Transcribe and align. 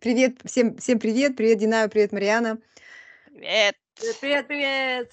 Привет, 0.00 0.38
всем, 0.44 0.76
всем 0.76 0.98
привет, 0.98 1.36
привет, 1.36 1.58
Динара, 1.58 1.88
привет, 1.88 2.12
Марьяна. 2.12 2.58
Привет. 3.32 3.76
Привет, 4.20 4.46
привет. 4.46 5.12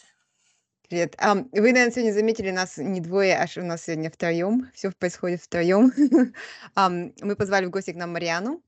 Привет. 0.89 1.15
А, 1.19 1.35
вы, 1.35 1.45
наверное, 1.51 1.91
сегодня 1.91 2.11
заметили, 2.11 2.51
нас 2.51 2.77
не 2.77 2.99
двое, 2.99 3.37
аж 3.37 3.57
у 3.57 3.61
нас 3.61 3.83
сегодня 3.83 4.09
втроем. 4.09 4.69
Все 4.73 4.91
происходит 4.91 5.41
втроем. 5.41 5.93
Мы 6.75 7.35
позвали 7.35 7.65
в 7.67 7.69
гости 7.69 7.91
к 7.91 7.95
нам 7.95 8.13
Марьяну. 8.13 8.61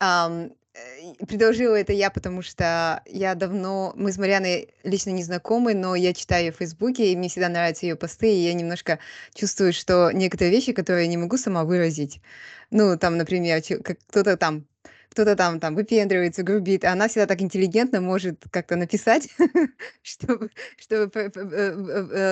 Ам, 0.00 0.54
э, 0.74 1.24
Предложила 1.26 1.76
это 1.76 1.92
я, 1.92 2.10
потому 2.10 2.42
что 2.42 3.02
я 3.06 3.34
давно, 3.34 3.92
мы 3.96 4.10
с 4.12 4.18
Марьяной 4.18 4.74
лично 4.82 5.10
не 5.10 5.22
знакомы, 5.22 5.74
но 5.74 5.94
я 5.94 6.14
читаю 6.14 6.46
ее 6.46 6.52
в 6.52 6.56
Фейсбуке, 6.56 7.12
и 7.12 7.16
мне 7.16 7.28
всегда 7.28 7.48
нравятся 7.48 7.86
ее 7.86 7.96
посты, 7.96 8.32
и 8.32 8.44
я 8.44 8.54
немножко 8.54 8.98
чувствую, 9.34 9.72
что 9.72 10.10
некоторые 10.10 10.50
вещи, 10.50 10.72
которые 10.72 11.04
я 11.04 11.10
не 11.10 11.18
могу 11.18 11.36
сама 11.36 11.64
выразить, 11.64 12.20
ну, 12.70 12.96
там, 12.98 13.18
например, 13.18 13.62
как 13.82 13.98
кто-то 14.08 14.36
там 14.36 14.66
кто-то 15.10 15.36
там, 15.36 15.60
там 15.60 15.74
выпендривается, 15.74 16.42
грубит, 16.42 16.84
а 16.84 16.92
она 16.92 17.08
всегда 17.08 17.26
так 17.26 17.42
интеллигентно 17.42 18.00
может 18.00 18.44
как-то 18.50 18.76
написать, 18.76 19.28
чтобы, 20.02 20.50
чтобы 20.78 21.10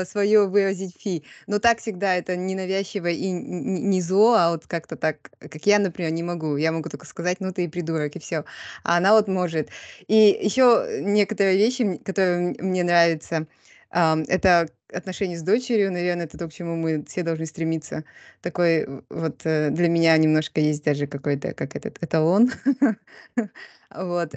свое 0.07 0.47
выразить 0.47 0.97
фи. 0.99 1.25
Но 1.47 1.59
так 1.59 1.81
всегда 1.81 2.15
это 2.17 2.37
ненавязчиво 2.37 3.09
и 3.09 3.31
не 3.31 4.01
зло, 4.01 4.35
а 4.35 4.51
вот 4.51 4.67
как-то 4.67 4.97
так, 4.97 5.31
как 5.41 5.67
я, 5.67 5.79
например, 5.79 6.13
не 6.13 6.23
могу. 6.23 6.57
Я 6.57 6.73
могу 6.73 6.89
только 6.89 7.07
сказать, 7.07 7.39
ну 7.41 7.53
ты 7.53 7.65
и 7.65 7.69
придурок, 7.69 8.17
и 8.17 8.21
все. 8.21 8.45
А 8.85 8.97
она 8.97 9.13
вот 9.13 9.29
может. 9.29 9.69
И 10.07 10.39
еще 10.41 11.01
некоторые 11.01 11.57
вещи, 11.59 11.97
которые 12.05 12.55
мне 12.61 12.85
нравятся, 12.85 13.47
это 13.91 14.69
отношения 14.93 15.39
с 15.39 15.43
дочерью, 15.43 15.93
наверное, 15.93 16.27
это 16.27 16.39
то, 16.39 16.49
к 16.49 16.53
чему 16.53 16.77
мы 16.77 17.05
все 17.05 17.23
должны 17.23 17.47
стремиться. 17.47 18.05
Такой 18.41 18.87
вот 19.11 19.41
э, 19.45 19.71
для 19.71 19.89
меня 19.89 20.17
немножко 20.17 20.61
есть 20.61 20.85
даже 20.85 21.07
какой-то, 21.07 21.55
как 21.55 21.77
этот 21.77 22.03
эталон. 22.03 22.51
Вот. 23.91 24.35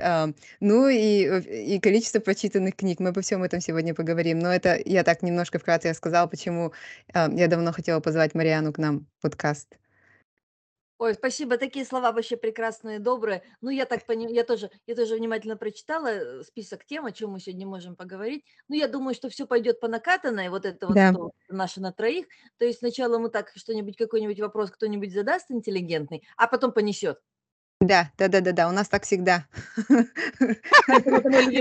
Ну 0.61 0.87
и, 0.87 1.73
и 1.73 1.79
количество 1.81 2.21
прочитанных 2.21 2.73
книг. 2.73 3.01
Мы 3.01 3.09
обо 3.09 3.19
всем 3.19 3.43
этом 3.43 3.59
сегодня 3.59 3.93
поговорим. 3.93 4.39
Но 4.39 4.49
это 4.49 4.79
я 4.85 5.03
так 5.03 5.23
немножко 5.23 5.59
вкратце 5.59 5.89
рассказала, 5.89 6.25
почему 6.27 6.71
я 7.13 7.47
давно 7.49 7.73
хотела 7.73 7.99
позвать 7.99 8.33
Мариану 8.33 8.71
к 8.71 8.77
нам 8.77 9.07
в 9.17 9.23
подкаст. 9.23 9.80
Ой, 11.01 11.15
спасибо, 11.15 11.57
такие 11.57 11.83
слова 11.83 12.11
вообще 12.11 12.37
прекрасные, 12.37 12.99
добрые. 12.99 13.41
Ну, 13.59 13.71
я 13.71 13.85
так 13.87 14.05
понимаю, 14.05 14.35
я 14.35 14.43
тоже, 14.43 14.69
я 14.85 14.93
тоже 14.95 15.15
внимательно 15.15 15.57
прочитала 15.57 16.09
э, 16.09 16.43
список 16.43 16.85
тем, 16.85 17.07
о 17.07 17.11
чем 17.11 17.31
мы 17.31 17.39
сегодня 17.39 17.65
можем 17.65 17.95
поговорить. 17.95 18.45
Ну, 18.67 18.75
я 18.75 18.87
думаю, 18.87 19.15
что 19.15 19.27
все 19.27 19.47
пойдет 19.47 19.79
по 19.79 19.87
накатанной, 19.87 20.49
вот 20.49 20.63
это 20.63 20.85
вот, 20.87 20.99
Да. 20.99 21.01
что 21.01 21.31
наше 21.49 21.81
на 21.81 21.91
троих. 21.91 22.27
То 22.59 22.65
есть 22.65 22.79
сначала 22.79 23.17
мы 23.17 23.29
так 23.29 23.51
что-нибудь, 23.55 23.97
какой-нибудь 23.97 24.39
вопрос 24.39 24.69
кто-нибудь 24.69 25.11
задаст 25.11 25.49
интеллигентный, 25.49 26.21
а 26.37 26.45
потом 26.45 26.71
понесет. 26.71 27.17
Да, 27.81 28.11
да, 28.15 28.27
да, 28.27 28.41
да, 28.41 28.51
да. 28.51 28.69
У 28.69 28.71
нас 28.71 28.87
так 28.87 29.03
всегда. 29.05 29.45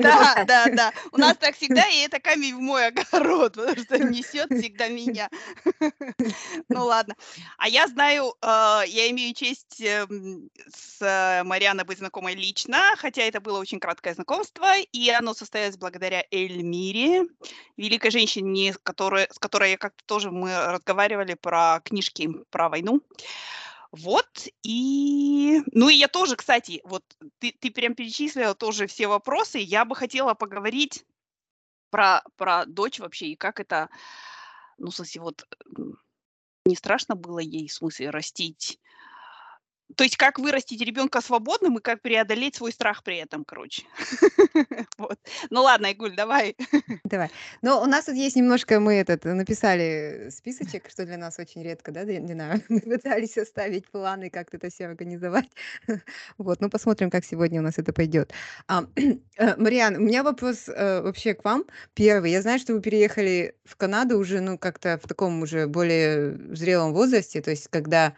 Да, 0.03 0.45
да, 0.47 0.67
да. 0.67 0.93
У 1.13 1.17
нас 1.17 1.37
так 1.39 1.57
всегда, 1.57 1.89
и 1.89 2.01
это 2.01 2.21
камень 2.21 2.55
в 2.55 2.61
мой 2.61 2.89
огород, 2.89 3.55
потому 3.57 3.83
что 3.83 3.99
несет 3.99 4.51
всегда 4.51 4.89
меня. 4.89 5.31
Ну 6.69 6.85
ладно. 6.85 7.15
А 7.57 7.69
я 7.69 7.87
знаю, 7.89 8.35
а, 8.43 8.83
я 8.87 9.11
имею 9.11 9.35
честь 9.35 9.81
эм, 9.81 10.51
с 10.69 11.01
э, 11.01 11.43
Марианой 11.45 11.85
быть 11.85 11.99
знакомой 11.99 12.35
лично, 12.35 12.95
хотя 12.99 13.23
это 13.23 13.41
было 13.41 13.59
очень 13.59 13.81
краткое 13.81 14.13
знакомство, 14.13 14.79
и 14.79 15.09
оно 15.09 15.33
состоялось 15.33 15.79
благодаря 15.79 16.23
Эльмире, 16.31 17.29
великой 17.79 18.11
женщине, 18.11 18.75
с 18.75 18.79
которой 18.79 19.71
я 19.71 19.79
как-то 19.79 20.05
тоже 20.05 20.31
мы 20.31 20.55
разговаривали 20.67 21.33
про 21.33 21.81
книжки 21.83 22.29
про 22.51 22.69
войну. 22.69 23.01
Вот, 23.93 24.47
и... 24.63 25.63
Ну 25.73 25.89
и 25.89 25.95
я 25.95 26.07
тоже, 26.07 26.37
кстати, 26.37 26.81
вот 26.85 27.03
ты, 27.39 27.53
ты 27.59 27.71
прям 27.71 27.95
перечислила 27.95 28.55
тоже 28.55 28.87
все 28.87 29.09
вопросы. 29.09 29.59
Я 29.59 29.85
бы 29.85 29.97
хотела 29.97 30.35
поговорить 30.35 31.05
про, 31.91 32.23
про 32.37 32.67
дочь 32.67 33.01
вообще, 33.01 33.29
и 33.29 33.37
как 33.37 33.59
это, 33.59 33.91
ну, 34.79 34.91
в 34.91 34.95
смысле, 34.95 35.23
вот 35.23 35.47
не 36.65 36.77
страшно 36.77 37.17
было 37.17 37.41
ей, 37.41 37.67
в 37.67 37.73
смысле, 37.73 38.11
растить. 38.11 38.79
То 39.97 40.05
есть 40.05 40.17
как 40.17 40.39
вырастить 40.39 40.81
ребенка 40.81 41.21
свободным 41.21 41.79
и 41.79 41.81
как 41.81 42.03
преодолеть 42.03 42.57
свой 42.57 42.73
страх 42.73 43.03
при 43.03 43.17
этом, 43.17 43.45
короче. 43.45 43.83
Вот. 44.99 45.19
Ну 45.49 45.63
ладно, 45.63 45.87
Игуль, 45.87 46.15
давай. 46.15 46.57
Давай. 47.05 47.31
Но 47.63 47.83
у 47.83 47.87
нас 47.87 48.05
тут 48.05 48.15
есть 48.15 48.37
немножко, 48.37 48.79
мы 48.81 48.95
этот 48.95 49.25
написали 49.25 50.29
списочек, 50.31 50.91
что 50.91 51.07
для 51.07 51.17
нас 51.17 51.39
очень 51.39 51.63
редко, 51.63 51.91
да, 51.91 52.05
Ди- 52.05 52.19
Дина? 52.19 52.61
Мы 52.69 52.81
пытались 52.81 53.33
составить 53.33 53.89
планы, 53.89 54.29
как 54.29 54.53
это 54.55 54.69
все 54.69 54.87
организовать. 54.87 55.49
Вот, 56.37 56.61
ну 56.61 56.69
посмотрим, 56.69 57.11
как 57.11 57.25
сегодня 57.25 57.61
у 57.61 57.63
нас 57.63 57.79
это 57.79 57.93
пойдет. 57.93 58.33
А, 58.69 58.85
э, 58.97 59.57
Мариан, 59.57 59.97
у 59.97 60.01
меня 60.01 60.23
вопрос 60.23 60.69
э, 60.69 61.01
вообще 61.01 61.35
к 61.35 61.45
вам. 61.45 61.65
Первый. 61.95 62.31
Я 62.31 62.43
знаю, 62.43 62.59
что 62.59 62.75
вы 62.75 62.83
переехали 62.83 63.55
в 63.65 63.77
Канаду 63.77 64.19
уже, 64.19 64.41
ну, 64.41 64.59
как-то 64.59 64.99
в 65.03 65.09
таком 65.09 65.43
уже 65.43 65.67
более 65.67 66.37
зрелом 66.55 66.93
возрасте, 66.93 67.41
то 67.41 67.51
есть 67.51 67.69
когда 67.69 68.15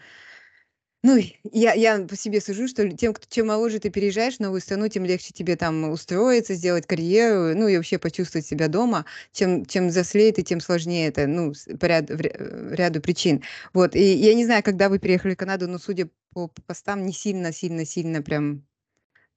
ну, 1.03 1.19
я, 1.53 1.73
я 1.73 2.01
по 2.07 2.17
себе 2.17 2.41
сужу, 2.41 2.69
что 2.69 2.89
тем, 2.91 3.13
кто, 3.13 3.27
чем 3.29 3.49
моложе 3.49 3.81
ты 3.81 3.91
переезжаешь 3.91 4.37
в 4.37 4.41
новую 4.41 4.61
страну, 4.61 4.89
тем 4.89 5.05
легче 5.05 5.33
тебе 5.33 5.57
там 5.57 5.91
устроиться, 5.91 6.55
сделать 6.55 6.87
карьеру, 6.87 7.57
ну 7.59 7.67
и 7.67 7.77
вообще 7.77 7.99
почувствовать 7.99 8.47
себя 8.47 8.69
дома. 8.69 9.05
Чем, 9.33 9.67
чем 9.67 9.89
взрослее 9.89 10.33
ты, 10.33 10.43
тем 10.43 10.61
сложнее 10.61 11.09
это, 11.09 11.27
ну, 11.27 11.53
по 11.81 11.87
ряду, 11.87 12.15
э, 12.15 12.75
ряду 12.75 13.01
причин. 13.01 13.43
Вот, 13.73 13.97
и 13.97 14.15
я 14.15 14.35
не 14.35 14.45
знаю, 14.45 14.63
когда 14.63 14.89
вы 14.89 14.99
переехали 15.01 15.35
в 15.35 15.39
Канаду, 15.39 15.69
но 15.69 15.79
судя 15.79 16.09
по 16.33 16.49
постам, 16.67 17.05
не 17.05 17.13
сильно, 17.13 17.53
сильно, 17.53 17.85
сильно 17.85 18.23
прям 18.23 18.65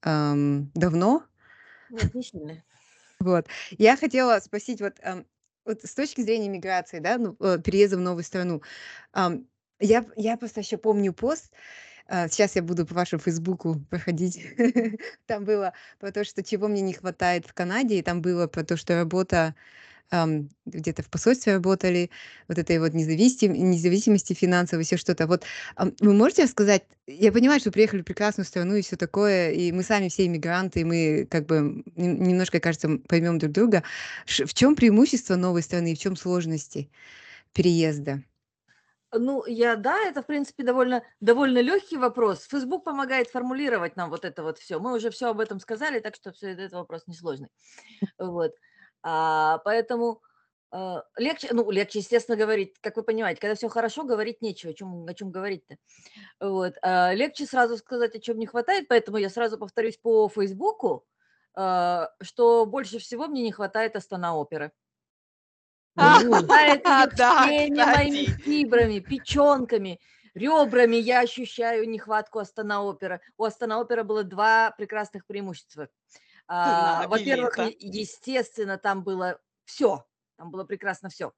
ам, 0.03 0.71
давно. 0.75 1.23
Нет, 1.89 2.13
не 2.13 2.23
сильно. 2.23 2.63
Вот. 3.19 3.47
Я 3.71 3.97
хотела 3.97 4.39
спросить, 4.39 4.81
вот, 4.81 4.93
ам, 5.01 5.25
вот 5.65 5.83
с 5.83 5.95
точки 5.95 6.21
зрения 6.21 6.49
миграции, 6.49 6.99
да, 6.99 7.17
ну, 7.17 7.35
э, 7.39 7.57
переезда 7.63 7.97
в 7.97 8.01
новую 8.01 8.23
страну, 8.23 8.61
ам, 9.13 9.47
я, 9.79 10.05
я 10.15 10.37
просто 10.37 10.61
еще 10.61 10.77
помню 10.77 11.13
пост, 11.13 11.51
а, 12.07 12.27
сейчас 12.27 12.55
я 12.55 12.63
буду 12.63 12.85
по 12.85 12.95
вашему 12.95 13.19
фейсбуку 13.21 13.81
проходить, 13.89 14.41
там 15.25 15.45
было 15.45 15.73
про 15.99 16.11
то, 16.11 16.23
что 16.23 16.43
чего 16.43 16.67
мне 16.67 16.81
не 16.81 16.93
хватает 16.93 17.45
в 17.45 17.53
Канаде, 17.53 17.99
и 17.99 18.01
там 18.01 18.21
было 18.21 18.47
про 18.47 18.63
то, 18.63 18.77
что 18.77 18.95
работа 18.95 19.55
где-то 20.65 21.03
в 21.03 21.09
посольстве 21.09 21.55
работали, 21.55 22.09
вот 22.47 22.57
этой 22.57 22.79
вот 22.79 22.93
независим, 22.93 23.53
независимости 23.53 24.33
финансовой, 24.33 24.83
еще 24.83 24.97
что-то. 24.97 25.27
Вот 25.27 25.43
вы 25.99 26.13
можете 26.13 26.43
рассказать, 26.43 26.83
я 27.07 27.31
понимаю, 27.31 27.59
что 27.59 27.71
приехали 27.71 28.01
в 28.01 28.05
прекрасную 28.05 28.45
страну 28.45 28.75
и 28.75 28.81
все 28.81 28.97
такое, 28.97 29.51
и 29.51 29.71
мы 29.71 29.83
сами 29.83 30.09
все 30.09 30.25
иммигранты, 30.27 30.81
и 30.81 30.83
мы 30.83 31.27
как 31.29 31.47
бы 31.47 31.83
нем- 31.95 32.23
немножко, 32.23 32.59
кажется, 32.59 32.99
поймем 33.07 33.39
друг 33.39 33.51
друга. 33.51 33.83
В 34.25 34.53
чем 34.53 34.75
преимущество 34.75 35.35
новой 35.35 35.63
страны 35.63 35.93
и 35.93 35.95
в 35.95 35.99
чем 35.99 36.15
сложности 36.15 36.89
переезда? 37.53 38.23
Ну, 39.19 39.45
я, 39.45 39.75
да, 39.75 39.97
это, 40.03 40.21
в 40.21 40.25
принципе, 40.25 40.63
довольно, 40.63 41.03
довольно 41.19 41.59
легкий 41.59 41.97
вопрос. 41.97 42.47
Facebook 42.47 42.83
помогает 42.83 43.29
формулировать 43.29 43.95
нам 43.95 44.09
вот 44.09 44.25
это 44.25 44.43
вот 44.43 44.57
все. 44.57 44.79
Мы 44.79 44.93
уже 44.93 45.09
все 45.09 45.29
об 45.29 45.39
этом 45.39 45.59
сказали, 45.59 45.99
так 45.99 46.15
что 46.15 46.31
все 46.31 46.51
это 46.51 46.77
вопрос 46.77 47.03
несложный. 47.07 47.49
Вот. 48.17 48.53
А, 49.03 49.59
поэтому 49.59 50.21
а, 50.71 51.03
легче, 51.17 51.49
ну, 51.51 51.69
легче, 51.71 51.99
естественно, 51.99 52.35
говорить, 52.37 52.75
как 52.81 52.97
вы 52.97 53.03
понимаете, 53.03 53.39
когда 53.39 53.55
все 53.55 53.69
хорошо, 53.69 54.03
говорить 54.03 54.41
нечего, 54.41 54.71
о 54.71 54.75
чем, 54.75 55.05
о 55.07 55.13
чем 55.13 55.31
говорить-то. 55.31 55.77
Вот. 56.39 56.73
А, 56.81 57.13
легче 57.13 57.45
сразу 57.45 57.77
сказать, 57.77 58.15
о 58.15 58.19
чем 58.19 58.37
не 58.37 58.45
хватает, 58.45 58.87
поэтому 58.87 59.17
я 59.17 59.29
сразу 59.29 59.57
повторюсь 59.57 59.97
по 59.97 60.27
Фейсбуку, 60.27 61.05
а, 61.53 62.11
что 62.21 62.65
больше 62.65 62.99
всего 62.99 63.27
мне 63.27 63.41
не 63.43 63.51
хватает 63.51 63.95
Астана 63.95 64.35
оперы. 64.35 64.71
А, 65.95 66.22
ее 66.22 66.29
Да, 67.17 67.44
всеми 67.44 67.83
моими 67.83 68.25
фибрами, 68.25 69.00
печенками, 69.00 69.99
ребрами 70.34 70.97
я 70.97 71.22
ощущаю 71.22 71.90
нехватку 71.90 72.40
Астана 72.40 72.84
опера. 72.84 73.22
У 73.37 73.43
Астана 73.43 73.79
опера 73.79 74.03
было 74.03 74.23
два 74.23 74.72
прекрасных 74.72 75.25
преимущества. 75.25 75.90
А, 76.47 77.08
Во-первых, 77.08 77.58
естественно, 77.79 78.78
там 78.78 79.03
было 79.03 79.40
все. 79.66 80.05
Там 80.37 80.52
было 80.52 80.64
прекрасно 80.64 81.09
все. 81.09 81.31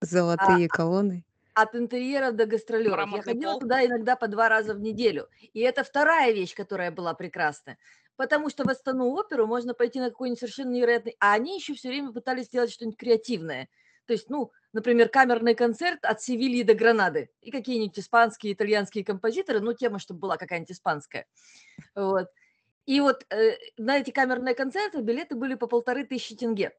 Золотые 0.00 0.68
колонны. 0.68 1.24
От 1.54 1.74
интерьеров 1.74 2.36
до 2.36 2.44
гастролеров. 2.44 3.10
Я 3.10 3.22
ходила 3.22 3.52
пол. 3.52 3.60
туда 3.60 3.84
иногда 3.84 4.14
по 4.14 4.28
два 4.28 4.48
раза 4.48 4.74
в 4.74 4.80
неделю. 4.80 5.28
И 5.54 5.60
это 5.60 5.84
вторая 5.84 6.32
вещь, 6.32 6.54
которая 6.54 6.90
была 6.90 7.14
прекрасна. 7.14 7.78
Потому 8.16 8.50
что 8.50 8.64
в 8.64 8.68
Астану 8.68 9.10
оперу 9.10 9.46
можно 9.46 9.74
пойти 9.74 9.98
на 9.98 10.10
какой-нибудь 10.10 10.38
совершенно 10.38 10.70
невероятный... 10.70 11.16
А 11.18 11.32
они 11.32 11.56
еще 11.56 11.74
все 11.74 11.88
время 11.88 12.12
пытались 12.12 12.46
сделать 12.46 12.70
что-нибудь 12.70 12.98
креативное. 12.98 13.68
То 14.06 14.12
есть, 14.12 14.30
ну, 14.30 14.52
например, 14.72 15.08
камерный 15.08 15.54
концерт 15.54 16.04
от 16.04 16.22
Севильи 16.22 16.62
до 16.62 16.74
Гранады. 16.74 17.30
И 17.40 17.50
какие-нибудь 17.50 17.98
испанские, 17.98 18.52
итальянские 18.52 19.04
композиторы. 19.04 19.60
Ну, 19.60 19.72
тема, 19.72 19.98
чтобы 19.98 20.20
была 20.20 20.36
какая-нибудь 20.36 20.72
испанская. 20.72 21.26
Вот. 21.94 22.28
И 22.86 23.00
вот 23.00 23.24
э, 23.30 23.56
на 23.76 23.98
эти 23.98 24.10
камерные 24.10 24.54
концерты 24.54 25.00
билеты 25.00 25.34
были 25.34 25.54
по 25.54 25.66
полторы 25.66 26.04
тысячи 26.04 26.36
тенге. 26.36 26.72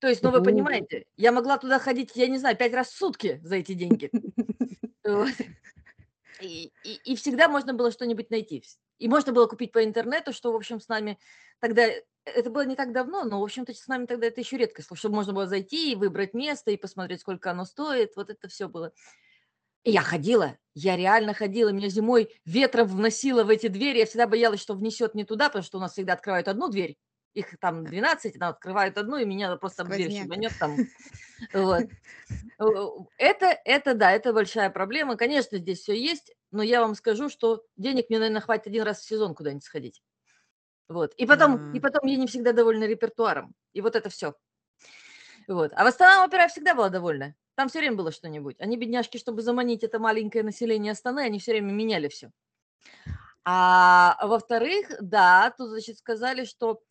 То 0.00 0.08
есть, 0.08 0.22
ну 0.22 0.30
вы 0.30 0.42
понимаете, 0.42 1.04
я 1.16 1.30
могла 1.30 1.58
туда 1.58 1.78
ходить, 1.78 2.12
я 2.14 2.26
не 2.26 2.38
знаю, 2.38 2.56
пять 2.56 2.72
раз 2.72 2.88
в 2.88 2.96
сутки 2.96 3.38
за 3.42 3.56
эти 3.56 3.74
деньги. 3.74 4.10
И, 6.40 6.72
и, 6.84 6.94
и 7.04 7.16
всегда 7.16 7.48
можно 7.48 7.74
было 7.74 7.90
что-нибудь 7.90 8.30
найти. 8.30 8.64
И 8.98 9.08
можно 9.08 9.30
было 9.30 9.46
купить 9.46 9.72
по 9.72 9.84
интернету, 9.84 10.32
что, 10.32 10.52
в 10.52 10.56
общем, 10.56 10.80
с 10.80 10.88
нами 10.88 11.18
тогда, 11.58 11.86
это 12.24 12.50
было 12.50 12.64
не 12.64 12.76
так 12.76 12.92
давно, 12.92 13.24
но, 13.24 13.40
в 13.40 13.44
общем-то, 13.44 13.72
с 13.74 13.86
нами 13.88 14.06
тогда 14.06 14.26
это 14.26 14.40
еще 14.40 14.56
редкость, 14.56 14.88
чтобы 14.94 15.14
можно 15.14 15.32
было 15.32 15.46
зайти 15.46 15.92
и 15.92 15.96
выбрать 15.96 16.34
место, 16.34 16.70
и 16.70 16.76
посмотреть, 16.76 17.20
сколько 17.20 17.50
оно 17.50 17.64
стоит, 17.64 18.16
вот 18.16 18.30
это 18.30 18.48
все 18.48 18.68
было. 18.68 18.92
И 19.82 19.90
я 19.90 20.02
ходила, 20.02 20.58
я 20.74 20.96
реально 20.96 21.32
ходила, 21.32 21.70
меня 21.70 21.88
зимой 21.88 22.34
ветром 22.44 22.86
вносило 22.86 23.44
в 23.44 23.48
эти 23.48 23.68
двери, 23.68 23.98
я 23.98 24.06
всегда 24.06 24.26
боялась, 24.26 24.60
что 24.60 24.74
внесет 24.74 25.14
не 25.14 25.24
туда, 25.24 25.48
потому 25.48 25.64
что 25.64 25.78
у 25.78 25.80
нас 25.80 25.92
всегда 25.92 26.12
открывают 26.12 26.48
одну 26.48 26.68
дверь, 26.68 26.98
их 27.32 27.58
там 27.60 27.84
12, 27.84 28.36
она 28.36 28.48
открывает 28.48 28.98
одну, 28.98 29.16
и 29.16 29.24
меня 29.24 29.56
просто 29.56 29.84
в 29.84 29.88
дверь 29.88 30.10
там. 30.58 30.76
Вот. 31.54 31.86
Это, 33.16 33.46
это, 33.64 33.94
да, 33.94 34.12
это 34.12 34.34
большая 34.34 34.68
проблема. 34.68 35.16
Конечно, 35.16 35.56
здесь 35.56 35.80
все 35.80 35.94
есть, 35.94 36.34
но 36.50 36.62
я 36.62 36.82
вам 36.82 36.94
скажу, 36.94 37.30
что 37.30 37.64
денег 37.76 38.10
мне, 38.10 38.18
наверное, 38.18 38.42
хватит 38.42 38.66
один 38.66 38.82
раз 38.82 39.00
в 39.00 39.06
сезон 39.08 39.34
куда-нибудь 39.34 39.64
сходить. 39.64 40.02
Вот. 40.90 41.14
И 41.14 41.24
потом, 41.24 41.72
и 41.72 41.78
потом 41.78 42.04
я 42.08 42.16
не 42.16 42.26
всегда 42.26 42.52
довольна 42.52 42.82
репертуаром. 42.82 43.54
И 43.72 43.80
вот 43.80 43.94
это 43.94 44.10
все. 44.10 44.34
Вот. 45.46 45.72
А 45.76 45.84
в 45.84 45.86
Астана 45.86 46.24
опера 46.24 46.48
всегда 46.48 46.74
была 46.74 46.88
довольна. 46.88 47.36
Там 47.54 47.68
все 47.68 47.78
время 47.78 47.96
было 47.96 48.10
что-нибудь. 48.10 48.56
Они, 48.58 48.76
бедняжки, 48.76 49.16
чтобы 49.16 49.42
заманить 49.42 49.84
это 49.84 50.00
маленькое 50.00 50.42
население 50.42 50.92
Астаны, 50.92 51.20
они 51.20 51.38
все 51.38 51.52
время 51.52 51.70
меняли 51.70 52.08
все. 52.08 52.32
А 53.44 54.18
во-вторых, 54.20 54.88
да, 55.00 55.54
тут, 55.56 55.70
значит, 55.70 55.98
сказали, 55.98 56.44
что 56.44 56.82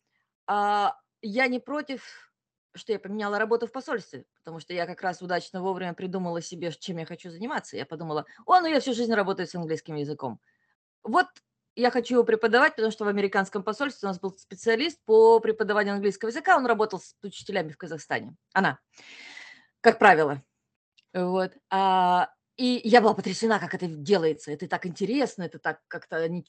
а, 0.46 0.96
я 1.20 1.46
не 1.48 1.60
против, 1.60 2.32
что 2.74 2.92
я 2.92 2.98
поменяла 2.98 3.38
работу 3.38 3.66
в 3.66 3.72
посольстве, 3.72 4.24
потому 4.34 4.60
что 4.60 4.72
я 4.72 4.86
как 4.86 5.02
раз 5.02 5.20
удачно 5.20 5.60
вовремя 5.60 5.92
придумала 5.92 6.40
себе, 6.40 6.72
чем 6.72 6.96
я 6.96 7.04
хочу 7.04 7.30
заниматься. 7.30 7.76
Я 7.76 7.84
подумала, 7.84 8.24
о, 8.46 8.60
ну 8.60 8.66
я 8.66 8.80
всю 8.80 8.94
жизнь 8.94 9.12
работаю 9.12 9.46
с 9.46 9.54
английским 9.54 9.96
языком. 9.96 10.40
Вот 11.02 11.26
я 11.80 11.90
хочу 11.90 12.14
его 12.14 12.24
преподавать, 12.24 12.76
потому 12.76 12.92
что 12.92 13.04
в 13.04 13.08
американском 13.08 13.62
посольстве 13.62 14.06
у 14.06 14.10
нас 14.10 14.20
был 14.20 14.32
специалист 14.36 14.98
по 15.04 15.40
преподаванию 15.40 15.94
английского 15.94 16.28
языка, 16.28 16.56
он 16.56 16.66
работал 16.66 17.00
с 17.00 17.14
учителями 17.22 17.70
в 17.70 17.76
Казахстане. 17.76 18.36
Она, 18.52 18.78
как 19.80 19.98
правило. 19.98 20.42
Вот. 21.12 21.52
А, 21.70 22.30
и 22.56 22.80
я 22.84 23.00
была 23.00 23.14
потрясена, 23.14 23.58
как 23.58 23.74
это 23.74 23.86
делается. 23.86 24.52
Это 24.52 24.68
так 24.68 24.86
интересно, 24.86 25.44
это 25.44 25.58
так 25.58 25.80
как-то 25.88 26.16
они 26.16 26.44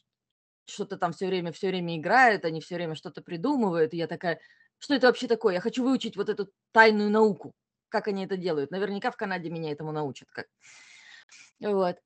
что-то 0.66 0.98
там 0.98 1.14
все 1.14 1.28
время, 1.28 1.52
все 1.52 1.70
время 1.70 1.98
играют, 1.98 2.46
они 2.46 2.62
все 2.62 2.76
время 2.76 2.96
что-то 2.96 3.22
придумывают. 3.22 3.94
И 3.94 3.98
я 3.98 4.08
такая, 4.08 4.40
что 4.78 4.94
это 4.94 5.08
вообще 5.08 5.28
такое? 5.28 5.56
Я 5.56 5.62
хочу 5.62 5.84
выучить 5.84 6.18
вот 6.18 6.30
эту 6.30 6.52
тайную 6.72 7.10
науку. 7.10 7.54
Как 7.90 8.08
они 8.08 8.26
это 8.26 8.38
делают? 8.38 8.72
Наверняка 8.72 9.12
в 9.12 9.18
Канаде 9.18 9.50
меня 9.50 9.72
этому 9.72 9.92
научат. 9.92 10.30
Как. 10.32 10.48
Вот. 11.60 11.98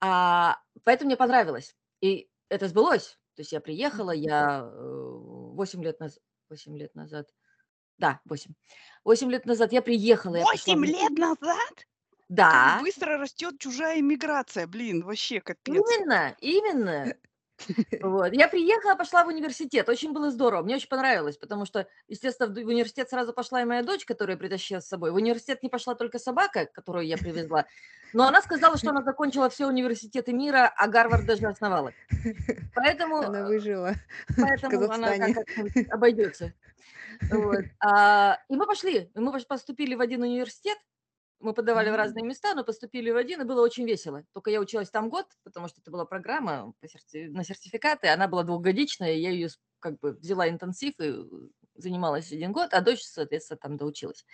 А, 0.00 0.58
поэтому 0.84 1.08
мне 1.08 1.16
понравилось. 1.16 1.74
И 2.00 2.28
это 2.54 2.68
сбылось. 2.68 3.18
То 3.34 3.42
есть 3.42 3.52
я 3.52 3.60
приехала, 3.60 4.12
я 4.12 4.64
8 4.64 5.80
э, 5.80 5.84
лет 5.84 6.00
назад, 6.00 6.22
8 6.50 6.76
лет 6.76 6.94
назад, 6.94 7.28
да, 7.98 8.20
8. 8.24 8.52
8 9.04 9.30
лет 9.30 9.46
назад 9.46 9.72
я 9.72 9.82
приехала. 9.82 10.38
8 10.38 10.84
лет 10.84 11.12
назад? 11.12 11.86
Да. 12.28 12.50
Как 12.50 12.82
быстро 12.82 13.18
растет 13.18 13.58
чужая 13.58 14.00
иммиграция, 14.00 14.66
блин, 14.66 15.04
вообще 15.04 15.40
капец. 15.40 15.74
Именно, 15.74 16.36
именно. 16.40 17.14
Вот. 18.00 18.32
Я 18.32 18.48
приехала, 18.48 18.94
пошла 18.94 19.24
в 19.24 19.28
университет. 19.28 19.88
Очень 19.88 20.12
было 20.12 20.30
здорово. 20.30 20.62
Мне 20.62 20.76
очень 20.76 20.88
понравилось, 20.88 21.36
потому 21.36 21.64
что, 21.64 21.86
естественно, 22.08 22.52
в 22.52 22.56
университет 22.56 23.10
сразу 23.10 23.32
пошла 23.32 23.62
и 23.62 23.64
моя 23.64 23.82
дочь, 23.82 24.04
которую 24.04 24.34
я 24.34 24.38
притащила 24.38 24.80
с 24.80 24.88
собой. 24.88 25.10
В 25.10 25.16
университет 25.16 25.62
не 25.62 25.68
пошла 25.68 25.94
только 25.94 26.18
собака, 26.18 26.66
которую 26.66 27.06
я 27.06 27.16
привезла. 27.16 27.66
Но 28.12 28.26
она 28.26 28.42
сказала, 28.42 28.76
что 28.76 28.90
она 28.90 29.02
закончила 29.02 29.48
все 29.50 29.66
университеты 29.66 30.32
мира, 30.32 30.72
а 30.76 30.86
Гарвард 30.86 31.26
даже 31.26 31.46
основала. 31.46 31.92
Поэтому, 32.74 33.18
она 33.18 33.44
выжила. 33.44 33.94
Поэтому 34.36 34.90
она 34.90 35.16
как 35.18 35.46
обойдется. 35.90 36.52
Вот. 37.30 37.64
А, 37.80 38.38
и 38.48 38.56
мы 38.56 38.66
пошли. 38.66 39.10
Мы 39.14 39.32
поступили 39.40 39.94
в 39.94 40.00
один 40.00 40.22
университет, 40.22 40.78
мы 41.44 41.54
подавали 41.54 41.90
в 41.90 41.94
разные 41.94 42.24
места, 42.24 42.54
но 42.54 42.64
поступили 42.64 43.10
в 43.10 43.16
один, 43.16 43.40
и 43.40 43.44
было 43.44 43.62
очень 43.62 43.86
весело. 43.86 44.24
Только 44.32 44.50
я 44.50 44.60
училась 44.60 44.90
там 44.90 45.08
год, 45.08 45.26
потому 45.44 45.68
что 45.68 45.80
это 45.80 45.90
была 45.90 46.04
программа 46.04 46.72
на 47.12 47.44
сертификаты, 47.44 48.08
она 48.08 48.28
была 48.28 48.42
двухгодичная, 48.42 49.12
я 49.12 49.30
ее 49.30 49.48
как 49.78 49.98
бы 50.00 50.12
взяла 50.12 50.48
интенсив 50.48 50.94
и 50.98 51.24
занималась 51.76 52.32
один 52.32 52.52
год, 52.52 52.72
а 52.72 52.80
дочь, 52.80 53.02
соответственно, 53.02 53.58
там 53.58 53.76
доучилась. 53.76 54.24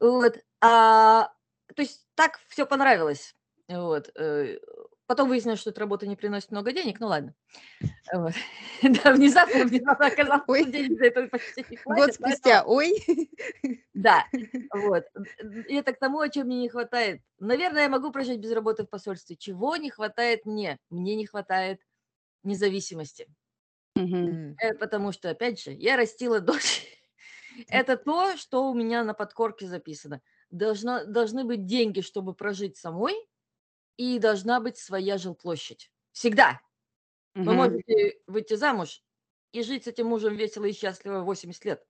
Вот. 0.00 0.38
А, 0.60 1.32
то 1.74 1.82
есть 1.82 2.06
так 2.14 2.38
все 2.48 2.66
понравилось. 2.66 3.34
Вот. 3.68 4.10
Потом 5.06 5.28
выяснилось, 5.28 5.60
что 5.60 5.70
эта 5.70 5.80
работа 5.80 6.06
не 6.06 6.16
приносит 6.16 6.50
много 6.50 6.72
денег, 6.72 6.98
ну 6.98 7.08
ладно. 7.08 7.34
Вот. 8.12 8.32
Да, 8.82 9.12
внезапно, 9.12 9.64
внезапно 9.64 10.06
оказалось, 10.06 10.42
что 10.44 10.64
денег 10.64 10.98
за 10.98 11.06
это 11.06 11.28
почти 11.28 11.64
не 11.68 11.76
хватит. 11.76 12.04
Год 12.04 12.14
спустя, 12.14 12.64
ой. 12.64 12.92
Да, 13.92 14.24
вот. 14.74 15.04
И 15.68 15.74
это 15.74 15.92
к 15.92 15.98
тому, 15.98 16.20
о 16.20 16.28
чем 16.28 16.46
мне 16.46 16.60
не 16.60 16.68
хватает. 16.68 17.20
Наверное, 17.38 17.82
я 17.82 17.88
могу 17.88 18.10
прожить 18.12 18.40
без 18.40 18.52
работы 18.52 18.84
в 18.84 18.88
посольстве. 18.88 19.36
Чего 19.36 19.76
не 19.76 19.90
хватает 19.90 20.46
мне? 20.46 20.78
Мне 20.90 21.16
не 21.16 21.26
хватает 21.26 21.80
независимости. 22.42 23.26
Угу. 23.96 24.56
Потому 24.80 25.12
что, 25.12 25.30
опять 25.30 25.60
же, 25.62 25.72
я 25.72 25.96
растила 25.96 26.40
дочь. 26.40 26.84
Это 27.68 27.96
то, 27.96 28.36
что 28.36 28.70
у 28.70 28.74
меня 28.74 29.04
на 29.04 29.14
подкорке 29.14 29.66
записано. 29.66 30.20
Должно, 30.50 31.04
должны 31.04 31.44
быть 31.44 31.66
деньги, 31.66 32.00
чтобы 32.00 32.34
прожить 32.34 32.76
самой, 32.76 33.14
и 33.96 34.18
должна 34.18 34.60
быть 34.60 34.78
своя 34.78 35.18
жилплощадь. 35.18 35.90
Всегда. 36.12 36.60
Угу. 37.34 37.44
Вы 37.44 37.54
можете 37.54 38.20
выйти 38.26 38.54
замуж 38.54 39.02
и 39.52 39.62
жить 39.62 39.84
с 39.84 39.86
этим 39.88 40.06
мужем 40.06 40.36
весело 40.36 40.64
и 40.64 40.72
счастливо 40.72 41.20
80 41.20 41.64
лет. 41.64 41.86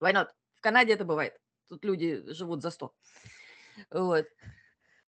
Why 0.00 0.12
not? 0.12 0.28
В 0.56 0.60
Канаде 0.60 0.92
это 0.92 1.04
бывает. 1.04 1.38
Тут 1.68 1.84
люди 1.84 2.22
живут 2.32 2.62
за 2.62 2.70
100. 2.70 2.92
Вот. 3.90 4.26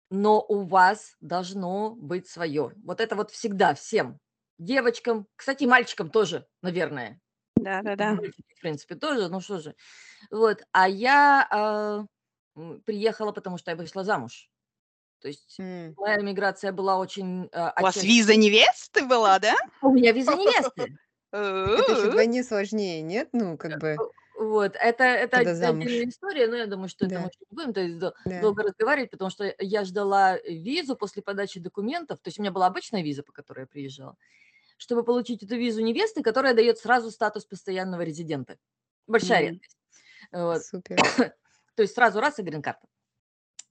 Но 0.09 0.41
у 0.41 0.61
вас 0.61 1.15
должно 1.19 1.95
быть 1.95 2.27
свое. 2.27 2.73
Вот 2.83 3.01
это 3.01 3.15
вот 3.15 3.31
всегда 3.31 3.73
всем. 3.73 4.19
Девочкам, 4.59 5.27
кстати, 5.35 5.65
мальчикам 5.65 6.09
тоже, 6.09 6.47
наверное. 6.61 7.19
Да, 7.55 7.81
да, 7.81 7.95
да. 7.95 8.15
В 8.15 8.61
принципе, 8.61 8.95
тоже, 8.95 9.29
ну 9.29 9.39
что 9.41 9.59
же. 9.59 9.75
Вот. 10.29 10.61
А 10.71 10.87
я 10.87 12.07
э, 12.55 12.71
приехала, 12.85 13.31
потому 13.31 13.57
что 13.57 13.71
я 13.71 13.77
вышла 13.77 14.03
замуж. 14.03 14.49
То 15.23 15.29
есть 15.29 15.57
М. 15.57 15.95
моя 15.97 16.17
миграция 16.17 16.73
была 16.73 16.97
очень... 16.97 17.47
э, 17.53 17.71
У 17.79 17.81
вас 17.81 17.95
виза 17.95 18.35
невесты 18.35 19.05
была, 19.05 19.39
да? 19.39 19.55
У 19.81 19.89
меня 19.93 20.11
виза 20.11 20.35
невесты. 20.35 20.97
Это 21.31 21.91
еще 21.93 22.09
вдвойне 22.09 22.43
сложнее, 22.43 23.01
нет? 23.01 23.29
Ну, 23.31 23.57
как 23.57 23.79
бы, 23.79 23.95
Вот, 24.37 24.75
это, 24.75 25.05
это 25.05 25.37
отдельная 25.37 26.09
история, 26.09 26.47
но 26.47 26.57
я 26.57 26.67
думаю, 26.67 26.89
что 26.89 27.05
это 27.05 27.15
Да, 27.15 27.21
мы 27.21 27.27
еще 27.27 27.39
не 27.49 27.55
будем 27.55 27.73
то 27.73 27.79
есть, 27.79 27.97
да. 27.99 28.41
долго 28.41 28.63
разговаривать, 28.63 29.11
потому 29.11 29.31
что 29.31 29.55
я 29.59 29.85
ждала 29.85 30.37
визу 30.39 30.97
после 30.97 31.21
подачи 31.23 31.61
документов, 31.61 32.19
то 32.19 32.27
есть 32.27 32.37
у 32.37 32.41
меня 32.41 32.51
была 32.51 32.65
обычная 32.67 33.01
виза, 33.01 33.23
по 33.23 33.31
которой 33.31 33.61
я 33.61 33.67
приезжала, 33.67 34.17
чтобы 34.75 35.05
получить 35.05 35.41
эту 35.41 35.55
визу 35.55 35.81
невесты, 35.81 36.21
которая 36.21 36.53
дает 36.53 36.79
сразу 36.79 37.11
статус 37.11 37.45
постоянного 37.45 38.01
резидента. 38.01 38.57
Большая 39.07 39.43
М, 39.43 39.53
редкость. 39.53 39.77
Вот. 40.33 40.65
Супер. 40.65 40.97
То 41.75 41.81
есть 41.81 41.95
сразу 41.95 42.19
раз 42.19 42.39
и 42.39 42.41
грин-карта. 42.41 42.85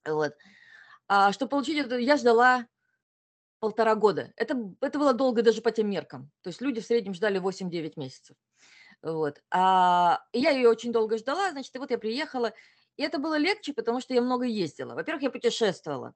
Вот. 0.07 0.33
А, 1.15 1.31
чтобы 1.31 1.51
получить 1.51 1.77
это, 1.77 1.99
я 1.99 2.17
ждала 2.17 2.67
полтора 3.61 3.95
года. 3.97 4.33
Это, 4.35 4.73
это 4.81 4.99
было 4.99 5.13
долго 5.13 5.43
даже 5.43 5.61
по 5.61 5.71
тем 5.71 5.91
меркам. 5.91 6.31
То 6.41 6.49
есть 6.49 6.63
люди 6.63 6.81
в 6.81 6.87
среднем 6.87 7.13
ждали 7.13 7.39
8-9 7.39 7.93
месяцев. 7.97 8.35
Вот. 9.03 9.43
А, 9.51 10.25
и 10.33 10.41
я 10.41 10.53
ее 10.53 10.71
очень 10.71 10.91
долго 10.91 11.19
ждала, 11.19 11.51
значит, 11.51 11.77
и 11.77 11.79
вот 11.79 11.91
я 11.91 11.99
приехала. 11.99 12.55
И 12.97 13.03
это 13.03 13.19
было 13.19 13.37
легче, 13.37 13.75
потому 13.75 14.01
что 14.01 14.15
я 14.15 14.23
много 14.23 14.47
ездила. 14.47 14.95
Во-первых, 14.95 15.23
я 15.25 15.31
путешествовала. 15.31 16.15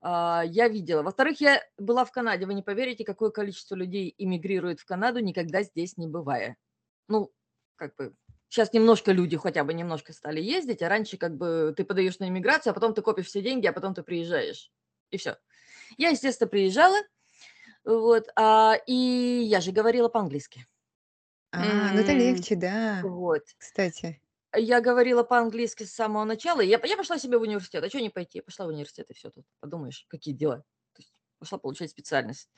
А, 0.00 0.42
я 0.46 0.68
видела. 0.68 1.02
Во-вторых, 1.02 1.42
я 1.42 1.62
была 1.76 2.06
в 2.06 2.10
Канаде. 2.10 2.46
Вы 2.46 2.54
не 2.54 2.62
поверите, 2.62 3.04
какое 3.04 3.28
количество 3.28 3.74
людей 3.74 4.14
эмигрирует 4.16 4.80
в 4.80 4.86
Канаду, 4.86 5.20
никогда 5.20 5.62
здесь 5.64 5.98
не 5.98 6.06
бывая. 6.06 6.56
Ну, 7.08 7.30
как 7.76 7.94
бы 7.96 8.14
Сейчас 8.54 8.72
немножко 8.72 9.10
люди 9.10 9.36
хотя 9.36 9.64
бы 9.64 9.74
немножко 9.74 10.12
стали 10.12 10.40
ездить, 10.40 10.80
а 10.80 10.88
раньше 10.88 11.16
как 11.16 11.36
бы 11.36 11.74
ты 11.76 11.84
подаешь 11.84 12.20
на 12.20 12.28
иммиграцию, 12.28 12.70
а 12.70 12.74
потом 12.74 12.94
ты 12.94 13.02
копишь 13.02 13.26
все 13.26 13.42
деньги, 13.42 13.66
а 13.66 13.72
потом 13.72 13.94
ты 13.94 14.04
приезжаешь. 14.04 14.70
И 15.10 15.16
все. 15.16 15.38
Я, 15.98 16.10
естественно, 16.10 16.48
приезжала, 16.48 16.96
вот, 17.84 18.28
а, 18.36 18.76
и 18.86 18.94
я 18.94 19.60
же 19.60 19.72
говорила 19.72 20.08
по-английски. 20.08 20.68
А, 21.50 21.94
ну 21.94 21.98
это 21.98 22.12
легче, 22.12 22.54
да, 22.54 23.00
Вот. 23.02 23.42
кстати. 23.58 24.22
Я 24.56 24.80
говорила 24.80 25.24
по-английски 25.24 25.82
с 25.82 25.92
самого 25.92 26.22
начала. 26.22 26.60
Я, 26.60 26.80
я 26.84 26.96
пошла 26.96 27.18
себе 27.18 27.38
в 27.38 27.42
университет. 27.42 27.82
А 27.82 27.88
что 27.88 28.00
не 28.00 28.08
пойти? 28.08 28.38
Я 28.38 28.44
пошла 28.44 28.66
в 28.66 28.68
университет, 28.68 29.10
и 29.10 29.14
все 29.14 29.30
тут. 29.30 29.44
Подумаешь, 29.58 30.06
какие 30.08 30.32
дела. 30.32 30.58
То 30.92 31.00
есть 31.00 31.12
пошла 31.40 31.58
получать 31.58 31.90
специальность. 31.90 32.48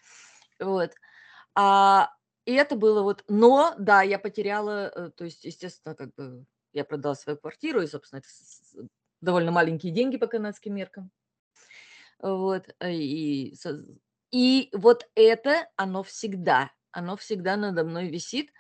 Вот. 0.61 0.93
А, 1.55 2.11
и 2.47 2.53
это 2.53 2.77
было 2.77 3.03
вот, 3.03 3.25
но, 3.29 3.75
да, 3.79 4.03
я 4.03 4.19
потеряла, 4.19 4.91
э, 4.95 5.11
то 5.11 5.25
есть, 5.25 5.45
естественно, 5.45 5.95
как 5.95 6.15
бы 6.15 6.47
я 6.73 6.85
продала 6.85 7.15
свою 7.15 7.39
квартиру, 7.39 7.83
и, 7.83 7.87
собственно, 7.87 8.21
это 8.21 8.29
довольно 9.21 9.53
маленькие 9.53 9.93
деньги 9.93 10.17
по 10.17 10.27
канадским 10.27 10.75
меркам. 10.75 11.11
Вот, 12.21 12.75
э, 12.81 12.93
и, 12.93 13.55
и 14.31 14.71
вот 14.73 15.09
это, 15.15 15.69
оно 15.77 16.03
всегда 16.03 16.71
оно 16.97 17.17
всегда 17.17 17.57
надо 17.57 17.85
мной 17.85 18.09
висит. 18.09 18.51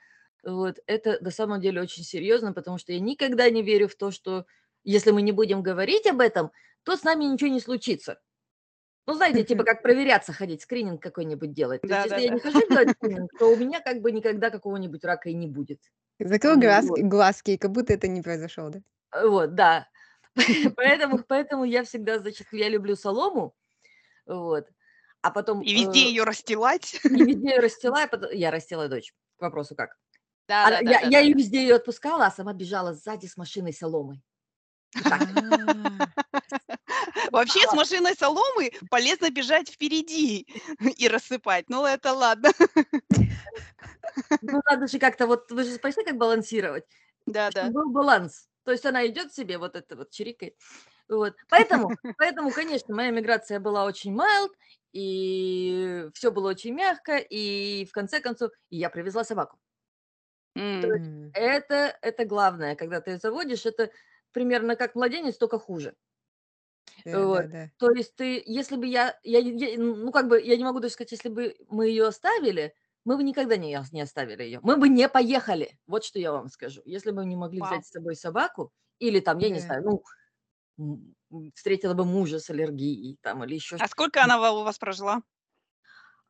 Вот, 0.45 0.78
это 0.87 1.19
на 1.23 1.31
самом 1.31 1.61
деле 1.61 1.81
очень 1.81 2.05
серьезно, 2.05 2.52
потому 2.52 2.76
что 2.76 2.93
я 2.93 3.00
никогда 3.00 3.49
не 3.49 3.62
верю 3.62 3.88
в 3.88 3.97
то, 3.97 4.11
что 4.11 4.45
если 4.85 5.11
мы 5.11 5.23
не 5.23 5.33
будем 5.33 5.62
говорить 5.62 6.07
об 6.07 6.21
этом, 6.21 6.52
то 6.85 6.97
с 6.97 7.02
нами 7.02 7.25
ничего 7.25 7.49
не 7.50 7.61
случится. 7.61 8.21
Ну, 9.07 9.15
знаете, 9.15 9.45
типа 9.45 9.65
как 9.65 9.83
проверяться 9.83 10.33
ходить, 10.33 10.63
скрининг 10.63 11.03
какой-нибудь 11.03 11.53
делать. 11.53 11.83
То 11.83 11.89
Да, 11.89 11.99
есть, 12.05 12.11
да, 12.11 12.17
если 12.17 12.27
я 12.27 12.31
да. 12.31 12.35
не 12.35 12.41
хожу 12.41 12.69
делать 12.69 12.91
скрининг, 12.99 13.31
то 13.39 13.47
у 13.47 13.57
меня 13.57 13.81
как 13.81 14.01
бы 14.01 14.13
никогда 14.13 14.51
какого-нибудь 14.51 15.05
рака 15.05 15.29
и 15.31 15.35
не 15.35 15.47
будет. 15.47 15.81
Закрой 16.19 16.55
Ну, 16.57 16.61
глазки, 16.63 16.89
вот. 16.89 17.01
глазки, 17.03 17.51
и 17.53 17.57
как 17.59 17.73
будто 17.73 17.93
это 17.93 18.09
не 18.09 18.23
произошло, 18.23 18.71
да? 18.71 18.81
Э, 19.13 19.27
Вот, 19.29 19.55
да. 19.55 19.89
Поэтому, 20.77 21.19
поэтому 21.27 21.65
я 21.65 21.83
всегда, 21.85 22.19
значит, 22.19 22.47
я 22.53 22.69
люблю 22.69 22.95
солому, 22.97 23.55
вот, 24.27 24.67
а 25.23 25.31
потом 25.31 25.63
И 25.63 25.73
везде 25.73 26.01
э, 26.05 26.09
ее 26.09 26.25
расстилать. 26.25 27.01
и 27.05 27.09
везде 27.09 27.51
ее 27.55 27.61
расстилаю, 27.61 28.09
потом- 28.09 28.31
я 28.33 28.51
растила 28.51 28.89
дочь, 28.89 29.15
к 29.39 29.43
вопросу 29.43 29.75
как. 29.75 29.97
Да, 30.49 30.67
Она- 30.67 30.81
я, 30.81 31.01
я 31.01 31.21
ее 31.21 31.33
везде 31.35 31.63
ее 31.63 31.77
отпускала, 31.77 32.27
а 32.27 32.31
сама 32.31 32.53
бежала 32.53 32.93
сзади 32.95 33.27
с 33.27 33.37
машиной 33.39 33.73
соломой. 33.73 34.23
Вообще 37.30 37.61
с 37.66 37.73
машиной 37.73 38.14
соломы 38.14 38.73
полезно 38.90 39.30
бежать 39.30 39.68
впереди 39.68 40.47
и 40.97 41.09
рассыпать. 41.09 41.68
Ну, 41.68 41.85
это 41.85 42.12
ладно. 42.12 42.50
Ну, 44.42 44.61
надо 44.64 44.87
же 44.87 44.99
как-то, 44.99 45.26
вот 45.26 45.50
вы 45.50 45.64
же 45.64 45.73
спросили, 45.75 46.04
как 46.04 46.16
балансировать. 46.16 46.85
Да, 47.26 47.50
да. 47.50 47.71
Был 47.71 47.90
баланс. 47.90 48.49
То 48.64 48.73
есть 48.73 48.85
она 48.85 49.06
идет 49.06 49.33
себе, 49.33 49.59
вот 49.59 49.76
это 49.76 49.97
вот 49.97 50.11
чирикает. 50.11 50.56
Вот. 51.09 51.35
Поэтому, 51.49 51.90
поэтому, 52.18 52.50
конечно, 52.50 52.95
моя 52.95 53.11
миграция 53.11 53.61
была 53.61 53.85
очень 53.85 54.16
mild, 54.16 54.50
и 54.92 56.09
все 56.14 56.30
было 56.30 56.50
очень 56.50 56.75
мягко, 56.75 57.16
и 57.16 57.85
в 57.87 57.92
конце 57.92 58.21
концов 58.21 58.50
я 58.71 58.90
привезла 58.90 59.25
собаку. 59.25 59.59
М. 60.56 61.30
Это, 61.35 61.97
это 62.00 62.25
главное, 62.25 62.75
когда 62.76 63.00
ты 63.00 63.18
заводишь, 63.18 63.66
это 63.66 63.90
примерно 64.33 64.75
как 64.75 64.95
младенец, 64.95 65.37
только 65.37 65.59
хуже. 65.59 65.95
Да, 67.05 67.26
Вот. 67.26 67.47
да, 67.47 67.47
да. 67.49 67.71
То 67.79 67.91
есть 67.91 68.17
ты, 68.17 68.43
если 68.47 68.76
бы 68.76 68.87
я, 68.87 69.19
я, 69.23 69.43
не- 69.43 69.53
я- 69.75 69.79
ну 69.79 70.11
как 70.12 70.29
бы, 70.29 70.41
я 70.41 70.57
не 70.57 70.65
могу 70.65 70.81
даже 70.81 70.95
сказать, 70.95 71.12
если 71.12 71.29
бы 71.29 71.55
мы 71.69 71.88
ее 71.88 72.07
оставили, 72.07 72.75
мы 73.05 73.17
бы 73.19 73.23
никогда 73.23 73.57
не, 73.57 73.79
ос- 73.79 73.93
не 73.93 74.00
оставили 74.00 74.43
ее. 74.43 74.61
Мы 74.62 74.76
бы 74.79 74.88
не 74.88 75.09
поехали. 75.09 75.79
Вот 75.87 76.05
что 76.05 76.19
я 76.19 76.33
вам 76.33 76.49
скажу. 76.49 76.81
Если 76.87 77.11
бы 77.11 77.25
не 77.26 77.37
могли 77.37 77.61
Вау. 77.61 77.62
взять 77.62 77.87
с 77.87 77.91
собой 77.91 78.17
собаку, 78.17 78.73
или 78.99 79.21
там, 79.21 79.38
я 79.38 79.50
не 79.50 79.61
Да. 79.61 79.61
знаю, 79.61 79.83
ну, 79.85 80.03
м, 80.79 81.15
м, 81.33 81.53
встретила 81.55 81.95
бы 81.95 82.05
мужа 82.07 82.41
с 82.41 82.50
аллергией 82.50 83.19
там 83.23 83.45
или 83.45 83.55
еще 83.57 83.79
А 83.79 83.88
сколько 83.88 84.23
она 84.25 84.38
ва- 84.38 84.53
у 84.53 84.65
вас 84.65 84.79
прожила? 84.79 85.23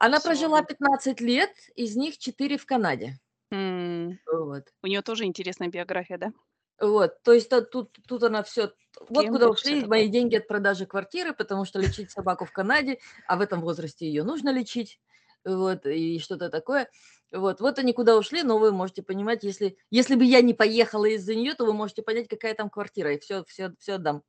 Она 0.01 0.21
прожила 0.21 0.61
бы? 0.61 0.63
15 0.63 1.21
лет, 1.21 1.51
из 1.75 1.97
них 1.97 2.19
4 2.19 2.59
в 2.59 2.67
Канаде. 2.67 3.19
М, 3.53 4.19
Вот. 4.27 4.73
У 4.83 4.87
нее 4.89 5.03
тоже 5.03 5.25
интересная 5.25 5.69
биография, 5.69 6.19
да? 6.19 6.33
Вот, 6.79 7.23
то 7.23 7.33
есть 7.33 7.49
то- 7.49 7.63
тут, 7.63 7.97
тут 8.07 8.23
она 8.23 8.43
все, 8.43 8.73
вот 9.09 9.29
куда 9.29 9.49
ушли 9.49 9.87
мои 9.87 10.09
деньги 10.09 10.37
от 10.37 10.47
продажи 10.47 10.85
квартиры, 10.85 11.33
потому 11.33 11.65
что 11.65 11.79
лечить 11.79 12.11
собаку 12.11 12.45
в 12.45 12.53
Канаде, 12.53 12.99
а 13.27 13.37
в 13.37 13.41
этом 13.41 13.63
возрасте 13.63 14.07
ее 14.07 14.25
нужно 14.25 14.51
лечить, 14.51 15.01
вот, 15.45 15.87
и 15.87 16.19
что-то 16.19 16.51
такое. 16.51 16.91
Вот, 17.33 17.61
вот 17.61 17.79
они 17.79 17.93
куда 17.93 18.17
ушли, 18.17 18.43
но 18.43 18.59
вы 18.59 18.73
можете 18.73 19.03
понимать, 19.03 19.43
если, 19.43 19.79
если 19.91 20.17
бы 20.17 20.25
я 20.25 20.43
не 20.43 20.53
поехала 20.53 21.07
из-за 21.07 21.35
нее, 21.35 21.55
то 21.55 21.65
вы 21.65 21.73
можете 21.73 22.03
понять, 22.03 22.29
какая 22.29 22.55
там 22.55 22.69
квартира, 22.69 23.15
и 23.15 23.19
все, 23.19 23.43
все, 23.45 23.73
все 23.79 23.95
отдам. 23.95 24.23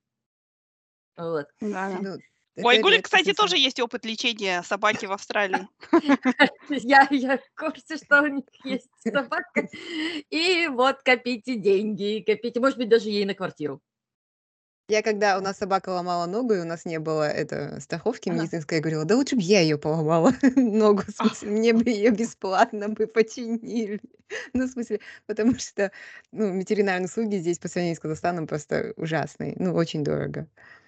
Вот. 1.18 1.48
Да, 1.60 2.00
да. 2.02 2.18
У 2.58 2.62
это 2.62 2.70
Айгули, 2.70 3.02
кстати, 3.02 3.34
тоже 3.34 3.58
есть 3.58 3.80
опыт 3.80 4.04
лечения 4.06 4.64
собаки 4.64 5.06
в 5.06 5.12
Австралии. 5.12 5.68
Я, 6.70 7.08
я 7.12 7.38
в 7.38 7.60
курсе, 7.60 7.98
что 7.98 8.22
у 8.24 8.28
них 8.28 8.46
есть 8.64 8.90
собака, 9.04 9.70
и 10.30 10.68
вот 10.68 10.98
копите 11.04 11.56
деньги, 11.56 12.24
копите, 12.26 12.60
может 12.60 12.78
быть, 12.78 12.90
даже 12.90 13.10
ей 13.10 13.26
на 13.26 13.36
квартиру. 13.36 13.82
Я 14.90 15.02
когда 15.02 15.38
у 15.38 15.42
нас 15.42 15.58
собака 15.58 15.90
ломала 15.90 16.28
ногу, 16.28 16.54
и 16.54 16.60
у 16.60 16.64
нас 16.64 16.86
не 16.86 16.98
было 16.98 17.28
это 17.28 17.80
страховки 17.82 18.30
Ага. 18.30 18.40
медицинской, 18.40 18.78
я 18.78 18.82
говорила, 18.82 19.04
да 19.04 19.18
лучше 19.18 19.36
бы 19.36 19.42
я 19.42 19.60
ее 19.60 19.78
поломала 19.78 20.32
ногу, 20.56 21.04
в 21.06 21.12
смысле, 21.12 21.50
мне 21.50 21.74
бы 21.74 21.90
ее 21.90 22.10
бесплатно 22.12 22.90
бы 22.90 23.08
починили. 23.08 24.00
Ну, 24.54 24.66
в 24.66 24.70
смысле, 24.70 25.00
потому 25.26 25.58
что 25.58 25.90
ну, 26.34 26.58
ветеринарные 26.58 27.06
услуги 27.06 27.38
здесь 27.38 27.60
по 27.60 27.70
сравнению 27.70 27.96
с 27.96 28.00
Казахстаном 28.02 28.46
просто 28.46 28.94
ужасные, 28.98 29.56
ну, 29.58 29.74
очень 29.74 30.04
дорого. 30.04 30.48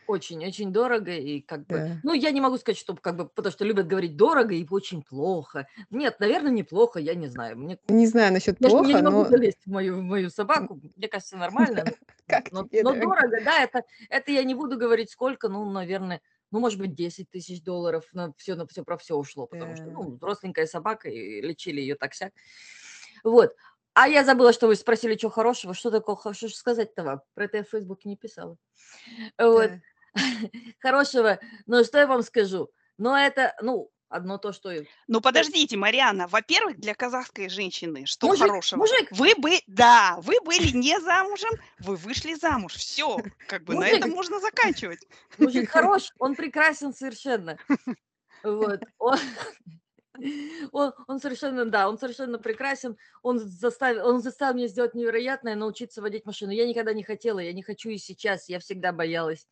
Очень-очень 0.10 0.74
дорого, 0.74 1.12
и 1.12 1.40
как 1.40 1.68
бы... 1.68 1.76
Да. 1.78 1.98
Ну, 2.02 2.14
я 2.14 2.32
не 2.32 2.42
могу 2.42 2.58
сказать, 2.58 2.80
что 2.80 2.96
как 2.96 3.16
бы, 3.16 3.28
потому 3.30 3.52
что 3.52 3.64
любят 3.64 3.86
говорить 3.86 4.16
дорого 4.18 4.56
и 4.56 4.66
очень 4.72 5.04
плохо. 5.04 5.68
Нет, 5.92 6.20
наверное, 6.20 6.52
неплохо, 6.52 7.00
я 7.00 7.14
не 7.14 7.28
знаю. 7.28 7.58
Мне, 7.60 7.78
Не 7.88 8.08
знаю 8.08 8.34
насчет 8.34 8.60
я, 8.60 8.70
ж- 8.70 8.72
я 8.72 8.78
плохо, 8.80 8.88
не 8.88 9.02
могу 9.04 9.18
но 9.24 9.26
залезть 9.26 9.64
в 9.66 9.70
мою, 9.70 9.98
в 10.00 10.02
мою 10.02 10.32
собаку, 10.32 10.82
мне 10.96 11.08
кажется, 11.08 11.38
нормально. 11.38 11.84
но- 11.86 11.92
как 12.28 12.52
Но, 12.52 12.64
тебе 12.68 12.82
но 12.82 12.94
дорого? 12.94 13.22
дорого, 13.22 13.44
да, 13.46 13.64
это, 13.64 13.84
это 14.10 14.32
я 14.32 14.44
не 14.44 14.56
буду 14.56 14.80
говорить 14.80 15.12
сколько, 15.12 15.48
ну, 15.48 15.70
наверное, 15.70 16.22
ну, 16.50 16.60
может 16.60 16.80
быть, 16.80 16.96
10 16.96 17.30
тысяч 17.30 17.62
долларов 17.62 18.06
на 18.12 18.34
все, 18.36 18.56
на 18.56 18.66
все 18.66 18.84
про 18.84 18.98
все 18.98 19.16
ушло, 19.16 19.46
потому 19.46 19.76
что, 19.76 19.86
ну, 19.86 20.10
взросленькая 20.16 20.66
собака, 20.66 21.08
и 21.08 21.40
лечили 21.42 21.82
ее 21.82 21.94
так 21.94 22.16
сяк. 22.16 22.34
Вот. 23.24 23.56
А 23.94 24.08
я 24.08 24.24
забыла, 24.24 24.54
что 24.54 24.68
вы 24.68 24.76
спросили, 24.76 25.18
что 25.18 25.30
хорошего. 25.30 25.74
Что 25.74 25.92
такого, 25.92 26.34
что 26.34 26.48
сказать-то 26.50 27.04
вам? 27.04 27.22
Про 27.34 27.46
это 27.46 27.58
я 27.58 27.64
в 27.64 27.70
Фейсбуке 27.70 28.08
не 28.08 28.16
писала. 28.16 28.56
Вот. 29.38 29.70
Да. 29.72 29.80
Хорошего. 30.80 31.40
Ну, 31.66 31.84
что 31.84 32.00
я 32.00 32.08
вам 32.08 32.24
скажу? 32.24 32.70
Ну, 32.98 33.16
это, 33.16 33.56
ну, 33.62 33.92
одно 34.10 34.38
то, 34.38 34.52
что... 34.52 34.74
Ну, 35.08 35.22
подождите, 35.22 35.78
Мариана, 35.78 36.28
во-первых, 36.28 36.80
для 36.80 36.94
казахской 36.96 37.50
женщины 37.50 38.06
что 38.06 38.28
Мужик, 38.28 38.48
хорошего? 38.48 38.80
мужик. 38.80 39.08
Вы 39.12 39.34
бы, 39.36 39.60
да, 39.68 40.18
вы 40.22 40.42
были 40.42 40.76
не 40.76 41.00
замужем, 41.00 41.52
вы 41.80 41.96
вышли 41.96 42.34
замуж. 42.34 42.74
Все, 42.74 43.18
как 43.48 43.64
бы 43.64 43.76
на 43.76 43.82
Мужик. 43.82 43.98
этом 43.98 44.10
можно 44.12 44.40
заканчивать. 44.40 45.00
Мужик 45.38 45.70
хорош, 45.72 46.12
он 46.20 46.36
прекрасен 46.36 46.94
совершенно. 46.94 47.58
Вот. 48.44 48.82
Он, 49.00 49.18
он, 50.74 50.94
он 51.08 51.20
совершенно, 51.22 51.64
да, 51.64 51.88
он 51.88 51.98
совершенно 51.98 52.40
прекрасен. 52.40 52.98
Он 53.22 53.40
заставил, 53.40 54.06
он 54.06 54.22
заставил 54.22 54.56
меня 54.56 54.68
сделать 54.68 54.94
невероятное, 54.94 55.56
научиться 55.56 56.02
водить 56.02 56.26
машину. 56.26 56.52
Я 56.52 56.68
никогда 56.68 56.92
не 56.92 57.04
хотела, 57.04 57.40
я 57.40 57.54
не 57.54 57.64
хочу 57.64 57.90
и 57.90 57.98
сейчас, 57.98 58.50
я 58.50 58.60
всегда 58.60 58.92
боялась. 58.92 59.48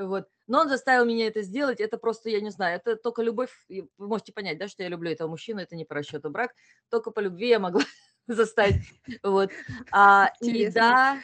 Вот. 0.00 0.28
Но 0.46 0.60
он 0.60 0.68
заставил 0.68 1.04
меня 1.04 1.26
это 1.26 1.42
сделать. 1.42 1.80
Это 1.80 1.98
просто, 1.98 2.30
я 2.30 2.40
не 2.40 2.50
знаю, 2.50 2.76
это 2.76 2.96
только 2.96 3.22
любовь. 3.22 3.50
Вы 3.68 3.88
можете 3.98 4.32
понять, 4.32 4.58
да, 4.58 4.66
что 4.66 4.82
я 4.82 4.88
люблю 4.88 5.10
этого 5.10 5.28
мужчину, 5.28 5.60
это 5.60 5.76
не 5.76 5.84
по 5.84 5.94
расчету 5.94 6.30
брак. 6.30 6.52
Только 6.88 7.10
по 7.10 7.20
любви 7.20 7.48
я 7.48 7.58
могла 7.58 7.82
заставить. 8.26 8.82
Вот. 9.22 9.50
А, 9.92 10.32
и 10.40 10.68
да, 10.70 11.20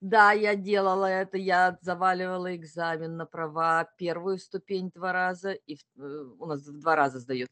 да, 0.00 0.32
я 0.32 0.54
делала 0.54 1.06
это, 1.06 1.38
я 1.38 1.78
заваливала 1.80 2.54
экзамен 2.54 3.16
на 3.16 3.26
права, 3.26 3.88
первую 3.96 4.38
ступень 4.38 4.90
два 4.94 5.12
раза, 5.12 5.52
и 5.52 5.76
в- 5.76 6.00
э, 6.02 6.24
у 6.38 6.46
нас 6.46 6.60
в 6.60 6.78
два 6.78 6.94
раза 6.94 7.18
сдают. 7.20 7.50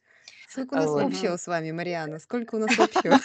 Сколько 0.52 0.74
у 0.74 0.76
нас 0.76 0.90
Вот. 0.90 1.04
общего 1.04 1.36
с 1.38 1.46
вами, 1.46 1.70
Мариана? 1.70 2.18
Сколько 2.18 2.56
у 2.56 2.58
нас 2.58 2.68
общего? 2.78 3.18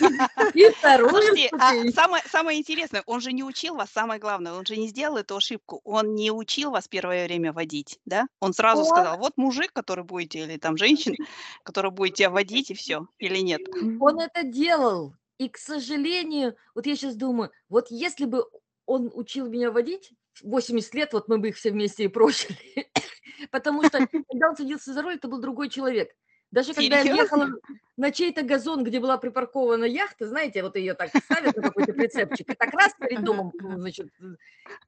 И 0.54 0.72
Слушайте, 1.10 1.50
а 1.60 1.74
самое, 1.92 2.24
самое 2.32 2.58
интересное, 2.58 3.04
он 3.06 3.20
же 3.20 3.34
не 3.34 3.44
учил 3.44 3.76
вас, 3.76 3.90
самое 3.90 4.18
главное, 4.18 4.54
он 4.54 4.66
же 4.66 4.78
не 4.78 4.88
сделал 4.88 5.18
эту 5.18 5.36
ошибку, 5.36 5.82
он 5.84 6.16
не 6.16 6.32
учил 6.32 6.72
вас 6.72 6.88
первое 6.88 7.26
время 7.26 7.52
водить, 7.52 8.00
да? 8.06 8.28
Он 8.40 8.54
сразу 8.54 8.86
сказал, 8.86 9.18
вот 9.18 9.34
мужик, 9.36 9.74
который 9.74 10.06
будете, 10.06 10.40
или 10.40 10.58
там 10.58 10.78
женщина, 10.78 11.18
который 11.64 11.92
будет 11.92 12.14
тебя 12.16 12.30
водить, 12.30 12.72
и 12.72 12.74
все, 12.74 13.08
или 13.20 13.40
нет? 13.40 13.62
Он 14.00 14.22
это 14.22 14.44
делал. 14.44 15.14
И, 15.38 15.50
к 15.50 15.58
сожалению, 15.58 16.56
вот 16.76 16.86
я 16.86 16.96
сейчас 16.96 17.16
думаю, 17.16 17.52
вот 17.68 17.88
если 17.90 18.24
бы 18.24 18.46
он 18.86 19.12
учил 19.14 19.48
меня 19.48 19.70
водить, 19.70 20.14
80 20.42 20.94
лет, 20.94 21.12
вот 21.12 21.28
мы 21.28 21.40
бы 21.40 21.50
их 21.50 21.58
все 21.58 21.72
вместе 21.72 22.06
и 22.06 22.08
прожили. 22.08 22.90
Потому 23.52 23.84
что, 23.84 24.00
когда 24.08 24.50
он 24.50 24.56
садился 24.56 24.94
за 24.94 25.02
руль, 25.02 25.16
это 25.16 25.28
был 25.28 25.42
другой 25.42 25.70
человек. 25.70 26.16
Даже 26.51 26.74
когда 26.74 26.98
я 26.98 27.04
Серьезно? 27.04 27.38
въехала 27.38 27.60
на 27.98 28.12
чей-то 28.12 28.44
газон, 28.44 28.84
где 28.84 29.00
была 29.00 29.18
припаркована 29.18 29.84
яхта, 29.84 30.27
знаете, 30.27 30.63
вот 30.63 30.77
ее 30.77 30.94
так 30.94 31.10
ставят 31.10 31.56
на 31.58 31.63
какой-то 31.63 31.94
прицепчик, 31.94 32.50
и 32.50 32.56
так 32.56 32.74
раз 32.74 32.94
перед 33.00 33.24
домом, 33.24 33.51
значит, 33.60 34.08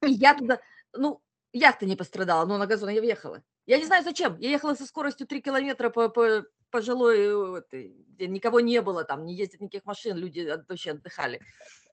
и 0.01 0.11
я 0.11 0.35
туда, 0.35 0.61
ну, 0.93 1.21
яхта 1.51 1.85
не 1.85 1.95
пострадала, 1.95 2.45
но 2.45 2.57
на 2.57 2.65
газон 2.65 2.89
я 2.89 3.01
въехала. 3.01 3.43
Я 3.65 3.77
не 3.77 3.85
знаю 3.85 4.03
зачем, 4.03 4.37
я 4.39 4.49
ехала 4.49 4.73
со 4.73 4.85
скоростью 4.85 5.27
3 5.27 5.41
километра 5.41 5.89
по, 5.89 6.07
по 6.09 6.45
пожилой, 6.69 7.61
э, 7.71 7.89
где 8.07 8.27
никого 8.27 8.59
не 8.59 8.81
было, 8.81 9.03
там 9.03 9.25
не 9.25 9.35
ездит 9.35 9.59
никаких 9.59 9.85
машин, 9.85 10.15
люди 10.17 10.41
вообще 10.67 10.91
отдыхали. 10.91 11.41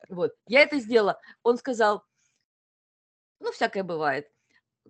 Вот, 0.08 0.34
я 0.46 0.60
это 0.60 0.78
сделала. 0.78 1.18
Он 1.42 1.56
сказал, 1.56 2.04
ну, 3.40 3.52
всякое 3.52 3.82
бывает. 3.82 4.30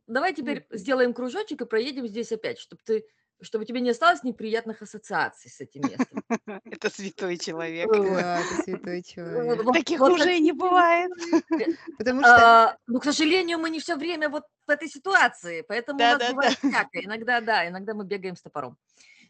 Давай 0.06 0.35
теперь 0.35 0.66
сделаем 0.71 1.14
кружочек 1.14 1.62
и 1.62 1.66
проедем 1.66 2.06
здесь 2.06 2.33
опять, 2.33 2.59
чтобы 2.59 2.83
ты 2.85 3.06
чтобы 3.43 3.64
тебе 3.64 3.81
не 3.81 3.90
осталось 3.90 4.23
неприятных 4.23 4.83
ассоциаций 4.83 5.50
с 5.50 5.61
этим 5.61 5.83
местом. 5.83 6.25
Это 6.64 6.90
святой 6.90 7.38
человек. 7.38 7.90
Ты 7.93 8.62
святой 8.62 9.02
человек. 9.02 9.73
Таких 9.73 10.00
уже 10.00 10.38
не 10.38 10.52
бывает. 10.52 11.11
Потому 11.99 12.21
что 12.21 12.69
А, 12.69 12.76
ну, 12.87 13.00
к 13.00 13.05
сожалению, 13.05 13.59
мы 13.59 13.71
не 13.71 13.81
все 13.81 13.97
время 13.97 14.28
вот 14.28 14.45
в 14.66 14.71
этой 14.71 14.88
ситуации, 14.88 15.62
поэтому 15.66 15.99
у 15.99 16.02
нас 16.02 16.31
бывает 16.31 16.59
всякое. 16.59 17.05
Иногда, 17.05 17.40
да, 17.40 17.69
иногда 17.69 17.95
мы 17.95 18.05
бегаем 18.05 18.37
с 18.37 18.43
топором. 18.43 18.76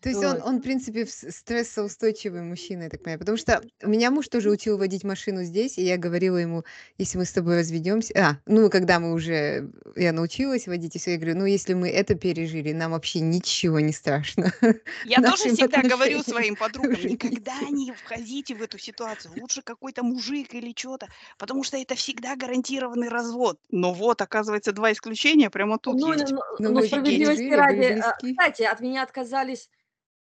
То 0.00 0.08
есть 0.08 0.22
он, 0.22 0.36
Вот. 0.36 0.44
он, 0.44 0.58
в 0.58 0.62
принципе, 0.62 1.06
стрессоустойчивый 1.06 2.42
мужчина, 2.42 2.84
я 2.84 2.90
так 2.90 3.02
понимаю. 3.02 3.18
Потому 3.18 3.38
что 3.38 3.62
меня 3.82 4.10
муж 4.10 4.28
тоже 4.28 4.50
учил 4.50 4.78
водить 4.78 5.04
машину 5.04 5.42
здесь, 5.42 5.78
и 5.78 5.82
я 5.84 5.96
говорила 5.96 6.36
ему, 6.36 6.64
если 6.98 7.18
мы 7.18 7.24
с 7.24 7.32
тобой 7.32 7.58
разведемся... 7.58 8.12
А, 8.16 8.38
ну, 8.46 8.70
когда 8.70 9.00
мы 9.00 9.12
уже... 9.12 9.70
Я 9.96 10.12
научилась 10.12 10.66
водить, 10.66 10.96
и 10.96 10.98
все, 10.98 11.12
я 11.12 11.16
говорю, 11.16 11.36
ну, 11.36 11.46
если 11.46 11.74
мы 11.74 11.88
это 11.88 12.14
пережили, 12.14 12.72
нам 12.72 12.92
вообще 12.92 13.20
ничего 13.20 13.80
не 13.80 13.92
страшно. 13.92 14.52
Я 15.04 15.22
тоже 15.22 15.54
всегда 15.54 15.82
говорю 15.82 16.22
своим 16.22 16.56
подругам, 16.56 17.00
никогда 17.02 17.58
не 17.70 17.92
входите 17.92 18.54
в 18.54 18.62
эту 18.62 18.78
ситуацию. 18.78 19.32
Лучше 19.40 19.62
какой-то 19.62 20.02
мужик 20.02 20.54
или 20.54 20.74
что-то, 20.76 21.08
потому 21.38 21.64
что 21.64 21.76
это 21.76 21.94
всегда 21.94 22.36
гарантированный 22.36 23.08
развод. 23.08 23.58
Но 23.70 23.92
вот, 23.92 24.20
оказывается, 24.22 24.72
два 24.72 24.92
исключения 24.92 25.50
прямо 25.50 25.78
тут 25.78 25.96
Ну, 25.98 26.12
есть. 26.12 26.30
ну, 26.30 26.40
ну, 26.58 26.82
справедливости 26.82 27.52
ради, 27.52 28.00
а, 28.02 28.16
кстати, 28.16 28.62
от 28.62 28.80
меня 28.80 29.02
отказались 29.02 29.70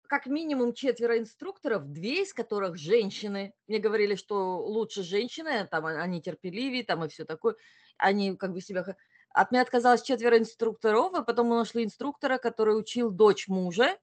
как 0.09 0.27
минимум 0.27 0.73
четверо 0.73 1.19
инструкторов, 1.19 1.93
две 1.93 2.23
из 2.23 2.33
которых 2.33 2.77
женщины. 2.77 3.53
Мне 3.69 3.79
говорили, 3.79 4.15
что 4.17 4.59
лучше 4.59 5.03
женщины, 5.03 5.67
там 5.71 5.87
а- 5.87 6.03
они 6.03 6.21
терпеливее, 6.21 6.83
там 6.83 7.05
и 7.05 7.09
все 7.09 7.25
такое. 7.25 7.55
Они 7.99 8.37
как 8.37 8.53
бы 8.53 8.61
себя... 8.61 8.85
От 9.31 9.53
меня 9.53 9.63
отказалось 9.63 10.03
четверо 10.03 10.39
инструкторов, 10.39 11.15
а 11.15 11.23
потом 11.23 11.49
мы 11.49 11.57
нашли 11.57 11.85
инструктора, 11.85 12.39
который 12.39 12.79
учил 12.79 13.11
дочь 13.11 13.47
мужа. 13.49 13.99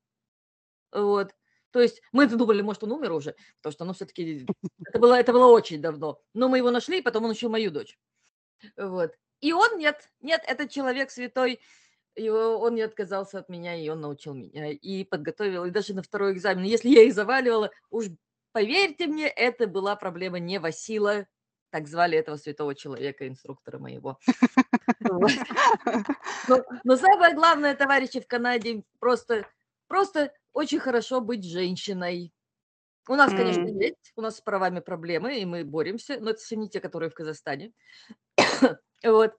Вот. 0.91 1.33
То 1.71 1.81
есть 1.81 2.01
мы 2.11 2.27
думали, 2.27 2.61
может, 2.61 2.83
он 2.83 2.93
умер 2.93 3.11
уже, 3.11 3.35
потому 3.57 3.73
что, 3.73 3.85
ну, 3.85 3.93
все-таки 3.93 4.45
это 4.85 4.99
было, 4.99 5.19
это 5.19 5.33
было 5.33 5.47
очень 5.47 5.81
давно. 5.81 6.21
Но 6.33 6.47
мы 6.47 6.59
его 6.59 6.71
нашли, 6.71 6.99
и 6.99 7.01
потом 7.01 7.25
он 7.25 7.31
учил 7.31 7.49
мою 7.49 7.71
дочь. 7.71 7.97
Вот. 8.77 9.11
И 9.41 9.53
он 9.53 9.77
нет, 9.77 10.09
нет, 10.21 10.43
этот 10.47 10.69
человек 10.69 11.11
святой, 11.11 11.59
и 12.15 12.29
он 12.29 12.75
не 12.75 12.81
отказался 12.81 13.39
от 13.39 13.49
меня, 13.49 13.75
и 13.75 13.89
он 13.89 14.01
научил 14.01 14.33
меня, 14.33 14.71
и 14.71 15.03
подготовил, 15.03 15.65
и 15.65 15.71
даже 15.71 15.93
на 15.93 16.01
второй 16.01 16.33
экзамен. 16.33 16.63
Если 16.63 16.89
я 16.89 17.03
их 17.03 17.13
заваливала, 17.13 17.71
уж 17.89 18.05
поверьте 18.51 19.07
мне, 19.07 19.27
это 19.27 19.67
была 19.67 19.95
проблема 19.95 20.39
не 20.39 20.59
Васила, 20.59 21.27
так 21.71 21.87
звали 21.87 22.17
этого 22.17 22.37
святого 22.37 22.73
человека, 22.73 23.27
инструктора 23.27 23.79
моего. 23.79 24.17
Но, 26.83 26.95
самое 26.95 27.35
главное, 27.35 27.75
товарищи 27.75 28.21
в 28.21 28.27
Канаде, 28.27 28.83
просто, 28.99 29.45
просто 29.87 30.31
очень 30.53 30.79
хорошо 30.79 31.19
быть 31.19 31.43
женщиной. 31.43 32.31
У 33.07 33.15
нас, 33.15 33.31
конечно, 33.31 33.67
есть, 33.67 34.13
у 34.15 34.21
нас 34.21 34.37
с 34.37 34.41
правами 34.41 34.79
проблемы, 34.79 35.37
и 35.39 35.45
мы 35.45 35.63
боремся, 35.63 36.17
но 36.19 36.31
это 36.31 36.39
совсем 36.39 36.61
не 36.61 36.69
те, 36.69 36.79
которые 36.79 37.09
в 37.09 37.13
Казахстане. 37.13 37.73
Вот. 39.03 39.33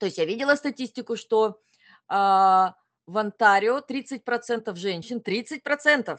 То 0.00 0.06
есть 0.06 0.18
я 0.18 0.24
видела 0.24 0.56
статистику, 0.56 1.16
что 1.16 1.60
а, 2.10 2.74
в 3.06 3.16
Онтарио 3.16 3.78
30% 3.78 4.74
женщин, 4.74 5.22
30% 5.24 6.18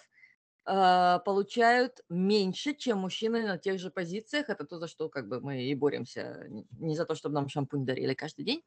а, 0.63 1.19
получают 1.19 1.99
меньше, 2.09 2.73
чем 2.73 2.99
мужчины 2.99 3.45
на 3.45 3.57
тех 3.57 3.77
же 3.77 3.91
позициях. 3.91 4.49
Это 4.49 4.65
то, 4.65 4.79
за 4.79 4.87
что 4.87 5.09
как 5.09 5.27
бы 5.27 5.41
мы 5.41 5.63
и 5.63 5.75
боремся. 5.75 6.47
Не 6.79 6.95
за 6.95 7.05
то, 7.05 7.13
чтобы 7.13 7.35
нам 7.35 7.49
шампунь 7.49 7.85
дарили 7.85 8.13
каждый 8.13 8.45
день. 8.45 8.63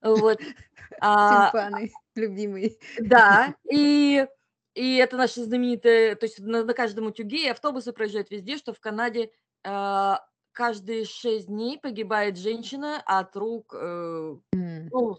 Вот. 0.00 0.40
А, 1.00 1.50
Тюльпаны, 1.50 1.92
любимые. 2.14 2.76
да, 2.98 3.54
и, 3.70 4.26
и 4.74 4.96
это 4.96 5.16
наши 5.16 5.42
знаменитые, 5.42 6.14
то 6.14 6.26
есть 6.26 6.38
на, 6.38 6.62
на 6.62 6.72
каждом 6.72 7.06
утюге 7.06 7.44
и 7.44 7.48
автобусы 7.48 7.92
проезжают 7.92 8.30
везде, 8.30 8.58
что 8.58 8.72
в 8.72 8.80
Канаде 8.80 9.30
а, 9.64 10.24
каждые 10.52 11.04
шесть 11.04 11.48
дней 11.48 11.78
погибает 11.78 12.38
женщина 12.38 13.02
от 13.04 13.34
рук, 13.36 13.74
э, 13.76 14.36
ну, 14.52 15.18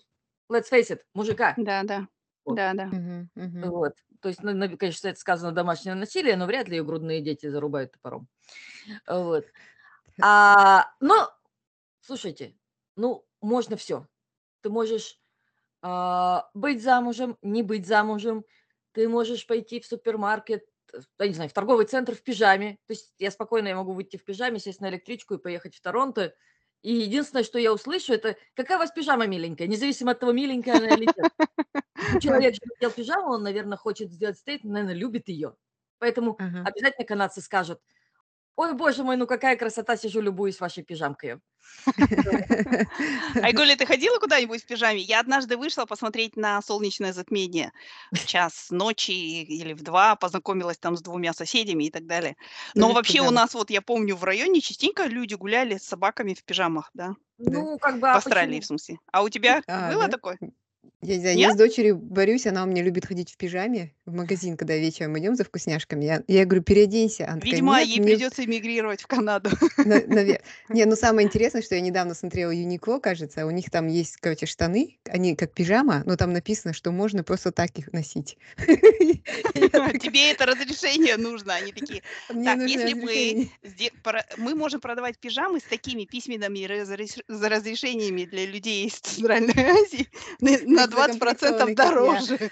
let's 0.49 0.69
face 0.71 0.91
it, 0.91 1.01
мужика. 1.13 1.53
Да, 1.57 1.83
да, 1.83 2.07
Вот. 2.45 2.55
да, 2.55 2.73
да. 2.73 2.85
мгм, 2.85 3.29
мгм. 3.35 3.69
Вот. 3.71 3.93
То 4.21 4.29
есть, 4.29 4.41
ну, 4.43 4.77
конечно, 4.77 5.07
это 5.07 5.19
сказано 5.19 5.51
домашнее 5.51 5.95
насилие, 5.95 6.35
но 6.35 6.45
вряд 6.45 6.67
ли 6.67 6.77
ее 6.77 6.83
грудные 6.83 7.21
дети 7.21 7.47
зарубают 7.47 7.91
топором. 7.93 8.27
Вот. 9.07 9.45
А, 10.21 10.85
но, 10.99 11.31
слушайте, 12.01 12.55
ну, 12.95 13.25
можно 13.41 13.75
все. 13.77 14.07
Ты 14.61 14.69
можешь 14.69 15.19
а, 15.81 16.49
быть 16.53 16.81
замужем, 16.81 17.37
не 17.41 17.61
быть 17.63 17.85
замужем. 17.85 18.45
Ты 18.93 19.07
можешь 19.09 19.45
пойти 19.45 19.79
в 19.79 19.85
супермаркет, 19.85 20.65
я 21.19 21.27
не 21.27 21.33
знаю, 21.33 21.49
в 21.49 21.53
торговый 21.53 21.85
центр 21.85 22.15
в 22.15 22.23
пижаме. 22.23 22.79
То 22.87 22.93
есть 22.93 23.13
я 23.19 23.29
спокойно 23.29 23.67
я 23.67 23.75
могу 23.75 23.93
выйти 23.93 24.17
в 24.17 24.23
пижаме, 24.23 24.59
сесть 24.59 24.81
на 24.81 24.89
электричку 24.89 25.35
и 25.35 25.37
поехать 25.37 25.75
в 25.75 25.81
Торонто. 25.81 26.33
И 26.81 26.93
единственное, 26.93 27.43
что 27.43 27.57
я 27.57 27.73
услышу, 27.73 28.13
это 28.13 28.37
какая 28.53 28.77
у 28.77 28.79
вас 28.79 28.91
пижама 28.91 29.25
миленькая, 29.25 29.67
независимо 29.67 30.11
от 30.11 30.19
того, 30.19 30.31
миленькая 30.33 30.77
она 30.77 30.89
или 30.89 31.05
нет. 31.05 31.31
Человек 32.21 32.55
надел 32.63 32.91
пижаму, 32.91 33.31
он, 33.31 33.43
наверное, 33.43 33.77
хочет 33.77 34.11
сделать 34.11 34.37
стейтмент, 34.37 34.73
наверное, 34.73 34.95
любит 34.95 35.27
ее. 35.29 35.55
Поэтому 35.99 36.41
обязательно 36.63 37.05
канадцы 37.05 37.41
скажут, 37.41 37.79
ой, 38.55 38.73
боже 38.73 39.03
мой, 39.03 39.17
ну 39.17 39.27
какая 39.27 39.57
красота, 39.57 39.97
сижу, 39.97 40.21
любуюсь 40.21 40.59
вашей 40.59 40.83
пижамкой. 40.83 41.39
Айгуля, 43.41 43.75
ты 43.75 43.85
ходила 43.85 44.17
куда-нибудь 44.19 44.63
в 44.63 44.65
пижаме? 44.67 45.01
Я 45.01 45.19
однажды 45.19 45.57
вышла 45.57 45.85
посмотреть 45.85 46.35
на 46.35 46.61
солнечное 46.61 47.13
затмение 47.13 47.71
в 48.13 48.25
час 48.25 48.67
ночи 48.71 49.11
или 49.11 49.73
в 49.73 49.83
два, 49.83 50.15
познакомилась 50.15 50.77
там 50.77 50.95
с 50.95 51.01
двумя 51.01 51.33
соседями 51.33 51.85
и 51.85 51.91
так 51.91 52.05
далее. 52.07 52.35
Но 52.75 52.91
в 52.91 52.93
вообще 52.93 53.21
у 53.21 53.31
нас, 53.31 53.53
вот 53.53 53.69
я 53.69 53.81
помню, 53.81 54.15
в 54.15 54.23
районе 54.23 54.61
частенько 54.61 55.05
люди 55.05 55.33
гуляли 55.35 55.77
с 55.77 55.83
собаками 55.83 56.33
в 56.33 56.43
пижамах, 56.43 56.89
да? 56.93 57.15
Ну, 57.37 57.77
как 57.79 57.99
бы, 57.99 58.09
В 58.11 58.15
а 58.15 58.17
Австралии, 58.17 58.59
почему? 58.59 58.61
в 58.61 58.65
смысле. 58.65 58.97
А 59.11 59.23
у 59.23 59.29
тебя 59.29 59.63
А, 59.67 59.93
было 59.93 60.07
такое? 60.09 60.39
Я 61.05 61.15
не 61.15 61.21
знаю, 61.21 61.37
я 61.37 61.47
Нет? 61.47 61.55
с 61.55 61.57
дочерью 61.57 61.97
борюсь, 61.97 62.47
она 62.47 62.63
у 62.63 62.67
меня 62.67 62.81
любит 62.81 63.05
ходить 63.05 63.31
в 63.31 63.37
пижаме 63.37 63.93
в 64.05 64.13
магазин, 64.13 64.57
когда 64.57 64.75
вечером 64.75 65.17
идем 65.19 65.35
за 65.35 65.43
вкусняшками. 65.43 66.03
Я, 66.03 66.23
я 66.27 66.45
говорю, 66.45 66.63
переоденься. 66.63 67.25
Она 67.25 67.35
такая, 67.35 67.51
Видимо, 67.51 67.79
нет, 67.79 67.87
ей 67.87 67.99
мне... 67.99 68.13
придется 68.13 68.43
эмигрировать 68.43 69.01
в 69.01 69.07
Канаду. 69.07 69.51
на- 69.77 70.01
Не, 70.69 70.85
ну 70.85 70.95
самое 70.95 71.27
интересное, 71.27 71.61
что 71.61 71.75
я 71.75 71.81
недавно 71.81 72.15
смотрела 72.15 72.51
Юникло, 72.51 72.99
кажется, 72.99 73.45
у 73.45 73.51
них 73.51 73.69
там 73.69 73.87
есть, 73.87 74.17
короче, 74.17 74.45
штаны, 74.45 74.97
они 75.05 75.35
как 75.35 75.53
пижама, 75.53 76.03
но 76.05 76.15
там 76.15 76.33
написано, 76.33 76.73
что 76.73 76.91
можно 76.91 77.23
просто 77.23 77.51
так 77.51 77.69
их 77.77 77.93
носить. 77.93 78.37
Я 78.57 79.69
такая, 79.69 79.97
Тебе 79.99 80.31
это 80.31 80.45
разрешение 80.45 81.17
нужно. 81.17 81.55
Они 81.55 81.71
такие, 81.71 82.01
так, 82.27 82.59
если 82.67 82.93
мы, 82.93 83.49
мы 84.37 84.55
можем 84.55 84.81
продавать 84.81 85.17
пижамы 85.17 85.59
с 85.59 85.63
такими 85.63 86.05
письменными 86.05 86.65
разрешениями 87.27 88.25
для 88.25 88.45
людей 88.45 88.87
из 88.87 88.93
Центральной 88.95 89.53
Азии 89.55 90.07
на 90.39 90.87
20% 90.95 91.07
закомплектованный, 91.07 91.75
как 91.75 91.85
я. 91.85 91.91
дороже. 91.91 92.49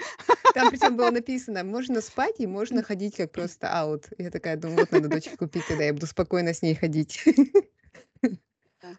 Там 0.53 0.69
причем 0.69 0.95
было 0.97 1.11
написано, 1.11 1.63
можно 1.63 2.01
спать 2.01 2.35
и 2.39 2.47
можно 2.47 2.83
ходить 2.83 3.15
как 3.17 3.31
просто 3.31 3.69
аут. 3.69 4.05
Я 4.17 4.29
такая 4.31 4.57
думаю, 4.57 4.79
вот 4.79 4.91
надо 4.91 5.09
дочке 5.09 5.35
купить, 5.37 5.63
тогда 5.67 5.83
я 5.85 5.93
буду 5.93 6.07
спокойно 6.07 6.53
с 6.53 6.61
ней 6.61 6.75
ходить. 6.75 7.23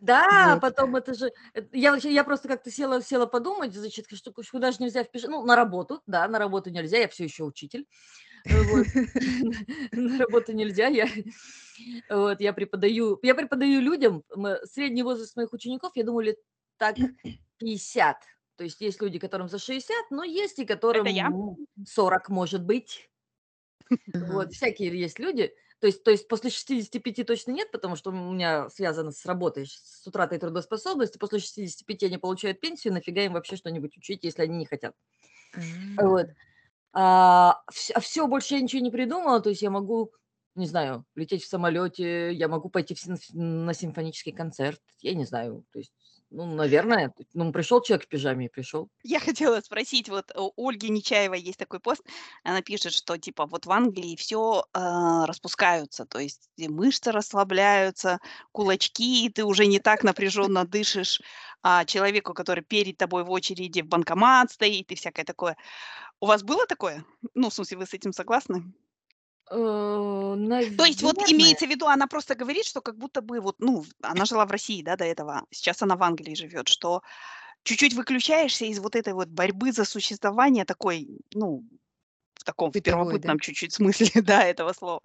Да, 0.00 0.52
Вот. 0.54 0.62
потом 0.62 0.96
это 0.96 1.12
же... 1.12 1.30
это- 1.52 1.68
Я, 1.76 1.92
вообще- 1.92 2.12
я 2.12 2.24
просто 2.24 2.48
как-то 2.48 2.70
села, 2.70 3.02
села 3.02 3.26
подумать, 3.26 3.74
значит, 3.74 4.06
что 4.14 4.32
ку- 4.32 4.42
куда 4.50 4.72
же 4.72 4.78
нельзя 4.80 5.04
в 5.04 5.10
пижаме. 5.10 5.34
Ну, 5.34 5.44
на 5.44 5.56
работу, 5.56 6.00
да, 6.06 6.26
на 6.26 6.38
работу 6.38 6.70
нельзя, 6.70 6.98
я 6.98 7.08
все 7.08 7.24
еще 7.24 7.44
учитель. 7.44 7.86
Вот. 8.46 8.86
На 9.92 10.18
работу 10.18 10.52
нельзя, 10.52 10.88
я, 10.88 11.08
вот, 12.10 12.40
я 12.40 12.52
преподаю, 12.52 13.18
я 13.22 13.34
преподаю 13.34 13.80
людям, 13.80 14.22
средний 14.64 15.02
возраст 15.02 15.34
моих 15.36 15.52
учеников, 15.54 15.92
я 15.94 16.04
думаю, 16.04 16.26
лет 16.26 16.36
так 16.76 16.96
50. 17.58 18.16
То 18.56 18.64
есть 18.64 18.80
есть 18.80 19.00
люди, 19.02 19.18
которым 19.18 19.48
за 19.48 19.58
60, 19.58 20.10
но 20.10 20.24
есть 20.24 20.58
и 20.58 20.64
которым 20.64 21.06
я. 21.06 21.28
ну, 21.30 21.56
40, 21.86 22.28
может 22.28 22.64
быть. 22.64 23.10
Вот, 24.12 24.52
всякие 24.52 24.98
есть 24.98 25.18
люди. 25.18 25.52
То 25.80 25.88
есть, 25.88 26.02
то 26.02 26.10
есть 26.10 26.28
после 26.28 26.50
65 26.50 27.26
точно 27.26 27.50
нет, 27.50 27.70
потому 27.70 27.96
что 27.96 28.10
у 28.10 28.32
меня 28.32 28.70
связано 28.70 29.10
с 29.10 29.26
работой, 29.26 29.66
с 29.66 30.06
утратой 30.06 30.38
трудоспособности. 30.38 31.18
После 31.18 31.40
65 31.40 32.04
они 32.04 32.16
получают 32.16 32.60
пенсию, 32.60 32.94
нафига 32.94 33.22
им 33.22 33.34
вообще 33.34 33.56
что-нибудь 33.56 33.96
учить, 33.98 34.24
если 34.24 34.42
они 34.42 34.56
не 34.56 34.66
хотят. 34.66 34.94
Вот. 35.98 36.28
А, 36.94 37.60
все, 37.70 38.26
больше 38.26 38.54
я 38.54 38.60
ничего 38.60 38.80
не 38.80 38.90
придумала, 38.90 39.40
то 39.40 39.50
есть 39.50 39.62
я 39.62 39.70
могу, 39.70 40.12
не 40.54 40.66
знаю, 40.66 41.04
лететь 41.16 41.42
в 41.42 41.48
самолете, 41.48 42.32
я 42.32 42.48
могу 42.48 42.70
пойти 42.70 42.94
в 42.94 43.34
на 43.34 43.74
симфонический 43.74 44.32
концерт, 44.32 44.80
я 45.00 45.12
не 45.14 45.24
знаю, 45.24 45.66
то 45.72 45.80
есть, 45.80 45.92
ну, 46.34 46.46
наверное, 46.46 47.14
ну, 47.32 47.52
пришел 47.52 47.80
человек 47.80 48.06
в 48.06 48.08
пижаме 48.08 48.46
и 48.46 48.48
пришел. 48.48 48.88
Я 49.04 49.20
хотела 49.20 49.60
спросить, 49.60 50.08
вот 50.08 50.32
у 50.36 50.68
Ольги 50.68 50.88
Нечаевой 50.88 51.40
есть 51.40 51.58
такой 51.58 51.78
пост, 51.78 52.02
она 52.42 52.60
пишет, 52.60 52.92
что 52.92 53.16
типа 53.16 53.46
вот 53.46 53.66
в 53.66 53.70
Англии 53.70 54.16
все 54.16 54.64
распускаются, 54.74 56.06
то 56.06 56.18
есть 56.18 56.48
мышцы 56.58 57.12
расслабляются, 57.12 58.18
кулачки, 58.52 59.26
и 59.26 59.30
ты 59.30 59.44
уже 59.44 59.66
не 59.66 59.78
так 59.78 60.02
напряженно 60.02 60.64
дышишь 60.64 61.20
а, 61.62 61.84
человеку, 61.84 62.34
который 62.34 62.64
перед 62.64 62.98
тобой 62.98 63.24
в 63.24 63.30
очереди 63.30 63.82
в 63.82 63.86
банкомат 63.86 64.50
стоит 64.50 64.90
и 64.90 64.96
всякое 64.96 65.24
такое. 65.24 65.56
У 66.20 66.26
вас 66.26 66.42
было 66.42 66.66
такое? 66.66 67.04
Ну, 67.34 67.48
в 67.48 67.54
смысле, 67.54 67.78
вы 67.78 67.86
с 67.86 67.94
этим 67.94 68.12
согласны? 68.12 68.64
Э, 69.50 70.36
То 70.76 70.84
есть 70.84 71.02
вот 71.02 71.16
Наверное. 71.16 71.36
имеется 71.36 71.66
в 71.66 71.70
виду, 71.70 71.86
она 71.86 72.06
просто 72.06 72.34
говорит, 72.34 72.64
что 72.64 72.80
как 72.80 72.96
будто 72.96 73.20
бы 73.20 73.40
вот, 73.40 73.56
ну, 73.58 73.84
она 74.02 74.24
жила 74.24 74.46
в 74.46 74.50
России, 74.50 74.82
да, 74.82 74.96
до 74.96 75.04
этого, 75.04 75.44
сейчас 75.50 75.82
она 75.82 75.96
в 75.96 76.02
Англии 76.02 76.34
живет, 76.34 76.68
что 76.68 77.02
чуть-чуть 77.62 77.94
выключаешься 77.94 78.64
из 78.64 78.78
вот 78.78 78.96
этой 78.96 79.12
вот 79.12 79.28
борьбы 79.28 79.72
за 79.72 79.84
существование 79.84 80.64
такой, 80.64 81.08
ну, 81.34 81.64
в 82.34 82.44
таком 82.44 82.70
в 82.70 82.74
да? 82.74 82.80
первобытном 82.80 83.38
чуть-чуть 83.38 83.72
смысле, 83.72 84.08
да, 84.22 84.44
этого 84.44 84.72
слова. 84.72 85.02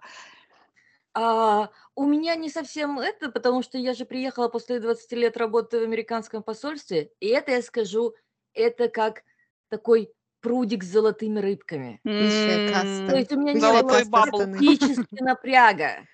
А, 1.12 1.70
у 1.94 2.04
меня 2.06 2.36
не 2.36 2.48
совсем 2.48 2.98
это, 2.98 3.30
потому 3.30 3.62
что 3.62 3.78
я 3.78 3.94
же 3.94 4.04
приехала 4.04 4.48
после 4.48 4.78
20 4.78 5.12
лет 5.12 5.36
работы 5.36 5.80
в 5.80 5.82
американском 5.82 6.42
посольстве, 6.42 7.10
и 7.20 7.26
это 7.28 7.52
я 7.52 7.62
скажу, 7.62 8.14
это 8.54 8.88
как 8.88 9.22
такой 9.68 10.12
прудик 10.40 10.84
с 10.84 10.88
золотыми 10.88 11.38
рыбками. 11.40 12.00
То 12.04 12.10
есть 12.10 13.32
у 13.32 13.40
меня 13.40 13.52
не 13.52 13.60
Золотой 13.60 14.04
было 14.04 14.10
бабл. 14.10 14.38
страны. 14.38 14.58
практически 14.58 15.22
напряга. 15.22 16.06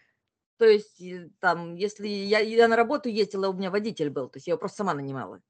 То 0.59 0.65
есть 0.65 1.01
э, 1.03 1.29
там, 1.39 1.75
если 1.75 2.09
я, 2.09 2.39
я 2.39 2.67
на 2.69 2.77
работу 2.77 3.09
ездила, 3.09 3.49
у 3.49 3.53
меня 3.53 3.71
водитель 3.71 4.09
был, 4.09 4.29
то 4.29 4.39
есть 4.39 4.47
я 4.47 4.53
его 4.53 4.59
просто 4.59 4.79
сама 4.79 4.95
нанимала. 4.95 5.41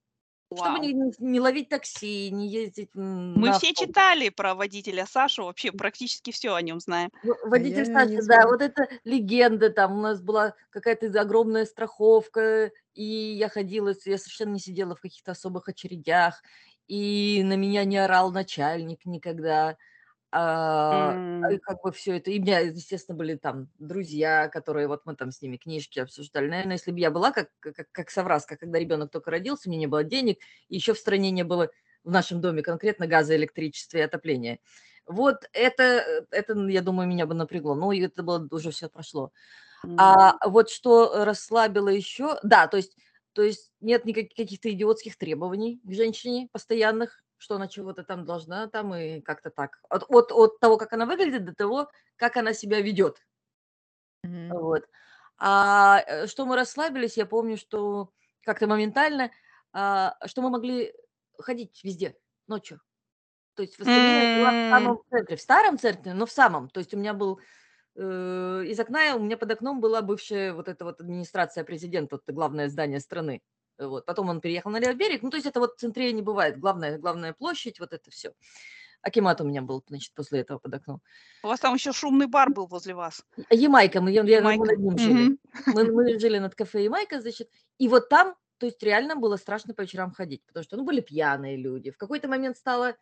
Чтобы 0.54 0.70
Вау. 0.70 0.82
не, 0.82 0.92
не- 0.92 1.12
не 1.18 1.40
ловить 1.40 1.68
такси, 1.68 2.30
не 2.30 2.48
ездить 2.48 2.90
Мы 2.94 3.48
на 3.48 3.58
все 3.58 3.74
читали 3.74 4.28
про 4.28 4.54
водителя 4.54 5.04
Сашу, 5.04 5.44
вообще 5.44 5.72
практически 5.72 6.30
все 6.30 6.54
о 6.54 6.62
нем 6.62 6.78
знаем. 6.78 7.10
А 7.24 7.48
Водитель 7.48 7.88
не 7.88 8.22
да, 8.26 8.46
вот 8.46 8.62
это 8.62 8.88
легенда, 9.02 9.70
там 9.70 9.98
у 9.98 10.00
нас 10.00 10.20
была 10.20 10.54
какая-то 10.70 11.06
огромная 11.20 11.66
страховка, 11.66 12.70
и 12.94 13.02
я 13.04 13.48
ходила, 13.48 13.88
я 14.04 14.18
совершенно 14.18 14.52
не 14.52 14.60
сидела 14.60 14.94
в 14.94 15.00
каких-то 15.00 15.32
особых 15.32 15.68
очередях, 15.68 16.42
и 16.88 17.42
на 17.44 17.56
меня 17.56 17.84
не 17.84 17.96
орал 17.98 18.32
начальник 18.32 19.04
никогда. 19.06 19.76
А, 20.32 21.18
и 21.48 21.58
как 21.58 21.82
бы 21.82 21.92
все 21.92 22.16
это. 22.18 22.30
И 22.30 22.38
у 22.40 22.42
меня, 22.42 22.60
естественно, 22.60 23.16
были 23.18 23.36
там 23.36 23.68
друзья, 23.78 24.48
которые 24.48 24.88
вот 24.88 25.02
мы 25.06 25.16
там 25.16 25.30
с 25.32 25.42
ними 25.42 25.56
книжки 25.56 25.98
обсуждали. 26.00 26.48
Наверное, 26.48 26.74
если 26.76 26.92
бы 26.92 26.98
я 27.00 27.10
была 27.10 27.32
как, 27.32 27.50
как, 27.60 27.76
как 27.92 28.10
совраска, 28.10 28.56
когда 28.56 28.78
ребенок 28.78 29.10
только 29.12 29.30
родился, 29.30 29.68
у 29.68 29.72
меня 29.72 29.80
не 29.80 29.86
было 29.88 30.04
денег, 30.04 30.38
и 30.68 30.76
еще 30.76 30.94
в 30.94 30.98
стране 30.98 31.30
не 31.30 31.44
было 31.44 31.70
в 32.04 32.10
нашем 32.10 32.40
доме 32.40 32.62
конкретно 32.62 33.06
газа, 33.06 33.36
электричества 33.36 33.98
и 33.98 34.00
отопления. 34.02 34.58
Вот 35.06 35.44
это, 35.52 35.82
э, 35.84 36.26
это, 36.30 36.54
я 36.68 36.82
думаю, 36.82 37.08
меня 37.08 37.26
бы 37.26 37.34
напрягло. 37.34 37.74
Ну, 37.74 37.92
это 37.92 38.22
было 38.22 38.46
уже 38.50 38.70
все 38.72 38.88
прошло. 38.88 39.32
м. 39.84 39.96
А 39.96 40.48
вот 40.48 40.70
что 40.70 41.24
расслабило 41.24 41.88
еще, 41.88 42.38
да, 42.42 42.66
то 42.68 42.76
есть, 42.76 42.96
то 43.36 43.42
есть 43.42 43.70
нет 43.80 44.06
никаких 44.06 44.34
каких-то 44.34 44.70
идиотских 44.70 45.18
требований 45.18 45.78
к 45.84 45.92
женщине 45.92 46.48
постоянных, 46.52 47.22
что 47.36 47.56
она 47.56 47.68
чего-то 47.68 48.02
там 48.02 48.24
должна, 48.24 48.66
там 48.66 48.94
и 48.94 49.20
как-то 49.20 49.50
так. 49.50 49.78
От, 49.90 50.06
от, 50.08 50.32
от 50.32 50.58
того, 50.58 50.78
как 50.78 50.94
она 50.94 51.04
выглядит, 51.04 51.44
до 51.44 51.54
того, 51.54 51.90
как 52.16 52.38
она 52.38 52.54
себя 52.54 52.80
ведет. 52.80 53.22
Мгм. 54.22 54.48
Вот. 54.48 54.88
А 55.36 56.02
э, 56.06 56.26
что 56.28 56.46
мы 56.46 56.56
расслабились, 56.56 57.18
я 57.18 57.26
помню, 57.26 57.58
что 57.58 58.10
как-то 58.40 58.66
моментально, 58.66 59.30
а, 59.74 60.16
что 60.24 60.40
мы 60.40 60.48
могли 60.48 60.94
ходить 61.38 61.84
везде 61.84 62.16
ночью. 62.46 62.80
То 63.54 63.60
есть 63.60 63.78
в 63.78 63.84
жила 63.84 64.50
в 64.50 64.70
самом 64.70 65.02
центре, 65.10 65.36
в 65.36 65.40
старом 65.42 65.78
центре, 65.78 66.14
но 66.14 66.24
в 66.24 66.32
самом. 66.32 66.70
То 66.70 66.80
есть 66.80 66.94
у 66.94 66.96
меня 66.96 67.12
был 67.12 67.38
из 67.96 68.78
окна, 68.80 69.16
у 69.16 69.20
меня 69.20 69.36
под 69.36 69.50
окном 69.50 69.80
была 69.80 70.02
бывшая 70.02 70.52
вот 70.52 70.68
эта 70.68 70.84
вот 70.84 71.00
администрация 71.00 71.64
президента, 71.64 72.16
вот 72.16 72.22
это 72.24 72.32
главное 72.32 72.68
здание 72.68 73.00
страны. 73.00 73.40
Вот. 73.78 74.06
Потом 74.06 74.28
он 74.28 74.40
переехал 74.40 74.70
на 74.70 74.78
левый 74.78 74.96
берег. 74.96 75.22
Ну, 75.22 75.30
то 75.30 75.36
есть 75.36 75.46
это 75.46 75.60
вот 75.60 75.74
в 75.74 75.78
центре 75.78 76.12
не 76.12 76.22
бывает. 76.22 76.58
Главная, 76.58 76.98
главная 76.98 77.32
площадь, 77.32 77.78
вот 77.80 77.92
это 77.92 78.10
все. 78.10 78.32
Акимат 79.02 79.40
у 79.40 79.44
меня 79.44 79.62
был, 79.62 79.84
значит, 79.88 80.12
после 80.14 80.40
этого 80.40 80.58
под 80.58 80.74
окном. 80.74 81.00
У 81.42 81.48
вас 81.48 81.60
там 81.60 81.74
еще 81.74 81.92
шумный 81.92 82.26
бар 82.26 82.50
был 82.50 82.66
возле 82.66 82.94
вас. 82.94 83.22
Ямайка, 83.50 84.00
мы, 84.00 84.10
я- 84.10 84.22
я- 84.24 84.42
мы 84.42 84.52
Ямайка. 84.52 84.64
над 84.64 84.78
ним 84.78 84.98
жили. 84.98 85.12
Мгм. 85.12 85.38
Мы, 85.66 85.92
мы 85.92 86.18
жили 86.18 86.38
над 86.38 86.54
кафе 86.54 86.84
Ямайка, 86.84 87.20
значит, 87.20 87.50
и 87.78 87.88
вот 87.88 88.08
там, 88.08 88.34
то 88.58 88.66
есть 88.66 88.82
реально 88.82 89.14
было 89.16 89.36
страшно 89.36 89.74
по 89.74 89.82
вечерам 89.82 90.10
ходить, 90.10 90.42
потому 90.46 90.64
что, 90.64 90.76
ну, 90.76 90.84
были 90.84 91.00
пьяные 91.00 91.56
люди. 91.56 91.90
В 91.90 91.98
какой-то 91.98 92.28
момент 92.28 92.56
стало 92.56 92.96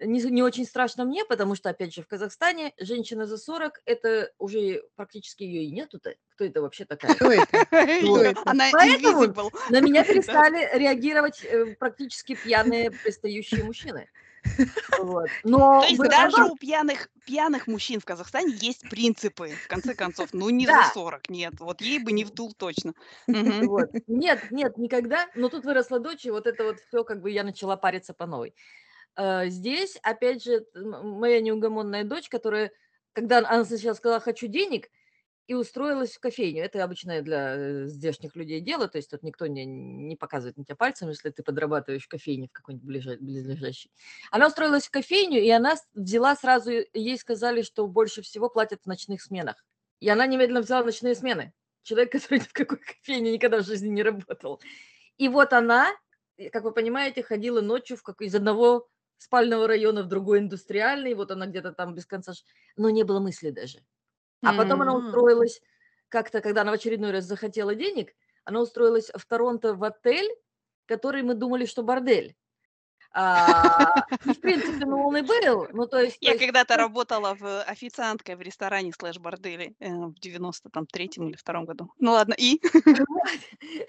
не, 0.00 0.20
не 0.22 0.42
очень 0.42 0.64
страшно 0.64 1.04
мне, 1.04 1.24
потому 1.24 1.54
что, 1.54 1.70
опять 1.70 1.94
же, 1.94 2.02
в 2.02 2.08
Казахстане 2.08 2.72
женщина 2.78 3.26
за 3.26 3.36
40, 3.36 3.82
это 3.84 4.32
уже 4.38 4.82
практически 4.96 5.42
ее 5.42 5.64
и 5.64 5.70
нету-то. 5.70 6.14
Кто 6.34 6.44
это 6.44 6.62
вообще 6.62 6.84
такая? 6.86 7.14
Кто 7.14 7.30
это? 7.30 8.42
Она 8.44 8.68
Поэтому. 8.72 9.50
На 9.70 9.80
меня 9.80 10.04
перестали 10.04 10.68
реагировать 10.78 11.44
э, 11.44 11.74
практически 11.76 12.34
пьяные 12.34 12.90
пристающие 12.90 13.64
мужчины. 13.64 14.08
Вот. 14.98 15.28
Но 15.44 15.82
То 15.82 15.88
есть 15.88 16.00
даже 16.00 16.44
у 16.44 16.56
пьяных, 16.56 17.08
пьяных 17.26 17.66
мужчин 17.66 18.00
в 18.00 18.06
Казахстане 18.06 18.54
есть 18.58 18.88
принципы, 18.88 19.50
в 19.50 19.68
конце 19.68 19.94
концов. 19.94 20.30
Ну, 20.32 20.48
не 20.48 20.64
за 20.64 20.72
да, 20.72 20.90
40, 20.94 21.28
нет. 21.28 21.54
Вот 21.58 21.82
ей 21.82 21.98
бы 21.98 22.12
не 22.12 22.24
вдул 22.24 22.54
точно. 22.54 22.94
Вот. 23.26 23.90
Нет, 24.06 24.50
нет, 24.50 24.78
никогда. 24.78 25.26
Но 25.34 25.50
тут 25.50 25.64
выросла 25.64 26.00
дочь, 26.00 26.24
и 26.24 26.30
вот 26.30 26.46
это 26.46 26.64
вот 26.64 26.80
все, 26.80 27.04
как 27.04 27.20
бы 27.20 27.30
я 27.30 27.44
начала 27.44 27.76
париться 27.76 28.14
по 28.14 28.26
новой. 28.26 28.54
Э, 29.16 29.48
Здесь, 29.48 29.98
опять 30.02 30.42
же, 30.42 30.66
моя 30.74 31.40
неугомонная 31.40 32.04
дочь, 32.04 32.28
которая, 32.28 32.72
когда 33.12 33.38
она 33.38 33.64
сначала 33.64 33.94
сказала 33.94 34.20
«хочу 34.20 34.46
денег», 34.46 34.88
и 35.46 35.54
устроилась 35.54 36.12
в 36.12 36.20
кофейню. 36.20 36.62
Это 36.62 36.84
обычное 36.84 37.22
для 37.22 37.56
э, 37.56 37.86
здешних 37.86 38.36
людей 38.36 38.60
дело, 38.60 38.86
то 38.86 38.98
есть 38.98 39.10
тут 39.10 39.24
никто 39.24 39.48
не, 39.48 39.64
не 39.66 40.14
показывает 40.14 40.56
на 40.56 40.64
тебя 40.64 40.76
пальцем, 40.76 41.08
если 41.08 41.30
ты 41.30 41.42
подрабатываешь 41.42 42.04
в 42.04 42.08
кофейне 42.08 42.46
в 42.48 42.52
какой-нибудь 42.52 42.86
близлежащей. 43.20 43.90
Она 44.30 44.46
устроилась 44.46 44.86
в 44.86 44.92
кофейню, 44.92 45.40
и 45.42 45.50
она 45.50 45.74
взяла 45.92 46.36
сразу, 46.36 46.70
ей 46.94 47.18
сказали, 47.18 47.62
что 47.62 47.88
больше 47.88 48.22
всего 48.22 48.48
платят 48.48 48.82
в 48.84 48.86
ночных 48.86 49.22
сменах. 49.22 49.64
И 49.98 50.08
она 50.08 50.24
немедленно 50.26 50.60
взяла 50.60 50.84
ночные 50.84 51.16
смены. 51.16 51.52
Человек, 51.82 52.12
который 52.12 52.38
ни 52.38 52.44
в 52.44 52.52
какой 52.52 52.78
кофейне 52.78 53.32
никогда 53.32 53.58
в 53.58 53.66
жизни 53.66 53.88
не 53.88 54.04
работал. 54.04 54.60
И 55.18 55.28
вот 55.28 55.52
она, 55.52 55.90
э, 56.36 56.50
как 56.50 56.64
вы 56.64 56.72
понимаете, 56.72 57.22
ходила 57.24 57.60
ночью 57.60 57.96
в 57.96 58.02
какой- 58.02 58.28
из 58.28 58.34
одного 58.36 58.88
спального 59.20 59.68
района 59.68 60.02
в 60.04 60.08
другой 60.08 60.40
индустриальный, 60.40 61.14
вот 61.14 61.30
она 61.32 61.46
где-то 61.46 61.72
там 61.72 61.94
без 61.94 62.06
конца, 62.06 62.32
но 62.76 62.90
не 62.90 63.04
было 63.04 63.20
мысли 63.20 63.50
даже. 63.50 63.80
А 64.44 64.54
потом 64.54 64.82
она 64.82 64.94
М. 64.94 64.96
устроилась 64.96 65.62
как-то, 66.08 66.40
когда 66.42 66.62
она 66.62 66.72
в 66.72 66.74
очередной 66.74 67.12
раз 67.12 67.24
захотела 67.26 67.74
денег, 67.76 68.14
она 68.44 68.60
устроилась 68.62 69.10
в 69.14 69.26
Торонто 69.26 69.74
в 69.74 69.84
отель, 69.84 70.30
который 70.86 71.22
мы 71.22 71.34
думали, 71.34 71.66
что 71.66 71.82
бордель. 71.84 72.36
А, 73.12 74.04
и, 74.24 74.32
в 74.34 74.40
принципе, 74.40 74.86
ну, 74.86 75.06
он 75.06 75.16
и 75.16 75.22
был. 75.22 75.66
Ну, 75.72 75.86
то 75.86 75.98
есть, 76.00 76.16
Я 76.20 76.38
когда-то 76.38 76.76
ну, 76.76 76.82
работала 76.82 77.34
в 77.34 77.62
официанткой 77.62 78.36
в 78.36 78.40
ресторане 78.40 78.92
слэш-борделе 78.92 79.74
э, 79.80 79.88
в 79.88 80.14
93-м 80.14 81.28
или 81.28 81.36
втором 81.36 81.64
году. 81.64 81.92
Ну 81.98 82.12
ладно, 82.12 82.34
и? 82.38 82.60
вот. 82.72 83.30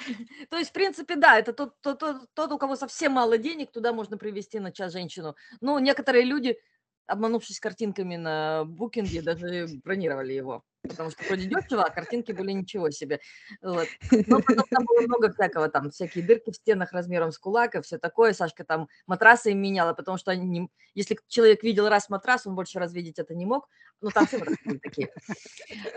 То 0.49 0.57
есть, 0.57 0.71
в 0.71 0.73
принципе, 0.73 1.15
да, 1.15 1.37
это 1.37 1.53
тот, 1.53 1.79
тот, 1.81 1.99
тот, 1.99 2.33
тот, 2.33 2.51
у 2.51 2.57
кого 2.57 2.75
совсем 2.75 3.13
мало 3.13 3.37
денег, 3.37 3.71
туда 3.71 3.93
можно 3.93 4.17
привести 4.17 4.59
на 4.59 4.71
час 4.71 4.93
женщину. 4.93 5.35
Ну, 5.61 5.77
некоторые 5.79 6.25
люди, 6.25 6.57
обманувшись 7.05 7.59
картинками 7.59 8.15
на 8.15 8.65
букинге, 8.65 9.21
даже 9.21 9.67
бронировали 9.83 10.33
его. 10.33 10.63
Потому 10.87 11.11
что 11.11 11.23
вроде 11.25 11.45
дешево, 11.45 11.83
а 11.83 11.91
картинки 11.91 12.31
были 12.31 12.51
ничего 12.51 12.89
себе. 12.89 13.19
Вот. 13.61 13.87
Но 14.11 14.41
потом 14.45 14.65
там 14.69 14.85
было 14.85 15.01
много 15.01 15.31
всякого, 15.31 15.69
там 15.69 15.91
всякие 15.91 16.25
дырки 16.25 16.51
в 16.51 16.55
стенах 16.55 16.91
размером 16.91 17.31
с 17.31 17.37
кулак 17.37 17.75
и 17.75 17.81
все 17.81 17.97
такое. 17.97 18.33
Сашка 18.33 18.63
там 18.63 18.87
матрасы 19.05 19.51
им 19.51 19.61
меняла, 19.61 19.93
потому 19.93 20.17
что 20.17 20.31
они 20.31 20.47
не- 20.47 20.69
если 20.95 21.17
человек 21.27 21.63
видел 21.63 21.87
раз 21.87 22.09
матрас, 22.09 22.47
он 22.47 22.55
больше 22.55 22.79
раз 22.79 22.93
видеть 22.93 23.19
это 23.19 23.35
не 23.35 23.45
мог. 23.45 23.69
Ну, 24.01 24.09
там 24.09 24.25
все 24.25 24.39
были 24.39 24.77
такие. 24.79 25.09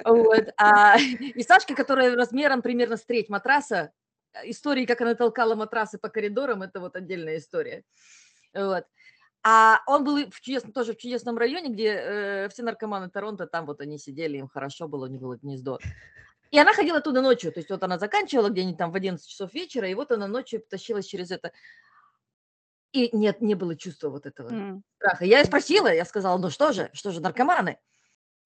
Вот. 0.04 0.48
А, 0.58 0.96
и 0.98 1.42
Сашка, 1.42 1.74
которая 1.74 2.14
размером 2.14 2.60
примерно 2.60 2.96
с 2.98 3.04
треть 3.04 3.30
матраса, 3.30 3.92
э, 4.34 4.50
истории, 4.50 4.84
как 4.84 5.00
она 5.00 5.14
толкала 5.14 5.54
матрасы 5.54 5.98
по 5.98 6.10
коридорам, 6.10 6.62
это 6.62 6.80
вот 6.80 6.94
отдельная 6.96 7.38
история. 7.38 7.84
Вот. 8.52 8.84
А 9.46 9.80
он 9.86 10.04
был 10.04 10.30
в 10.30 10.40
чудесном, 10.40 10.72
тоже 10.72 10.94
в 10.94 10.96
чудесном 10.96 11.36
районе, 11.36 11.68
где 11.70 11.88
э, 11.88 12.48
все 12.48 12.62
наркоманы 12.62 13.10
Торонто, 13.10 13.46
там 13.46 13.66
вот 13.66 13.80
они 13.82 13.98
сидели, 13.98 14.38
им 14.38 14.48
хорошо 14.48 14.88
было, 14.88 15.04
у 15.04 15.08
них 15.08 15.20
было 15.20 15.36
гнездо. 15.36 15.80
И 16.50 16.58
она 16.58 16.72
ходила 16.74 17.00
туда 17.00 17.22
ночью, 17.22 17.52
то 17.52 17.60
есть 17.60 17.70
вот 17.70 17.82
она 17.82 17.98
заканчивала 17.98 18.48
где-нибудь 18.50 18.78
там 18.78 18.92
в 18.92 18.94
11 18.96 19.28
часов 19.28 19.52
вечера, 19.54 19.88
и 19.88 19.94
вот 19.94 20.12
она 20.12 20.28
ночью 20.28 20.62
тащилась 20.68 21.06
через 21.06 21.30
это. 21.30 21.52
И 22.92 23.14
нет, 23.16 23.40
не 23.40 23.54
было 23.54 23.76
чувства 23.76 24.08
вот 24.10 24.24
этого 24.24 24.50
М. 24.50 24.84
страха. 24.98 25.24
Я 25.24 25.44
спросила, 25.44 25.92
я 25.92 26.04
сказала, 26.04 26.38
ну 26.38 26.48
что 26.50 26.72
же, 26.72 26.90
что 26.92 27.10
же 27.10 27.20
наркоманы? 27.20 27.78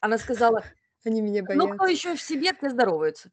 Она 0.01 0.19
сказала, 0.19 0.63
Они 1.05 1.21
меня 1.21 1.43
ну 1.53 1.69
кто 1.69 1.87
боятся. 1.87 1.89
еще 1.89 2.17
в 2.17 2.23
себе, 2.23 2.53
те 2.55 2.71
здороваются. 2.71 3.31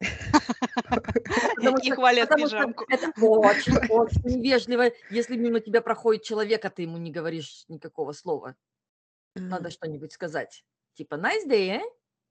И 1.82 1.90
хвалят 1.90 2.34
пижамку. 2.34 2.86
это 2.88 3.12
очень, 3.20 3.76
очень 3.90 4.20
невежливо, 4.24 4.92
если 5.10 5.36
мимо 5.36 5.60
тебя 5.60 5.80
проходит 5.82 6.22
человек, 6.22 6.64
а 6.64 6.70
ты 6.70 6.82
ему 6.82 6.98
не 6.98 7.10
говоришь 7.10 7.64
никакого 7.68 8.12
слова. 8.12 8.56
Надо 9.34 9.70
что-нибудь 9.70 10.12
сказать. 10.12 10.64
Типа 10.94 11.14
nice 11.14 11.46
day, 11.46 11.80
eh? 11.80 11.82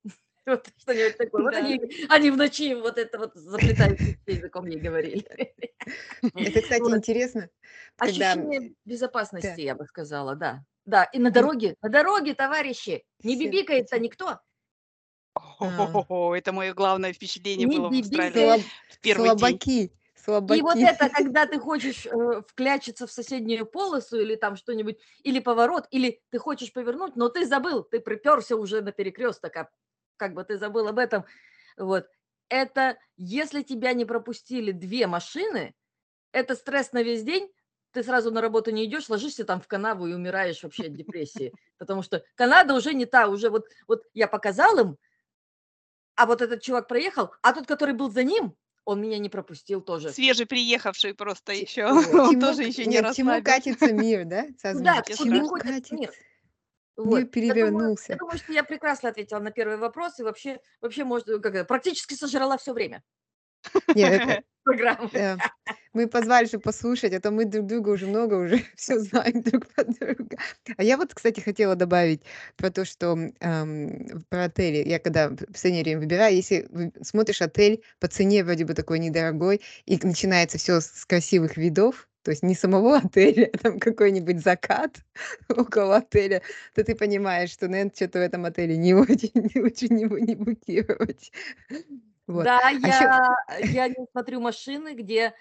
Вот 0.45 0.67
что-нибудь 0.77 1.17
такое. 1.17 1.43
Вот 1.43 1.53
они, 1.53 1.79
они 2.09 2.31
в 2.31 2.37
ночи 2.37 2.73
вот 2.73 2.97
это 2.97 3.19
вот 3.19 3.35
заплетающимся 3.35 4.17
языком 4.25 4.65
ей 4.67 4.79
говорили. 4.79 5.23
Это, 6.21 6.61
кстати, 6.61 6.81
интересно, 6.81 7.49
Ощущение 7.97 8.73
безопасности, 8.85 9.61
я 9.61 9.75
бы 9.75 9.85
сказала, 9.85 10.35
да. 10.35 10.63
Да, 10.85 11.03
и 11.03 11.19
на 11.19 11.29
дороге, 11.29 11.75
на 11.83 11.89
дороге, 11.89 12.33
товарищи, 12.33 13.03
не 13.23 13.37
бибикает-то 13.37 13.97
эти- 13.97 14.01
О, 15.35 16.35
Это 16.35 16.51
мое 16.51 16.73
главное 16.73 17.13
впечатление 17.13 17.67
Не 17.67 17.77
было 17.77 17.89
в 17.89 17.91
бибикает. 17.91 18.29
Австралии 18.29 18.33
слаб- 18.33 18.61
в 18.89 18.99
первый 18.99 19.35
день. 19.35 19.59
слабаки, 20.15 20.57
И 20.59 20.61
вот 20.61 20.77
это, 20.77 21.09
когда 21.09 21.45
ты 21.45 21.59
хочешь 21.59 22.05
э, 22.05 22.41
вклячиться 22.47 23.07
в 23.07 23.11
соседнюю 23.11 23.65
полосу 23.65 24.19
или 24.19 24.35
там 24.35 24.55
что-нибудь, 24.55 24.97
или 25.23 25.39
поворот, 25.39 25.87
или 25.91 26.21
ты 26.29 26.39
хочешь 26.39 26.73
повернуть, 26.73 27.15
но 27.15 27.29
ты 27.29 27.45
забыл, 27.45 27.83
ты 27.83 27.99
приперся 27.99 28.55
уже 28.55 28.81
на 28.81 28.91
перекресток, 28.91 29.55
а 29.57 29.69
как 30.17 30.33
бы 30.33 30.43
ты 30.43 30.57
забыл 30.57 30.87
об 30.87 30.97
этом. 30.99 31.25
Вот. 31.77 32.07
Это 32.49 32.97
если 33.15 33.61
тебя 33.61 33.93
не 33.93 34.05
пропустили 34.05 34.71
две 34.71 35.05
машины, 35.07 35.75
это 36.31 36.55
стресс 36.55 36.93
на 36.93 37.03
весь 37.03 37.23
день, 37.23 37.51
ты 37.91 38.03
сразу 38.03 38.31
на 38.31 38.41
работу 38.41 38.71
не 38.71 38.85
идешь, 38.85 39.09
ложишься 39.09 39.45
там 39.45 39.61
в 39.61 39.67
канаву 39.67 40.07
и 40.07 40.13
умираешь 40.13 40.63
вообще 40.63 40.85
от 40.85 40.95
депрессии. 40.95 41.53
Потому 41.77 42.01
что 42.03 42.23
Канада 42.35 42.75
уже 42.75 42.93
не 42.93 43.05
та, 43.05 43.27
уже 43.27 43.49
вот, 43.49 43.65
вот 43.87 44.03
я 44.13 44.27
показал 44.27 44.77
им, 44.79 44.97
а 46.19 46.25
вот 46.25 46.41
этот 46.41 46.61
чувак 46.61 46.89
проехал, 46.89 47.31
а 47.41 47.53
тот, 47.53 47.65
который 47.65 47.93
был 47.93 48.11
за 48.11 48.25
ним, 48.25 48.53
он 48.83 48.99
меня 49.01 49.19
не 49.19 49.29
пропустил 49.29 49.79
тоже. 49.79 50.11
Свежий 50.11 50.45
приехавший 50.45 51.13
просто 51.13 51.53
еще. 51.53 51.85
Он 52.13 52.41
тоже 52.41 52.63
еще 52.63 52.85
не 52.85 53.01
К 53.01 53.13
чему 53.13 53.41
катится 53.41 53.93
мир, 53.93 54.25
да? 54.25 54.47
Да, 54.61 55.01
к 55.01 55.13
чему 55.13 55.47
катится 55.49 55.95
мир. 55.95 56.11
Вот. 56.97 57.19
Мир 57.19 57.27
перевернулся. 57.27 58.13
Я 58.13 58.17
думаю, 58.17 58.17
я 58.17 58.17
думаю, 58.17 58.37
что 58.37 58.51
я 58.51 58.63
прекрасно 58.63 59.09
ответила 59.09 59.39
на 59.39 59.51
первый 59.51 59.77
вопрос 59.77 60.19
и 60.19 60.23
вообще, 60.23 60.59
вообще 60.81 61.05
может, 61.05 61.27
как, 61.41 61.67
практически 61.67 62.15
сожрала 62.15 62.57
все 62.57 62.73
время. 62.73 63.01
Нет, 63.95 64.43
программы. 64.63 65.09
Мы 65.93 66.07
позвали, 66.07 66.45
чтобы 66.45 66.61
послушать, 66.61 67.13
а 67.13 67.19
то 67.19 67.31
мы 67.31 67.45
друг 67.45 67.65
друга 67.65 67.89
уже 67.89 68.05
много 68.05 68.35
уже 68.35 68.63
все 68.75 68.99
знаем 68.99 69.41
друг 69.41 69.67
про 69.67 69.83
друга. 69.83 70.37
А 70.77 70.83
я 70.83 70.97
вот, 70.97 71.13
кстати, 71.13 71.39
хотела 71.39 71.75
добавить 71.75 72.21
про 72.57 72.69
то, 72.69 72.85
что 72.85 73.17
эм, 73.39 74.23
про 74.29 74.45
отели. 74.45 74.87
Я 74.87 74.99
когда 74.99 75.29
в 75.29 75.63
время 75.63 75.99
выбираю, 75.99 76.35
если 76.35 76.69
смотришь 77.01 77.41
отель 77.41 77.83
по 77.99 78.07
цене 78.07 78.43
вроде 78.43 78.65
бы 78.65 78.73
такой 78.73 78.99
недорогой, 78.99 79.61
и 79.85 79.99
начинается 80.01 80.57
все 80.57 80.79
с 80.79 81.05
красивых 81.05 81.57
видов, 81.57 82.07
то 82.23 82.31
есть 82.31 82.43
не 82.43 82.55
самого 82.55 82.97
отеля, 83.03 83.49
а 83.53 83.57
там 83.57 83.79
какой-нибудь 83.79 84.43
закат 84.43 84.97
около 85.49 85.97
отеля, 85.97 86.41
то 86.75 86.83
ты 86.83 86.95
понимаешь, 86.95 87.51
что, 87.51 87.67
наверное, 87.67 87.93
что-то 87.95 88.19
в 88.19 88.21
этом 88.21 88.45
отеле 88.45 88.77
не 88.77 88.93
очень, 88.93 89.31
не 89.33 89.61
очень 89.61 89.99
его 89.99 90.17
не 90.17 90.35
букировать. 90.35 91.31
Вот. 92.27 92.43
Да, 92.43 92.59
а 92.63 92.71
я, 92.71 93.33
еще... 93.57 93.73
я 93.73 93.87
не 93.87 94.05
смотрю 94.11 94.39
машины, 94.39 94.93
где, 94.93 95.33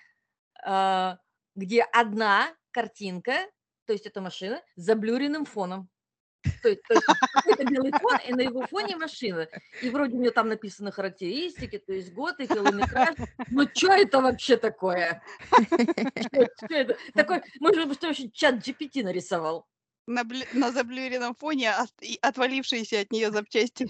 где 1.55 1.83
одна 1.83 2.55
картинка, 2.71 3.49
то 3.87 3.92
есть 3.92 4.07
это 4.07 4.21
машина, 4.21 4.62
с 4.77 4.83
заблюренным 4.83 5.44
фоном. 5.44 5.88
То 6.62 6.68
есть, 6.68 6.83
то 6.88 6.94
есть 6.94 7.07
это 7.47 7.64
белый 7.64 7.92
фон, 7.92 8.16
и 8.27 8.33
на 8.33 8.42
его 8.42 8.66
фоне 8.66 8.97
машина. 8.97 9.49
И 9.83 9.90
вроде 9.90 10.14
у 10.14 10.21
нее 10.21 10.31
там 10.31 10.49
написаны 10.49 10.92
характеристики, 10.92 11.79
то 11.79 11.92
есть 11.92 12.12
год 12.12 12.38
и 12.38 12.47
километраж. 12.47 13.16
Ну, 13.49 13.68
что 13.75 13.92
это 13.92 14.21
вообще 14.21 14.57
такое? 14.57 15.23
Что 15.57 16.75
это? 16.75 16.97
Такой, 17.14 17.42
может 17.61 17.88
быть, 17.88 17.99
что 17.99 18.07
вообще 18.09 18.31
чат 18.31 18.57
GPT 18.57 19.03
нарисовал? 19.03 19.66
На, 20.07 20.25
блю... 20.25 20.44
на 20.53 20.71
заблюренном 20.71 21.35
фоне 21.35 21.73
от... 21.73 21.90
отвалившиеся 22.23 23.01
от 23.01 23.12
нее 23.12 23.31
запчасти. 23.31 23.88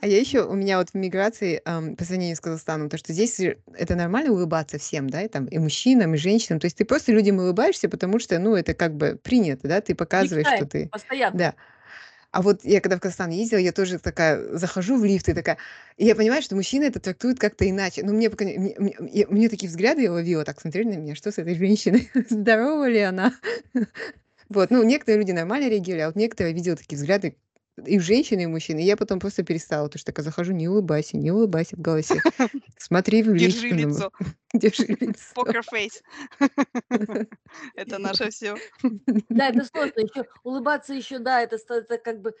А 0.00 0.06
я 0.06 0.18
еще, 0.18 0.44
у 0.44 0.54
меня 0.54 0.78
вот 0.78 0.90
в 0.90 0.94
миграции, 0.94 1.60
ам, 1.64 1.96
по 1.96 2.04
сравнению 2.04 2.36
с 2.36 2.40
Казахстаном, 2.40 2.88
то, 2.88 2.98
что 2.98 3.12
здесь 3.12 3.40
это 3.40 3.94
нормально 3.94 4.32
улыбаться 4.32 4.78
всем, 4.78 5.08
да, 5.08 5.22
и 5.22 5.28
там 5.28 5.46
и 5.46 5.58
мужчинам, 5.58 6.14
и 6.14 6.18
женщинам. 6.18 6.60
То 6.60 6.66
есть 6.66 6.76
ты 6.76 6.84
просто 6.84 7.12
людям 7.12 7.38
улыбаешься, 7.38 7.88
потому 7.88 8.18
что, 8.18 8.38
ну, 8.38 8.54
это 8.54 8.74
как 8.74 8.94
бы 8.96 9.18
принято, 9.22 9.68
да, 9.68 9.80
ты 9.80 9.94
показываешь, 9.94 10.46
что 10.46 10.66
ты... 10.66 10.88
постоянно. 10.88 11.38
Да. 11.38 11.54
А 12.32 12.40
вот 12.40 12.64
я 12.64 12.80
когда 12.80 12.96
в 12.96 13.00
Казахстан 13.00 13.30
ездила, 13.30 13.58
я 13.58 13.72
тоже 13.72 13.98
такая 13.98 14.56
захожу 14.56 14.96
в 14.98 15.04
лифт 15.04 15.28
и 15.28 15.34
такая, 15.34 15.58
и 15.98 16.06
я 16.06 16.14
понимаю, 16.14 16.40
что 16.40 16.56
мужчины 16.56 16.84
это 16.84 16.98
трактуют 16.98 17.38
как-то 17.38 17.68
иначе. 17.68 18.02
Ну, 18.02 18.14
мне, 18.14 18.30
пока- 18.30 18.46
мне, 18.46 18.74
мне, 18.78 18.96
я- 19.12 19.26
мне 19.28 19.50
такие 19.50 19.68
взгляды 19.68 20.02
я 20.02 20.12
ловила, 20.12 20.42
так 20.42 20.58
смотрели 20.58 20.88
на 20.88 20.96
меня, 20.98 21.14
что 21.14 21.30
с 21.30 21.36
этой 21.36 21.54
женщиной, 21.54 22.10
здорова 22.30 22.88
ли 22.88 23.00
она? 23.00 23.34
Вот, 24.48 24.70
ну, 24.70 24.82
некоторые 24.82 25.20
люди 25.20 25.32
нормально 25.32 25.68
реагировали, 25.70 26.02
а 26.02 26.06
вот 26.08 26.16
некоторые 26.16 26.54
видела 26.54 26.76
такие 26.76 26.96
взгляды, 26.96 27.36
и 27.86 27.98
женщины, 27.98 28.42
и 28.42 28.46
мужчины. 28.46 28.80
И 28.80 28.84
я 28.84 28.96
потом 28.96 29.18
просто 29.18 29.42
перестала, 29.42 29.86
потому 29.86 29.98
что 29.98 30.12
такая 30.12 30.24
захожу, 30.24 30.52
не 30.52 30.68
улыбайся, 30.68 31.16
не 31.16 31.30
улыбайся 31.30 31.76
в 31.76 31.80
голосе. 31.80 32.20
Смотри 32.78 33.22
в 33.22 33.36
Держи 33.36 33.68
лицо. 33.68 34.10
Держи 34.52 34.86
лицо. 35.00 35.34
Покер 35.34 35.62
фейс. 35.62 36.02
Это 37.74 37.98
наше 37.98 38.30
все. 38.30 38.56
Да, 39.28 39.48
это 39.48 39.64
сложно. 39.64 40.00
Еще 40.00 40.26
улыбаться 40.42 40.94
еще, 40.94 41.18
да, 41.18 41.40
это, 41.40 41.56
это 41.68 41.98
как 41.98 42.20
бы 42.20 42.34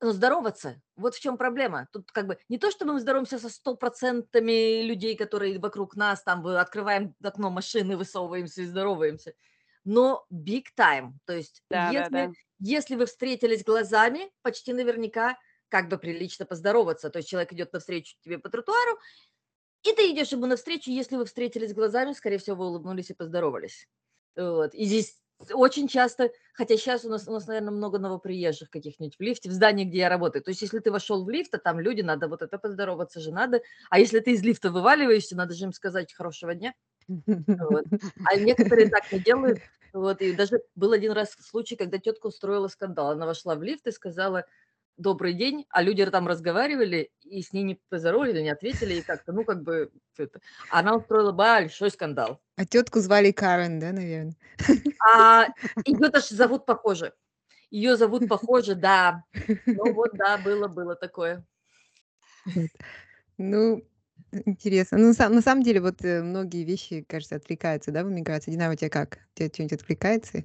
ну, 0.00 0.12
здороваться. 0.12 0.80
Вот 0.96 1.14
в 1.14 1.20
чем 1.20 1.36
проблема. 1.36 1.88
Тут 1.92 2.12
как 2.12 2.26
бы 2.26 2.38
не 2.48 2.58
то, 2.58 2.70
чтобы 2.70 2.92
мы 2.92 3.00
здороваемся 3.00 3.38
со 3.38 3.48
стопроцентами 3.48 4.82
людей, 4.82 5.16
которые 5.16 5.58
вокруг 5.58 5.96
нас, 5.96 6.22
там 6.22 6.46
открываем 6.46 7.14
окно 7.22 7.50
машины, 7.50 7.96
высовываемся 7.96 8.62
и 8.62 8.66
здороваемся 8.66 9.34
но 9.86 10.26
big 10.30 10.64
time. 10.78 11.12
То 11.24 11.34
есть 11.34 11.62
да, 11.70 11.90
если, 11.90 12.10
да, 12.10 12.26
да. 12.26 12.32
Если 12.58 12.94
вы 12.96 13.06
встретились 13.06 13.64
глазами, 13.64 14.30
почти 14.42 14.72
наверняка 14.72 15.36
как 15.68 15.88
бы 15.88 15.98
прилично 15.98 16.46
поздороваться. 16.46 17.10
То 17.10 17.18
есть 17.18 17.28
человек 17.28 17.52
идет 17.52 17.72
навстречу 17.72 18.16
тебе 18.22 18.38
по 18.38 18.48
тротуару, 18.48 18.98
и 19.82 19.92
ты 19.92 20.10
идешь 20.10 20.32
ему 20.32 20.46
навстречу, 20.46 20.90
если 20.90 21.16
вы 21.16 21.24
встретились 21.24 21.74
глазами, 21.74 22.12
скорее 22.12 22.38
всего, 22.38 22.56
вы 22.56 22.66
улыбнулись 22.66 23.10
и 23.10 23.14
поздоровались. 23.14 23.88
Вот. 24.36 24.74
И 24.74 24.84
здесь 24.84 25.16
очень 25.52 25.86
часто, 25.86 26.30
хотя 26.54 26.76
сейчас 26.76 27.04
у 27.04 27.10
нас, 27.10 27.28
у 27.28 27.32
нас, 27.32 27.46
наверное, 27.46 27.70
много 27.70 27.98
новоприезжих 27.98 28.70
каких-нибудь 28.70 29.16
в 29.16 29.20
лифте, 29.20 29.50
в 29.50 29.52
здании, 29.52 29.84
где 29.84 29.98
я 29.98 30.08
работаю. 30.08 30.42
То 30.42 30.50
есть, 30.50 30.62
если 30.62 30.78
ты 30.78 30.90
вошел 30.90 31.24
в 31.24 31.30
лифт, 31.30 31.54
а 31.54 31.58
там 31.58 31.78
люди, 31.78 32.00
надо 32.00 32.26
вот 32.28 32.42
это 32.42 32.58
поздороваться 32.58 33.20
же 33.20 33.32
надо. 33.32 33.60
А 33.90 33.98
если 33.98 34.20
ты 34.20 34.32
из 34.32 34.42
лифта 34.42 34.70
вываливаешься, 34.70 35.36
надо 35.36 35.54
же 35.54 35.64
им 35.64 35.72
сказать 35.72 36.12
хорошего 36.12 36.54
дня. 36.54 36.74
Вот. 37.08 37.84
А 38.24 38.36
некоторые 38.36 38.88
так 38.88 39.10
не 39.12 39.20
делают. 39.20 39.60
Вот, 39.92 40.20
и 40.20 40.32
даже 40.32 40.60
был 40.74 40.92
один 40.92 41.12
раз 41.12 41.32
случай, 41.40 41.76
когда 41.76 41.98
тетка 41.98 42.26
устроила 42.26 42.68
скандал. 42.68 43.12
Она 43.12 43.24
вошла 43.24 43.54
в 43.54 43.62
лифт 43.62 43.86
и 43.86 43.92
сказала 43.92 44.44
«добрый 44.98 45.32
день», 45.32 45.64
а 45.70 45.82
люди 45.82 46.04
там 46.06 46.28
разговаривали, 46.28 47.10
и 47.22 47.42
с 47.42 47.52
ней 47.52 47.62
не 47.62 47.80
поздоровались, 47.88 48.34
не 48.34 48.50
ответили, 48.50 48.94
и 48.94 49.02
как-то, 49.02 49.32
ну, 49.32 49.44
как 49.44 49.62
бы, 49.62 49.90
это. 50.18 50.40
она 50.70 50.96
устроила 50.96 51.32
большой 51.32 51.90
скандал. 51.90 52.40
А 52.56 52.66
тетку 52.66 53.00
звали 53.00 53.32
Карен, 53.32 53.78
да, 53.80 53.92
наверное? 53.92 54.36
А, 55.14 55.46
ее 55.84 56.08
даже 56.10 56.26
зовут 56.34 56.66
похоже. 56.66 57.14
Ее 57.70 57.96
зовут 57.96 58.28
похоже, 58.28 58.74
да. 58.74 59.24
Ну 59.64 59.92
вот, 59.94 60.10
да, 60.12 60.38
было, 60.38 60.68
было 60.68 60.94
такое. 60.94 61.44
Ну, 63.38 63.82
Интересно. 64.44 64.98
Ну, 64.98 65.12
на 65.16 65.42
самом 65.42 65.62
деле, 65.62 65.80
вот 65.80 66.04
э, 66.04 66.22
многие 66.22 66.64
вещи, 66.64 67.04
кажется, 67.08 67.36
отвлекаются, 67.36 67.90
да, 67.90 68.04
в 68.04 68.10
эмиграции. 68.10 68.50
Дина, 68.50 68.70
у 68.70 68.74
тебя 68.74 68.90
как? 68.90 69.18
У 69.34 69.38
тебя 69.38 69.48
что-нибудь 69.48 69.80
отвлекается? 69.80 70.44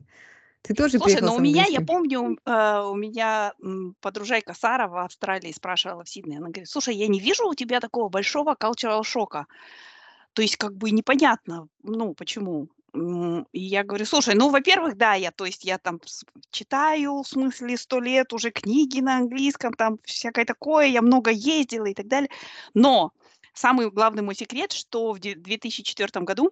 Ты 0.62 0.76
тоже 0.76 1.00
Слушай, 1.00 1.22
ну 1.22 1.34
у 1.34 1.40
меня, 1.40 1.66
я 1.66 1.82
помню, 1.82 2.38
э, 2.46 2.82
у 2.84 2.94
меня 2.94 3.54
подружайка 4.00 4.54
Сара 4.54 4.88
в 4.88 4.96
Австралии 4.98 5.52
спрашивала 5.52 6.04
в 6.04 6.10
Сиднее, 6.10 6.38
она 6.38 6.50
говорит, 6.50 6.70
слушай, 6.70 6.96
я 6.96 7.08
не 7.08 7.20
вижу 7.20 7.48
у 7.48 7.56
тебя 7.56 7.80
такого 7.80 8.10
большого 8.10 8.54
cultural 8.54 9.04
шока. 9.04 9.48
То 10.34 10.44
есть 10.44 10.58
как 10.58 10.76
бы 10.76 10.92
непонятно, 10.92 11.68
ну, 11.82 12.14
почему. 12.14 12.70
И 12.94 13.60
я 13.60 13.84
говорю, 13.84 14.06
слушай, 14.06 14.36
ну, 14.36 14.50
во-первых, 14.50 14.98
да, 14.98 15.14
я, 15.14 15.32
то 15.32 15.46
есть 15.46 15.64
я 15.64 15.78
там 15.78 16.00
читаю, 16.52 17.24
в 17.24 17.28
смысле, 17.28 17.78
сто 17.78 18.00
лет 18.00 18.32
уже 18.34 18.52
книги 18.52 19.00
на 19.00 19.18
английском, 19.18 19.74
там 19.74 19.98
всякое 20.04 20.46
такое, 20.46 20.88
я 20.88 21.02
много 21.02 21.32
ездила 21.32 21.86
и 21.86 21.94
так 21.94 22.08
далее. 22.08 22.30
Но 22.74 23.14
Самый 23.62 23.92
главный 23.92 24.24
мой 24.24 24.34
секрет, 24.34 24.72
что 24.72 25.14
в 25.14 25.20
2004 25.20 26.26
году 26.26 26.52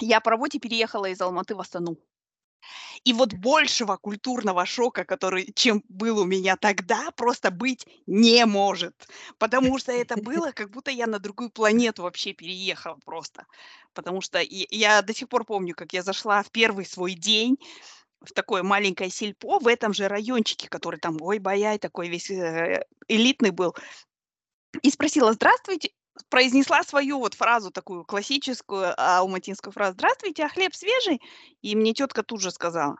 я 0.00 0.20
по 0.20 0.32
работе 0.32 0.58
переехала 0.58 1.06
из 1.06 1.20
Алматы 1.20 1.54
в 1.54 1.60
Астану. 1.60 1.98
И 3.04 3.12
вот 3.12 3.32
большего 3.32 3.96
культурного 3.96 4.66
шока, 4.66 5.04
который, 5.04 5.52
чем 5.54 5.84
был 5.88 6.18
у 6.18 6.24
меня 6.24 6.56
тогда, 6.56 7.12
просто 7.12 7.52
быть 7.52 7.86
не 8.08 8.44
может. 8.44 9.06
Потому 9.38 9.78
что 9.78 9.92
это 9.92 10.16
было, 10.20 10.50
как 10.50 10.70
будто 10.70 10.90
я 10.90 11.06
на 11.06 11.20
другую 11.20 11.48
планету 11.48 12.02
вообще 12.02 12.32
переехала 12.32 12.98
просто. 13.04 13.46
Потому 13.94 14.20
что 14.20 14.40
я 14.42 15.02
до 15.02 15.14
сих 15.14 15.28
пор 15.28 15.44
помню, 15.44 15.76
как 15.76 15.92
я 15.92 16.02
зашла 16.02 16.42
в 16.42 16.50
первый 16.50 16.86
свой 16.86 17.14
день 17.14 17.56
в 18.20 18.32
такое 18.32 18.64
маленькое 18.64 19.10
сельпо 19.10 19.60
в 19.60 19.68
этом 19.68 19.94
же 19.94 20.08
райончике, 20.08 20.68
который 20.68 20.98
там, 20.98 21.18
ой, 21.20 21.38
бояй, 21.38 21.78
такой 21.78 22.08
весь 22.08 22.32
э, 22.32 22.84
элитный 23.06 23.52
был. 23.52 23.76
И 24.82 24.90
спросила, 24.90 25.32
здравствуйте, 25.32 25.92
произнесла 26.28 26.82
свою 26.82 27.18
вот 27.18 27.34
фразу 27.34 27.70
такую 27.70 28.04
классическую 28.04 28.94
алматинскую 28.96 29.72
фразу 29.72 29.94
«Здравствуйте, 29.94 30.44
а 30.44 30.48
хлеб 30.48 30.74
свежий?» 30.74 31.20
И 31.62 31.76
мне 31.76 31.92
тетка 31.92 32.22
тут 32.22 32.40
же 32.40 32.50
сказала, 32.50 32.96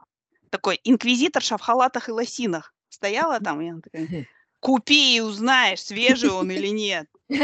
такой 0.50 0.80
инквизиторша 0.84 1.58
в 1.58 1.60
халатах 1.60 2.08
и 2.08 2.12
лосинах 2.12 2.74
стояла 2.88 3.40
там, 3.40 3.60
и 3.60 3.68
она 3.68 3.80
такая 3.80 4.26
«Купи 4.66 5.16
и 5.18 5.20
узнаешь, 5.20 5.80
свежий 5.80 6.30
он 6.30 6.50
или 6.50 6.66
нет». 6.66 7.06
И 7.28 7.38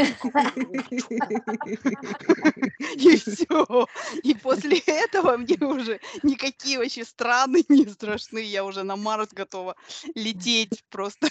все. 3.15 3.87
И 4.23 4.33
после 4.33 4.79
этого 4.79 5.37
мне 5.37 5.55
уже 5.61 6.01
никакие 6.21 6.79
вообще 6.79 7.05
страны 7.05 7.63
не 7.69 7.85
страшны. 7.85 8.39
Я 8.39 8.65
уже 8.65 8.83
на 8.83 8.97
Марс 8.97 9.29
готова 9.31 9.77
лететь 10.15 10.83
просто. 10.89 11.29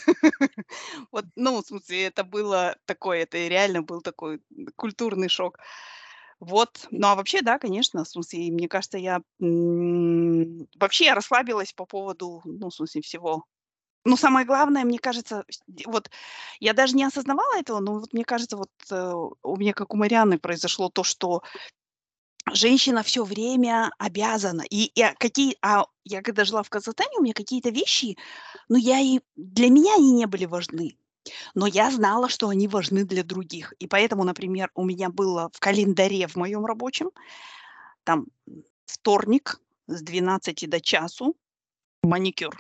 Вот, 1.11 1.27
ну, 1.37 1.61
в 1.61 1.67
смысле, 1.67 2.05
это 2.05 2.25
было 2.25 2.75
такое, 2.87 3.25
это 3.25 3.37
реально 3.47 3.83
был 3.83 4.01
такой 4.01 4.41
культурный 4.77 5.29
шок. 5.29 5.59
Вот. 6.41 6.87
Ну, 6.91 7.07
а 7.07 7.17
вообще, 7.17 7.43
да, 7.43 7.59
конечно, 7.59 8.05
в 8.05 8.09
смысле, 8.09 8.51
мне 8.51 8.67
кажется, 8.67 8.97
я 8.97 9.21
вообще 9.39 11.05
я 11.05 11.15
расслабилась 11.15 11.75
по 11.75 11.85
поводу, 11.85 12.41
ну, 12.47 12.71
в 12.71 12.75
смысле, 12.75 13.03
всего. 13.03 13.45
Ну, 14.05 14.17
самое 14.17 14.45
главное, 14.45 14.85
мне 14.85 14.99
кажется, 14.99 15.45
вот 15.87 16.11
я 16.59 16.73
даже 16.73 16.97
не 16.97 17.05
осознавала 17.05 17.59
этого, 17.59 17.79
но 17.79 18.01
вот 18.01 18.13
мне 18.13 18.25
кажется, 18.25 18.57
вот 18.57 18.71
э, 18.91 19.13
у 19.43 19.57
меня, 19.57 19.73
как 19.73 19.95
у 19.95 19.97
Марианы, 19.97 20.39
произошло 20.39 20.89
то, 20.89 21.05
что 21.05 21.43
женщина 22.53 23.03
все 23.03 23.23
время 23.23 23.91
обязана. 23.99 24.63
И, 24.69 24.87
и 24.87 25.03
а 25.03 25.15
какие, 25.15 25.57
а 25.63 25.87
я 26.05 26.23
когда 26.23 26.45
жила 26.45 26.63
в 26.63 26.71
Казахстане, 26.71 27.19
у 27.19 27.23
меня 27.23 27.35
какие-то 27.35 27.71
вещи, 27.71 28.17
ну, 28.69 28.77
я 28.77 28.99
и 28.99 29.21
для 29.37 29.71
меня 29.71 29.95
они 29.95 30.13
не 30.13 30.27
были 30.27 30.47
важны. 30.47 30.97
Но 31.55 31.69
я 31.69 31.91
знала, 31.93 32.29
что 32.29 32.49
они 32.49 32.67
важны 32.67 33.05
для 33.05 33.23
других. 33.23 33.75
И 33.79 33.87
поэтому, 33.87 34.25
например, 34.25 34.71
у 34.75 34.85
меня 34.85 35.09
было 35.09 35.51
в 35.53 35.61
календаре 35.61 36.27
в 36.27 36.35
моем 36.35 36.67
рабочем 36.67 37.11
там 38.03 38.27
вторник 38.87 39.61
с 39.87 40.03
12 40.03 40.69
до 40.69 40.81
часу 40.81 41.37
маникюр. 42.03 42.57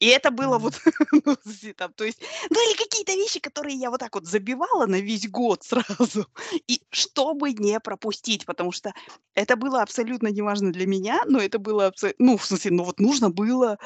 И 0.00 0.06
это 0.08 0.30
было 0.30 0.58
вот, 0.58 0.74
ну, 1.12 1.36
там, 1.76 1.92
то 1.94 2.04
есть, 2.04 2.20
ну 2.50 2.56
или 2.70 2.76
какие-то 2.76 3.12
вещи, 3.12 3.40
которые 3.40 3.76
я 3.76 3.90
вот 3.90 4.00
так 4.00 4.14
вот 4.14 4.26
забивала 4.26 4.86
на 4.86 5.00
весь 5.00 5.28
год 5.28 5.62
сразу, 5.62 6.26
и 6.68 6.80
чтобы 6.90 7.52
не 7.52 7.78
пропустить, 7.80 8.46
потому 8.46 8.72
что 8.72 8.92
это 9.34 9.56
было 9.56 9.82
абсолютно 9.82 10.28
неважно 10.28 10.72
для 10.72 10.86
меня, 10.86 11.22
но 11.26 11.38
это 11.40 11.58
было, 11.58 11.88
абсо- 11.90 12.14
ну, 12.18 12.36
в 12.36 12.44
смысле, 12.44 12.72
ну 12.72 12.84
вот 12.84 12.98
нужно 13.00 13.30
было 13.30 13.78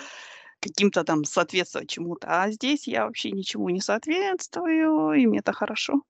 каким-то 0.60 1.04
там 1.04 1.24
соответствовать 1.24 1.88
чему-то, 1.90 2.28
а 2.28 2.50
здесь 2.50 2.88
я 2.88 3.06
вообще 3.06 3.30
ничему 3.32 3.70
не 3.70 3.80
соответствую, 3.80 5.12
и 5.12 5.26
мне 5.26 5.40
это 5.40 5.52
хорошо. 5.52 6.02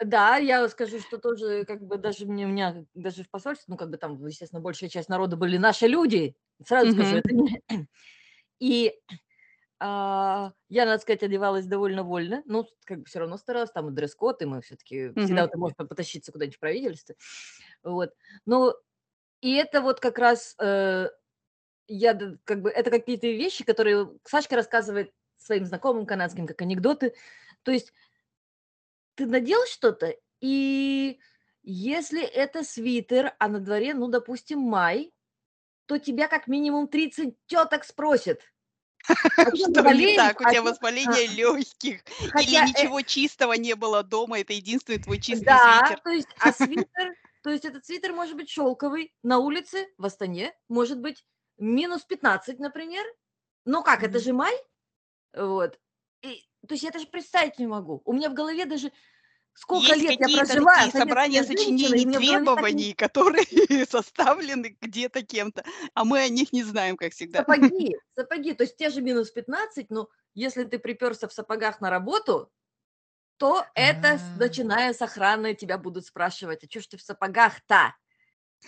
Да, 0.00 0.36
я 0.36 0.68
скажу, 0.68 1.00
что 1.00 1.18
тоже 1.18 1.64
как 1.64 1.82
бы 1.84 1.98
даже 1.98 2.24
мне, 2.24 2.46
у 2.46 2.48
меня 2.48 2.84
даже 2.94 3.24
в 3.24 3.30
посольстве, 3.30 3.64
ну 3.72 3.76
как 3.76 3.90
бы 3.90 3.96
там, 3.96 4.24
естественно, 4.26 4.60
большая 4.62 4.88
часть 4.88 5.08
народа 5.08 5.36
были 5.36 5.56
наши 5.56 5.88
люди. 5.88 6.36
Сразу 6.64 6.90
скажу, 6.92 7.16
Мгм. 7.16 7.16
это 7.16 7.34
не... 7.34 7.60
И 8.60 8.94
а, 9.80 10.52
я, 10.68 10.86
надо 10.86 11.00
сказать, 11.02 11.22
одевалась 11.22 11.66
довольно 11.66 12.02
вольно. 12.02 12.42
Ну, 12.46 12.66
как 12.84 13.00
бы 13.00 13.04
все 13.04 13.20
равно 13.20 13.36
старалась, 13.36 13.70
там 13.70 13.88
и 13.88 13.92
дресс-код, 13.92 14.42
и 14.42 14.46
мы 14.46 14.60
все-таки 14.60 15.14
всегда 15.18 15.42
Мгм. 15.44 15.50
ты 15.50 15.58
можешь 15.58 15.76
потащиться 15.76 16.32
куда-нибудь 16.32 16.56
в 16.56 16.60
правительство. 16.60 17.14
Вот. 17.82 18.14
Ну, 18.46 18.74
и 19.40 19.54
это 19.54 19.82
вот 19.82 20.00
как 20.00 20.18
раз 20.18 20.56
э, 20.60 21.08
я 21.88 22.20
как 22.44 22.62
бы 22.62 22.70
это 22.70 22.90
какие-то 22.90 23.26
вещи, 23.28 23.64
которые 23.64 24.10
Сашка 24.24 24.56
рассказывает 24.56 25.12
своим 25.36 25.64
знакомым 25.66 26.06
канадским 26.06 26.46
как 26.46 26.62
анекдоты. 26.62 27.14
То 27.62 27.72
есть 27.72 27.92
ты 29.14 29.26
надел 29.26 29.60
что-то, 29.66 30.14
и 30.40 31.18
если 31.62 32.24
это 32.24 32.62
свитер, 32.62 33.34
а 33.38 33.48
на 33.48 33.60
дворе, 33.60 33.94
ну, 33.94 34.08
допустим, 34.08 34.60
май, 34.60 35.12
то 35.88 35.98
тебя 35.98 36.28
как 36.28 36.46
минимум 36.48 36.86
30 36.86 37.34
теток 37.46 37.84
спросят. 37.84 38.42
«А 39.08 39.56
Что 39.56 39.68
не 39.68 39.82
болеешь? 39.82 40.16
так? 40.16 40.40
У 40.40 40.44
А 40.44 40.50
тебя 40.50 40.62
воспаление 40.62 41.26
легких. 41.28 42.02
Или 42.20 42.28
Хотя, 42.30 42.64
э, 42.64 42.68
ничего 42.68 43.00
чистого 43.00 43.54
не 43.54 43.74
было 43.74 44.02
дома, 44.02 44.38
это 44.40 44.52
единственный 44.52 44.98
твой 44.98 45.18
чистый 45.18 45.46
да, 45.46 45.80
свитер. 45.86 46.00
то 46.04 46.10
есть, 46.10 46.28
а 46.38 46.52
свитер, 46.52 47.14
то 47.42 47.50
есть 47.50 47.64
этот 47.64 47.86
свитер 47.86 48.12
может 48.12 48.36
быть 48.36 48.50
шелковый, 48.50 49.14
на 49.22 49.38
улице, 49.38 49.86
в 49.96 50.04
Астане, 50.04 50.52
может 50.68 51.00
быть 51.00 51.24
минус 51.56 52.02
15, 52.04 52.58
например. 52.58 53.04
Ну 53.64 53.82
как, 53.82 54.02
это 54.02 54.18
же 54.18 54.34
май, 54.34 54.54
вот. 55.32 55.78
И, 56.22 56.46
то 56.66 56.74
есть 56.74 56.84
я 56.84 56.90
даже 56.90 57.06
представить 57.06 57.58
не 57.58 57.66
могу. 57.66 58.02
У 58.04 58.12
меня 58.12 58.28
в 58.28 58.34
голове 58.34 58.66
даже 58.66 58.92
сколько 59.60 59.94
Есть 59.94 60.02
лет 60.02 60.20
я 60.20 60.28
проживаю, 60.28 60.78
такие 60.78 61.00
собрания 61.00 61.42
женщина, 61.42 61.96
и 61.96 62.04
сочинений, 62.04 62.06
в 62.06 62.10
голове 62.10 62.18
так 62.18 62.20
требований, 62.44 62.92
которые 62.94 63.44
составлены 63.86 64.76
где-то 64.80 65.22
кем-то, 65.22 65.64
а 65.94 66.04
мы 66.04 66.20
о 66.20 66.28
них 66.28 66.52
не 66.52 66.62
знаем, 66.62 66.96
как 66.96 67.12
всегда. 67.12 67.40
Сапоги, 67.40 67.96
сапоги, 68.16 68.54
то 68.54 68.64
есть 68.64 68.76
те 68.76 68.90
же 68.90 69.00
минус 69.02 69.30
15, 69.30 69.90
но 69.90 70.08
если 70.34 70.64
ты 70.64 70.78
приперся 70.78 71.28
в 71.28 71.32
сапогах 71.32 71.80
на 71.80 71.90
работу, 71.90 72.50
то 73.38 73.64
это, 73.74 74.18
с- 74.18 74.32
А. 74.34 74.38
начиная 74.38 74.92
с 74.92 75.02
охраны, 75.02 75.54
тебя 75.54 75.78
будут 75.78 76.06
спрашивать, 76.06 76.64
а 76.64 76.68
что 76.70 76.80
ж 76.80 76.86
ты 76.88 76.96
в 76.96 77.02
сапогах-то? 77.02 77.94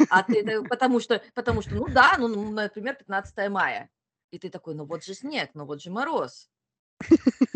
А 0.08 0.22
ты, 0.22 0.62
потому 0.62 1.00
что, 1.00 1.22
потому 1.34 1.62
что, 1.62 1.74
ну 1.74 1.88
да, 1.88 2.16
ну, 2.18 2.28
ну, 2.28 2.50
например, 2.50 2.94
15 2.96 3.48
мая. 3.48 3.90
И 4.30 4.38
ты 4.38 4.50
такой, 4.50 4.74
ну 4.74 4.84
вот 4.86 5.04
же 5.04 5.14
снег, 5.14 5.50
ну 5.54 5.66
вот 5.66 5.82
же 5.82 5.90
мороз. 5.90 6.48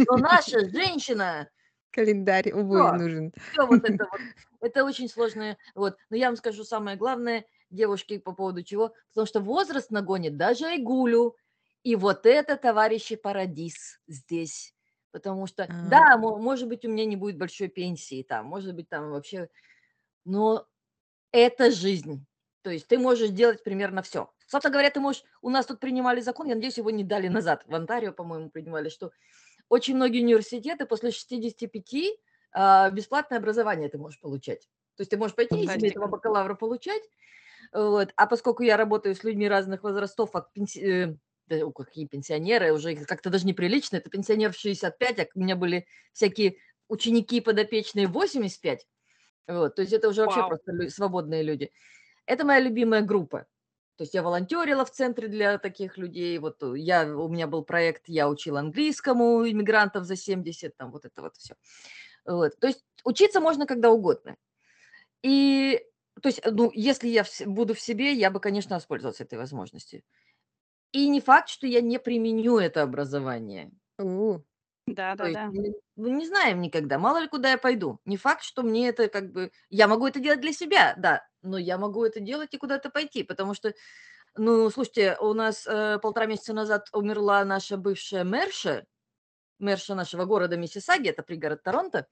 Но 0.06 0.16
наша 0.18 0.60
женщина, 0.70 1.48
Календарь 1.94 2.52
обуви 2.52 2.80
Всё. 2.82 2.92
нужен. 2.92 3.32
все 3.52 3.66
вот 3.66 3.84
это 3.84 4.06
вот, 4.12 4.20
это 4.60 4.84
очень 4.84 5.08
сложное. 5.08 5.56
Вот. 5.74 5.96
Но 6.10 6.16
я 6.16 6.26
вам 6.26 6.36
скажу 6.36 6.64
самое 6.64 6.96
главное, 6.96 7.44
девушки, 7.70 8.18
по 8.18 8.32
поводу 8.32 8.62
чего, 8.62 8.94
потому 9.10 9.26
что 9.26 9.40
возраст 9.40 9.90
нагонит 9.90 10.36
даже 10.36 10.66
Айгулю. 10.66 11.36
И 11.82 11.96
вот 11.96 12.24
это, 12.26 12.56
товарищи, 12.56 13.14
парадис 13.16 14.00
здесь. 14.08 14.74
Потому 15.12 15.46
что, 15.46 15.64
А. 15.64 15.88
да, 15.88 16.16
мо- 16.16 16.38
может 16.38 16.68
быть, 16.68 16.84
у 16.84 16.90
меня 16.90 17.04
не 17.04 17.16
будет 17.16 17.38
большой 17.38 17.68
пенсии 17.68 18.22
там, 18.22 18.46
может 18.46 18.74
быть, 18.74 18.88
там 18.88 19.10
вообще, 19.10 19.48
но 20.24 20.66
это 21.32 21.70
жизнь. 21.70 22.24
То 22.62 22.70
есть 22.70 22.88
ты 22.88 22.98
можешь 22.98 23.30
делать 23.30 23.62
примерно 23.62 24.02
все. 24.02 24.30
Собственно 24.46 24.72
говоря, 24.72 24.90
ты 24.90 25.00
можешь... 25.00 25.22
У 25.42 25.50
нас 25.50 25.66
тут 25.66 25.80
принимали 25.80 26.20
закон, 26.20 26.48
я 26.48 26.54
надеюсь, 26.54 26.78
его 26.78 26.90
не 26.90 27.04
дали 27.04 27.28
назад. 27.28 27.64
В 27.66 27.74
Онтарио, 27.74 28.12
по-моему, 28.12 28.50
принимали, 28.50 28.88
что 28.88 29.10
очень 29.68 29.96
многие 29.96 30.22
университеты 30.22 30.86
после 30.86 31.10
65 31.10 32.18
а, 32.52 32.90
бесплатное 32.90 33.38
образование 33.38 33.88
ты 33.88 33.98
можешь 33.98 34.20
получать. 34.20 34.68
То 34.96 35.00
есть 35.00 35.10
ты 35.10 35.16
можешь 35.16 35.34
пойти 35.34 35.60
и 35.60 35.66
себе 35.66 35.88
этого 35.88 36.06
бакалавра 36.06 36.54
получать. 36.54 37.02
Вот. 37.72 38.12
А 38.16 38.26
поскольку 38.26 38.62
я 38.62 38.76
работаю 38.76 39.14
с 39.16 39.24
людьми 39.24 39.48
разных 39.48 39.82
возрастов, 39.82 40.34
от 40.34 40.48
пенси- 40.56 40.82
э, 40.82 41.16
да, 41.46 41.64
о, 41.64 41.72
какие 41.72 42.06
пенсионеры, 42.06 42.72
уже 42.72 42.94
как-то 42.94 43.30
даже 43.30 43.46
неприлично, 43.46 43.96
это 43.96 44.08
пенсионер 44.10 44.52
в 44.52 44.56
65, 44.56 45.18
а 45.18 45.26
у 45.34 45.40
меня 45.40 45.56
были 45.56 45.86
всякие 46.12 46.56
ученики 46.88 47.40
подопечные 47.40 48.06
в 48.06 48.12
85. 48.12 48.86
Вот, 49.46 49.74
то 49.74 49.82
есть 49.82 49.92
это 49.92 50.08
уже 50.08 50.22
вообще 50.22 50.40
Вау. 50.40 50.50
просто 50.50 50.72
лю- 50.72 50.90
свободные 50.90 51.42
люди. 51.42 51.72
Это 52.26 52.44
моя 52.44 52.60
любимая 52.60 53.02
группа. 53.02 53.46
То 53.96 54.02
есть 54.02 54.14
я 54.14 54.22
волонтерила 54.22 54.84
в 54.84 54.90
центре 54.90 55.28
для 55.28 55.58
таких 55.58 55.98
людей. 55.98 56.38
Вот 56.38 56.62
э, 56.62 56.74
я, 56.76 57.06
у 57.16 57.28
меня 57.28 57.46
был 57.46 57.62
проект, 57.62 58.02
я 58.06 58.28
учила 58.28 58.60
английскому 58.60 59.48
иммигрантов 59.48 60.04
за 60.04 60.16
70, 60.16 60.76
там 60.76 60.90
вот 60.90 61.04
это 61.04 61.22
вот 61.22 61.36
все. 61.36 61.54
Вот. 62.24 62.58
То 62.58 62.66
есть 62.66 62.84
учиться 63.04 63.40
можно 63.40 63.66
когда 63.66 63.90
угодно. 63.90 64.36
И 65.22 65.80
то 66.20 66.28
есть, 66.28 66.42
ну, 66.44 66.70
если 66.74 67.08
я 67.08 67.24
буду 67.46 67.74
в 67.74 67.80
себе, 67.80 68.12
я 68.12 68.30
бы, 68.30 68.40
конечно, 68.40 68.76
воспользовалась 68.76 69.20
этой 69.20 69.38
возможностью. 69.38 70.02
И 70.92 71.08
не 71.08 71.20
факт, 71.20 71.48
что 71.48 71.66
я 71.66 71.80
не 71.80 71.98
применю 71.98 72.58
это 72.58 72.82
образование. 72.82 73.72
Да, 74.86 75.16
да, 75.16 75.24
есть 75.24 75.34
да. 75.34 75.46
мы 75.46 75.74
мы 75.96 76.10
не 76.10 76.26
знаем 76.26 76.60
никогда, 76.60 76.98
мало 76.98 77.18
ли 77.18 77.28
куда 77.28 77.52
я 77.52 77.58
пойду. 77.58 78.00
Не 78.04 78.16
факт, 78.16 78.42
что 78.42 78.62
мне 78.62 78.88
это 78.88 79.08
как 79.08 79.32
бы... 79.32 79.52
Я 79.70 79.86
могу 79.86 80.06
это 80.06 80.18
делать 80.18 80.40
для 80.40 80.52
себя, 80.52 80.94
да, 80.98 81.24
но 81.44 81.58
я 81.58 81.78
могу 81.78 82.04
это 82.04 82.20
делать 82.20 82.54
и 82.54 82.58
куда-то 82.58 82.90
пойти, 82.90 83.22
потому 83.22 83.54
что, 83.54 83.74
ну, 84.36 84.70
слушайте, 84.70 85.16
у 85.20 85.32
нас 85.34 85.66
э, 85.66 85.98
полтора 86.00 86.26
месяца 86.26 86.52
назад 86.52 86.88
умерла 86.92 87.44
наша 87.44 87.76
бывшая 87.76 88.24
мэрша, 88.24 88.86
мэрша 89.58 89.94
нашего 89.94 90.24
города 90.24 90.56
Миссисаги, 90.56 91.10
это 91.10 91.22
пригород 91.22 91.62
Торонто. 91.62 92.06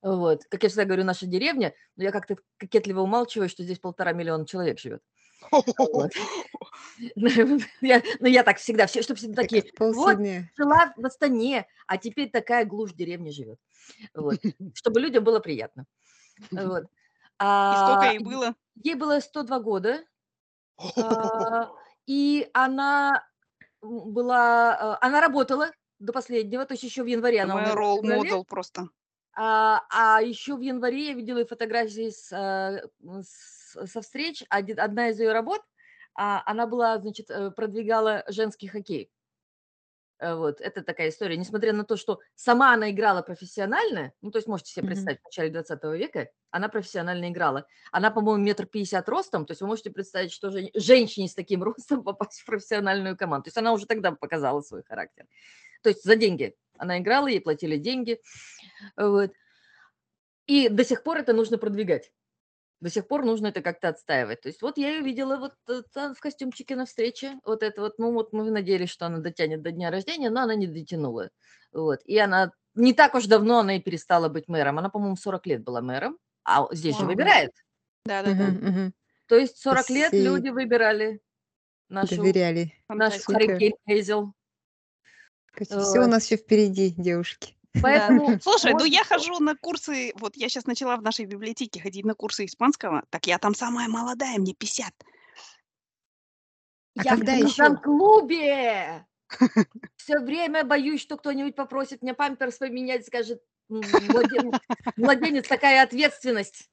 Вот. 0.00 0.44
Как 0.48 0.62
я 0.62 0.68
всегда 0.68 0.84
говорю, 0.84 1.04
наша 1.04 1.26
деревня, 1.26 1.74
но 1.96 2.04
я 2.04 2.12
как-то 2.12 2.36
кокетливо 2.56 3.00
умалчиваю, 3.00 3.48
что 3.48 3.64
здесь 3.64 3.80
полтора 3.80 4.12
миллиона 4.12 4.46
человек 4.46 4.78
живет. 4.78 5.02
Вот. 5.50 6.12
Ну, 7.14 7.60
я, 7.80 8.02
ну, 8.18 8.26
я 8.26 8.42
так 8.42 8.58
всегда, 8.58 8.86
все, 8.86 9.02
чтобы 9.02 9.18
всегда 9.18 9.42
такие, 9.42 9.64
вот, 9.78 10.18
жила 10.56 10.92
в 10.96 11.06
Астане, 11.06 11.66
а 11.86 11.96
теперь 11.96 12.28
такая 12.28 12.64
глушь 12.64 12.92
деревни 12.92 13.30
живет. 13.30 13.60
Вот. 14.14 14.38
Чтобы 14.74 15.00
людям 15.00 15.22
было 15.22 15.38
приятно. 15.38 15.86
Вот. 16.50 16.86
И 17.70 17.76
А, 17.76 17.76
сколько 17.76 18.06
ей 18.06 18.18
е- 18.18 18.20
было? 18.20 18.54
ей 18.84 18.94
было 18.94 19.20
102 19.20 19.60
года, 19.60 20.04
а, 20.98 21.72
и 22.06 22.48
она 22.54 23.26
была, 23.82 24.76
а, 24.96 24.98
она 25.06 25.20
работала 25.20 25.72
до 26.00 26.12
последнего, 26.12 26.64
то 26.66 26.74
есть 26.74 26.84
еще 26.84 27.02
в 27.04 27.06
январе 27.06 27.42
она 27.42 27.56
моя 27.56 27.56
умерла 27.56 27.82
в 27.82 27.88
ролл 27.88 28.00
феврале, 28.00 28.38
модел 28.42 28.44
просто. 28.44 28.88
а, 29.36 29.84
а 29.90 30.22
еще 30.22 30.56
в 30.56 30.60
январе 30.60 31.08
я 31.08 31.14
видела 31.14 31.46
фотографии 31.46 32.10
с, 32.10 32.32
а, 32.32 32.80
м, 33.02 33.22
с- 33.22 33.76
со 33.86 34.00
встреч. 34.02 34.44
Одна 34.50 35.10
из 35.10 35.20
ее 35.20 35.32
работ, 35.32 35.62
а, 36.14 36.42
она 36.46 36.66
была, 36.66 36.98
значит, 36.98 37.30
э, 37.30 37.50
продвигала 37.52 38.24
женский 38.28 38.66
хоккей. 38.68 39.10
Э, 40.18 40.34
Вот, 40.34 40.60
это 40.60 40.82
такая 40.82 41.10
история. 41.10 41.36
Несмотря 41.36 41.72
на 41.72 41.84
то, 41.84 41.96
что 41.96 42.20
сама 42.34 42.74
она 42.74 42.90
играла 42.90 43.22
профессионально, 43.22 44.12
ну, 44.20 44.30
то 44.30 44.38
есть 44.38 44.48
можете 44.48 44.72
себе 44.72 44.88
представить, 44.88 45.20
в 45.20 45.24
начале 45.24 45.50
20 45.50 45.84
века 45.96 46.28
она 46.50 46.68
профессионально 46.68 47.30
играла. 47.30 47.66
Она, 47.92 48.10
по-моему, 48.10 48.42
метр 48.42 48.66
пятьдесят 48.66 49.08
ростом, 49.08 49.46
то 49.46 49.52
есть 49.52 49.60
вы 49.60 49.68
можете 49.68 49.90
представить, 49.90 50.32
что 50.32 50.50
же 50.50 50.70
женщине 50.74 51.28
с 51.28 51.34
таким 51.34 51.62
ростом 51.64 52.02
попасть 52.02 52.40
в 52.40 52.46
профессиональную 52.46 53.16
команду. 53.16 53.44
То 53.44 53.48
есть 53.48 53.58
она 53.58 53.72
уже 53.72 53.86
тогда 53.86 54.12
показала 54.12 54.60
свой 54.60 54.82
характер. 54.82 55.26
То 55.82 55.90
есть 55.90 56.04
за 56.04 56.16
деньги. 56.16 56.54
Она 56.76 56.98
играла, 56.98 57.28
ей 57.28 57.40
платили 57.40 57.76
деньги. 57.76 58.20
Вот. 58.96 59.32
И 60.46 60.68
до 60.68 60.84
сих 60.84 61.02
пор 61.02 61.18
это 61.18 61.32
нужно 61.32 61.58
продвигать. 61.58 62.10
До 62.80 62.90
сих 62.90 63.08
пор 63.08 63.24
нужно 63.24 63.48
это 63.48 63.60
как-то 63.60 63.88
отстаивать. 63.88 64.40
То 64.42 64.48
есть 64.48 64.62
вот 64.62 64.78
я 64.78 64.90
ее 64.90 65.02
видела 65.02 65.36
вот 65.36 65.54
э, 65.68 65.82
там 65.92 66.14
в 66.14 66.20
костюмчике 66.20 66.76
на 66.76 66.86
встрече. 66.86 67.40
Вот 67.44 67.62
это 67.64 67.80
вот, 67.80 67.98
ну 67.98 68.12
вот 68.12 68.32
мы 68.32 68.50
надеялись, 68.50 68.90
что 68.90 69.06
она 69.06 69.18
дотянет 69.18 69.62
до 69.62 69.72
дня 69.72 69.90
рождения, 69.90 70.30
но 70.30 70.42
она 70.42 70.54
не 70.54 70.68
дотянула. 70.68 71.30
Вот. 71.72 72.00
И 72.04 72.16
она 72.18 72.52
не 72.74 72.92
так 72.94 73.14
уж 73.14 73.26
давно 73.26 73.58
она 73.58 73.76
и 73.76 73.80
перестала 73.80 74.28
быть 74.28 74.46
мэром. 74.46 74.78
Она, 74.78 74.90
по-моему, 74.90 75.16
40 75.16 75.46
лет 75.46 75.64
была 75.64 75.80
мэром, 75.80 76.18
а 76.44 76.68
здесь 76.72 76.96
же 76.96 77.04
выбирает. 77.04 77.50
Да-да-да. 78.04 78.44
Мгм, 78.44 78.68
мгм. 78.68 78.94
То 79.26 79.36
есть 79.36 79.58
40 79.58 79.90
лет 79.90 80.12
люди 80.12 80.48
выбирали 80.48 81.20
нашу, 81.88 82.16
доверяли. 82.16 82.72
нашу. 82.88 83.20
Харри 83.24 83.74
Хейзел. 83.88 84.32
Все 85.60 86.00
у 86.00 86.06
нас 86.06 86.24
еще 86.24 86.36
впереди, 86.36 86.90
девушки. 86.90 87.57
Да. 87.74 87.80
Поэтому, 87.82 88.40
Слушай, 88.40 88.72
ну 88.72 88.78
может, 88.78 88.92
я 88.92 89.04
хожу 89.04 89.38
на 89.40 89.54
курсы, 89.54 90.12
вот 90.16 90.36
я 90.36 90.48
сейчас 90.48 90.66
начала 90.66 90.96
в 90.96 91.02
нашей 91.02 91.26
библиотеке 91.26 91.80
ходить 91.80 92.04
на 92.04 92.14
курсы 92.14 92.44
испанского, 92.46 93.04
так 93.10 93.26
я 93.26 93.38
там 93.38 93.54
самая 93.54 93.88
молодая, 93.88 94.38
мне 94.38 94.54
50. 94.54 94.92
А 96.96 97.02
я 97.04 97.14
в 97.14 97.18
когда 97.18 97.32
книжном 97.34 97.72
еще? 97.74 97.82
клубе 97.82 99.06
все 99.96 100.18
время 100.18 100.64
боюсь, 100.64 101.00
что 101.00 101.16
кто-нибудь 101.16 101.54
попросит 101.54 102.02
мне 102.02 102.14
памперс 102.14 102.56
поменять, 102.58 103.06
скажет, 103.06 103.42
«М, 103.70 103.80
младен- 103.82 104.58
младенец, 104.96 105.46
такая 105.46 105.82
ответственность. 105.82 106.68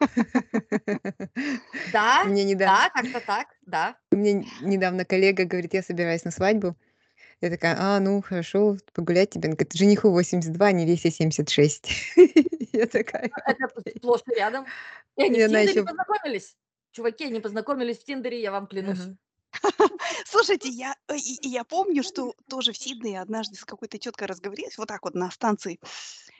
Да, 1.92 2.24
Мне 2.24 2.44
недавно, 2.44 2.90
да, 2.94 3.00
как-то 3.02 3.20
так, 3.20 3.46
да. 3.62 3.96
мне 4.10 4.44
недавно 4.60 5.04
коллега 5.04 5.44
говорит, 5.44 5.72
я 5.72 5.82
собираюсь 5.82 6.24
на 6.24 6.30
свадьбу. 6.30 6.76
Я 7.42 7.50
такая, 7.50 7.76
а, 7.76 7.98
ну 7.98 8.22
хорошо, 8.22 8.76
погулять 8.94 9.30
тебе. 9.30 9.48
Она 9.48 9.56
говорит, 9.56 9.74
жениху 9.74 10.10
82, 10.10 10.64
а 10.64 10.72
невесте 10.72 11.10
76. 11.10 11.88
Я 12.72 12.86
такая, 12.86 13.30
Это 13.46 13.68
окей. 13.74 13.94
сплошь 13.98 14.22
рядом. 14.26 14.64
И 15.16 15.24
они 15.24 15.40
в 15.40 15.48
Тиндере 15.48 15.82
познакомились. 15.82 16.56
Чуваки, 16.92 17.24
они 17.24 17.40
познакомились 17.40 17.98
в 17.98 18.04
Тиндере, 18.04 18.40
я 18.40 18.52
вам 18.52 18.68
клянусь. 18.68 19.00
Слушайте, 20.26 20.68
я, 20.70 20.94
э, 21.08 21.16
и- 21.16 21.46
и 21.46 21.48
я 21.48 21.64
помню, 21.64 22.02
что 22.02 22.34
тоже 22.48 22.72
в 22.72 22.78
Сиднее 22.78 23.20
однажды 23.20 23.56
с 23.56 23.64
какой-то 23.64 23.98
теткой 23.98 24.28
разговорилась, 24.28 24.78
вот 24.78 24.88
так 24.88 25.02
вот 25.04 25.14
на 25.14 25.30
станции. 25.30 25.78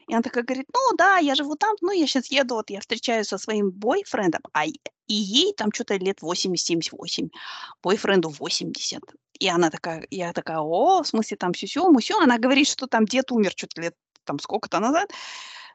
И 0.09 0.13
она 0.15 0.23
такая 0.23 0.45
говорит, 0.45 0.67
ну 0.73 0.97
да, 0.97 1.19
я 1.19 1.35
живу 1.35 1.57
там, 1.57 1.77
ну 1.81 1.93
я 1.93 2.07
сейчас 2.07 2.27
еду, 2.31 2.57
вот 2.57 2.71
я 2.71 2.81
встречаюсь 2.81 3.29
со 3.29 3.39
своим 3.39 3.71
бойфрендом, 3.71 4.43
а 4.53 4.67
и 4.67 4.75
и 5.09 5.15
ей 5.15 5.53
там 5.53 5.71
что-то 5.73 5.97
лет 5.97 6.23
80-78, 6.23 7.29
бойфренду 7.83 8.31
80. 8.31 9.03
И 9.39 9.49
она 9.49 9.69
такая, 9.69 10.07
я 10.11 10.33
такая, 10.33 10.61
о, 10.61 11.03
в 11.03 11.07
смысле 11.07 11.37
там 11.37 11.53
сюсю, 11.55 11.91
мусю. 11.91 12.17
Она 12.19 12.39
говорит, 12.39 12.67
что 12.69 12.87
там 12.87 13.05
дед 13.05 13.31
умер 13.31 13.53
что-то 13.55 13.83
лет 13.83 13.95
там 14.25 14.39
сколько-то 14.39 14.79
назад. 14.79 15.11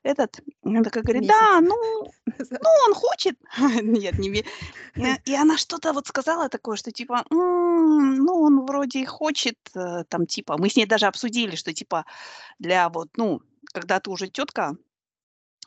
Этот, 0.04 0.40
такая 0.84 1.04
говорит, 1.04 1.28
да, 1.28 1.60
Месяц 1.60 1.70
ну, 1.70 2.12
назад. 2.40 2.62
ну, 2.64 2.70
он 2.88 2.94
хочет. 2.94 3.38
Нет, 3.82 4.18
не 4.20 4.44
Э, 4.96 5.18
И 5.26 5.36
она 5.36 5.58
что-то 5.58 5.94
вот 5.94 6.08
сказала 6.08 6.50
такое, 6.50 6.78
что 6.78 6.92
типа, 6.92 7.26
«М, 7.32 8.16
ну, 8.16 8.42
он 8.42 8.66
вроде 8.66 9.00
и 9.00 9.06
хочет, 9.06 9.58
э, 9.76 10.04
там, 10.10 10.26
типа, 10.26 10.58
мы 10.58 10.70
с 10.70 10.76
ней 10.76 10.86
даже 10.86 11.08
обсудили, 11.08 11.56
что 11.56 11.74
типа 11.74 12.06
для 12.60 12.90
вот, 12.90 13.10
ну, 13.18 13.42
когда 13.74 14.00
ты 14.00 14.10
уже 14.10 14.28
тетка 14.28 14.76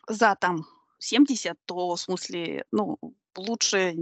за 0.09 0.35
там 0.35 0.67
70, 0.99 1.57
то 1.67 1.95
в 1.95 2.01
смысле, 2.01 2.65
ну, 2.73 2.99
лучше, 3.37 3.97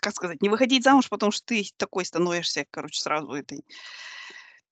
как 0.00 0.14
сказать, 0.14 0.42
не 0.42 0.48
выходить 0.48 0.84
замуж, 0.84 1.08
потому 1.08 1.32
что 1.32 1.44
ты 1.46 1.64
такой 1.76 2.04
становишься, 2.04 2.66
короче, 2.70 3.00
сразу 3.00 3.32
этой 3.32 3.64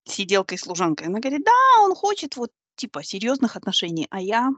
сиделкой-служанкой. 0.04 1.08
Она 1.08 1.20
говорит, 1.20 1.44
да, 1.44 1.82
он 1.82 1.94
хочет 1.94 2.36
вот 2.36 2.52
типа 2.76 3.02
серьезных 3.02 3.56
отношений, 3.56 4.06
а 4.10 4.20
я 4.20 4.50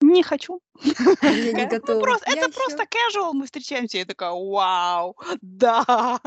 не 0.00 0.22
хочу. 0.22 0.60
Я 1.22 1.30
не 1.32 1.52
Такая, 1.52 1.64
«Ну, 1.64 1.70
готова. 1.70 2.00
просто, 2.02 2.30
Я 2.30 2.36
это 2.42 2.52
просто 2.52 2.82
еще, 2.82 3.18
casual, 3.18 3.32
мы 3.32 3.44
встречаемся. 3.46 3.98
Я 3.98 4.04
такая, 4.04 4.30
вау, 4.32 5.16
да, 5.42 6.20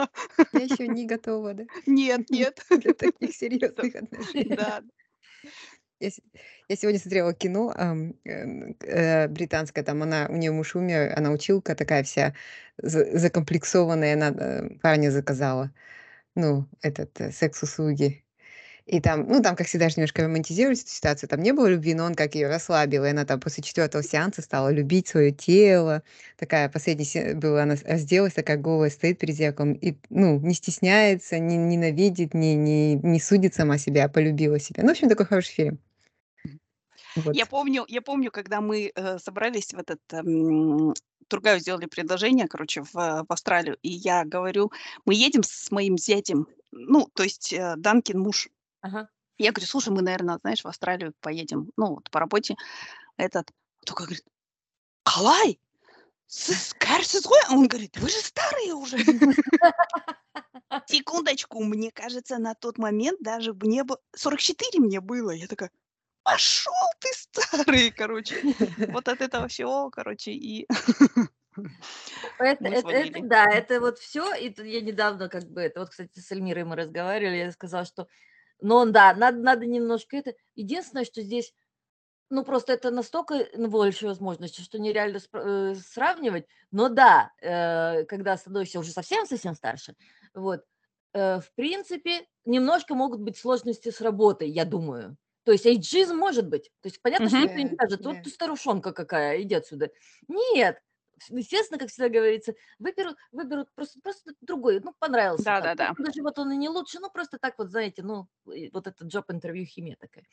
я 0.54 0.60
еще 0.62 0.88
не 0.88 1.06
готова, 1.06 1.54
да, 1.54 1.64
нет, 1.86 2.30
нет. 2.30 2.60
для 2.70 2.94
таких 2.94 3.36
серьезных 3.36 3.96
отношений. 3.96 4.56
да. 4.56 4.82
Я, 6.02 6.10
я 6.70 6.76
сегодня 6.78 7.00
смотрела 7.00 7.34
кино 7.34 7.74
э, 7.78 8.74
э, 8.84 9.28
британское, 9.28 9.84
там 9.84 10.02
она, 10.02 10.28
у 10.30 10.36
нее 10.38 10.52
муж 10.52 10.76
умер, 10.76 11.14
она 11.18 11.32
училка 11.32 11.76
такая 11.76 12.04
вся 12.04 12.34
за- 12.78 13.18
закомплексованная, 13.18 14.14
она 14.14 14.30
э, 14.30 14.70
парня 14.82 15.12
заказала, 15.12 15.72
ну, 16.36 16.66
этот, 16.82 17.20
э, 17.20 17.32
секс-услуги. 17.34 18.24
И 18.90 19.00
там, 19.02 19.28
ну, 19.28 19.40
там, 19.40 19.56
как 19.56 19.68
всегда, 19.68 19.88
же 19.88 19.98
немножко 19.98 20.24
романтизируется 20.24 20.84
эту 20.84 20.94
ситуацию, 20.94 21.30
там 21.30 21.44
не 21.44 21.54
было 21.54 21.68
любви, 21.68 21.94
но 21.94 22.06
он 22.06 22.16
как 22.16 22.34
ее 22.34 22.48
расслабил, 22.48 23.06
и 23.06 23.10
она 23.10 23.24
там 23.24 23.40
после 23.40 23.62
четвертого 23.62 24.02
сеанса 24.02 24.42
стала 24.42 24.70
любить 24.70 25.08
свое 25.08 25.32
тело, 25.32 26.02
такая, 26.38 26.70
последний 26.70 27.06
се- 27.06 27.36
была, 27.36 27.62
она 27.62 27.76
разделась, 27.86 28.34
такая 28.34 28.58
голая, 28.58 28.90
стоит 28.90 29.20
перед 29.20 29.36
зеркалом, 29.36 29.74
и, 29.74 29.94
ну, 30.10 30.40
не 30.40 30.56
стесняется, 30.56 31.38
не 31.38 31.56
ненавидит, 31.56 32.34
не, 32.34 32.56
не, 32.56 32.96
не 32.96 33.20
судит 33.20 33.54
сама 33.54 33.78
себя, 33.78 34.06
а 34.06 34.10
полюбила 34.10 34.60
себя. 34.60 34.82
Ну, 34.82 34.90
в 34.90 34.92
общем, 34.94 35.08
такой 35.08 35.28
хороший 35.28 35.54
фильм. 35.54 35.80
Я 37.32 37.46
Вот. 37.46 37.50
помню, 37.50 37.86
я 37.90 38.02
помню, 38.02 38.32
когда 38.32 38.60
мы 38.60 38.92
э, 38.96 39.20
собрались 39.20 39.72
в 39.72 39.78
этот 39.78 40.00
эм, 40.14 40.96
Тургаю 41.28 41.60
сделали 41.60 41.86
предложение, 41.86 42.48
короче, 42.48 42.82
в, 42.82 42.96
э, 42.96 43.22
в 43.22 43.32
Австралию, 43.32 43.78
и 43.84 43.90
я 43.90 44.26
говорю, 44.26 44.72
мы 45.06 45.14
едем 45.14 45.44
с 45.44 45.70
моим 45.70 45.96
зятем, 45.96 46.48
ну, 46.72 47.08
то 47.14 47.22
есть 47.22 47.54
э, 47.54 47.76
Данкин 47.78 48.20
муж. 48.20 48.50
Ага. 48.82 49.10
Я 49.38 49.52
говорю, 49.52 49.68
слушай, 49.68 49.90
мы, 49.90 50.02
наверное, 50.02 50.38
знаешь, 50.42 50.64
в 50.64 50.68
Австралию 50.68 51.14
поедем, 51.22 51.72
ну, 51.78 51.96
вот 51.96 52.10
по 52.12 52.20
работе. 52.20 52.56
Этот, 53.18 53.52
он 53.80 53.86
такой 53.86 54.06
говорит, 54.06 54.26
Калай, 55.04 55.60
сіз 56.28 56.74
кәрсіз 56.78 57.26
ғой? 57.26 57.42
Он 57.50 57.68
говорит, 57.68 57.98
вы 57.98 58.10
же 58.10 58.20
старые 58.20 58.74
уже. 58.74 58.98
Секундочку, 60.88 61.64
мне 61.64 61.92
кажется, 61.92 62.38
на 62.38 62.54
тот 62.54 62.78
момент 62.78 63.20
даже 63.22 63.54
мне 63.54 63.84
было... 63.84 64.00
44 64.16 64.80
мне 64.80 65.02
было. 65.02 65.32
Я 65.32 65.48
такая, 65.48 65.72
пошел 66.24 66.74
ты 67.00 67.10
старый, 67.14 67.92
короче. 67.92 68.44
Вот 68.90 69.08
от 69.08 69.22
этого 69.22 69.48
всего, 69.48 69.90
короче, 69.90 70.32
и 70.32 70.68
Это, 72.40 72.66
это, 72.68 72.90
это, 72.90 73.20
да, 73.24 73.46
это 73.46 73.80
вот 73.80 73.98
все. 73.98 74.34
И 74.36 74.54
я 74.62 74.82
недавно 74.82 75.28
как 75.28 75.50
бы, 75.50 75.62
это 75.62 75.80
вот, 75.80 75.90
кстати, 75.90 76.20
с 76.20 76.32
Эльмирой 76.32 76.64
мы 76.64 76.76
разговаривали, 76.76 77.38
я 77.38 77.52
сказала, 77.52 77.86
что, 77.86 78.08
ну, 78.62 78.86
да, 78.92 79.14
надо, 79.14 79.38
надо 79.40 79.66
немножко 79.66 80.18
это. 80.18 80.34
Единственное, 80.56 81.06
что 81.06 81.22
здесь, 81.22 81.54
ну, 82.30 82.44
просто 82.46 82.74
это 82.74 82.92
настолько 82.92 83.48
больше 83.58 84.08
возможностей, 84.08 84.62
что 84.64 84.80
нереально 84.80 85.18
спра- 85.18 85.74
э, 85.74 85.76
сравнивать. 85.76 86.48
Но 86.72 86.90
да, 86.90 87.32
э, 87.42 88.06
когда 88.06 88.38
становишься 88.38 88.80
уже 88.80 88.92
совсем-совсем 88.92 89.56
старше, 89.56 89.96
вот, 90.34 90.64
э, 91.14 91.40
в 91.40 91.54
принципе, 91.56 92.28
немножко 92.46 92.96
могут 92.96 93.22
быть 93.22 93.38
сложности 93.38 93.90
с 93.92 94.02
работой, 94.02 94.50
я 94.50 94.66
думаю. 94.66 95.18
То 95.46 95.52
есть 95.54 95.66
эйджизм 95.66 96.18
может 96.18 96.48
быть. 96.50 96.72
То 96.82 96.88
есть 96.90 97.02
понятно, 97.02 97.30
что 97.32 97.42
Мгм. 97.42 97.44
никто 97.44 97.60
не 97.62 97.70
скажет, 97.70 98.06
вот 98.06 98.22
ты 98.22 98.30
старушонка 98.30 98.94
какая, 98.94 99.42
иди 99.42 99.56
отсюда. 99.56 99.92
Нет, 100.28 100.80
естественно, 101.30 101.80
как 101.80 101.90
всегда 101.90 102.10
говорится, 102.10 102.54
выберут, 102.80 103.18
выберут 103.32 103.70
просто, 103.76 104.00
просто 104.02 104.34
другой, 104.42 104.80
ну, 104.80 104.94
понравился 104.98 105.44
там. 105.44 105.62
Да-да-да. 105.62 105.94
Ну, 105.98 106.06
Даже 106.06 106.22
вот 106.22 106.40
он 106.40 106.52
и 106.52 106.58
не 106.58 106.70
лучше, 106.70 107.00
ну, 107.00 107.10
просто 107.10 107.38
так 107.38 107.58
вот, 107.58 107.70
знаете, 107.70 108.04
ну, 108.04 108.28
вот 108.46 108.88
это 108.88 109.06
job-интервью 109.06 109.66
химия 109.66 109.98
такая. 110.00 110.26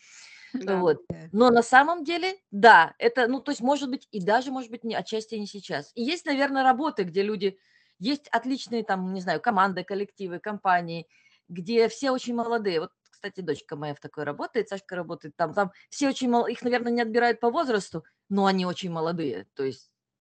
Да. 0.53 0.76
Вот. 0.78 1.03
Да. 1.09 1.16
Но 1.32 1.51
на 1.51 1.62
самом 1.62 2.05
деле, 2.05 2.37
да, 2.51 2.95
это, 2.99 3.26
ну, 3.26 3.41
то 3.41 3.51
есть, 3.51 3.61
может 3.61 3.91
быть, 3.91 4.09
и 4.11 4.20
даже, 4.20 4.51
может 4.51 4.70
быть, 4.70 4.84
не, 4.84 4.95
отчасти 4.95 5.34
не 5.34 5.47
сейчас. 5.47 5.93
И 5.95 6.03
есть, 6.03 6.26
наверное, 6.26 6.62
работы, 6.62 7.05
где 7.05 7.22
люди, 7.22 7.59
есть 7.99 8.28
отличные 8.28 8.84
там, 8.84 9.12
не 9.12 9.20
знаю, 9.20 9.41
команды, 9.41 9.84
коллективы, 9.84 10.39
компании, 10.39 11.07
где 11.49 11.89
все 11.89 12.11
очень 12.11 12.34
молодые. 12.34 12.80
Вот, 12.80 12.91
кстати, 13.03 13.41
дочка 13.41 13.76
моя 13.76 13.95
в 13.95 14.01
такой 14.01 14.24
работает, 14.24 14.68
Сашка 14.68 14.97
работает 14.97 15.37
там, 15.37 15.55
там 15.55 15.72
все 15.91 16.09
очень 16.09 16.28
мал, 16.30 16.47
их, 16.47 16.62
наверное, 16.62 16.93
не 16.93 17.03
отбирают 17.03 17.41
по 17.41 17.51
возрасту, 17.51 18.05
но 18.28 18.47
они 18.47 18.66
очень 18.66 18.91
молодые. 18.91 19.47
То 19.55 19.64
есть 19.64 19.91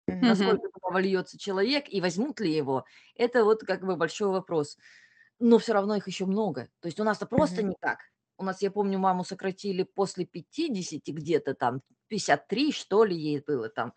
Насколько 0.08 0.70
туда 0.70 0.90
вольется 0.90 1.38
человек 1.38 1.86
и 1.90 2.00
возьмут 2.02 2.40
ли 2.40 2.52
его, 2.52 2.86
это 3.16 3.44
вот 3.44 3.64
как 3.64 3.86
бы 3.86 3.96
большой 3.96 4.30
вопрос. 4.30 4.78
Но 5.40 5.60
все 5.60 5.74
равно 5.74 5.96
их 5.96 6.08
еще 6.08 6.26
много. 6.26 6.70
То 6.80 6.88
есть 6.88 7.00
у 7.00 7.04
нас-то 7.04 7.26
просто 7.26 7.62
не 7.62 7.76
так. 7.80 8.00
У 8.38 8.44
нас, 8.44 8.62
я 8.62 8.72
помню, 8.72 9.00
маму 9.00 9.24
сократили 9.24 9.84
после 9.84 10.26
50 10.26 11.02
где-то 11.08 11.56
там, 11.56 11.82
53 12.08 12.72
что 12.72 13.04
ли 13.04 13.16
ей 13.16 13.44
было 13.46 13.70
там. 13.70 13.94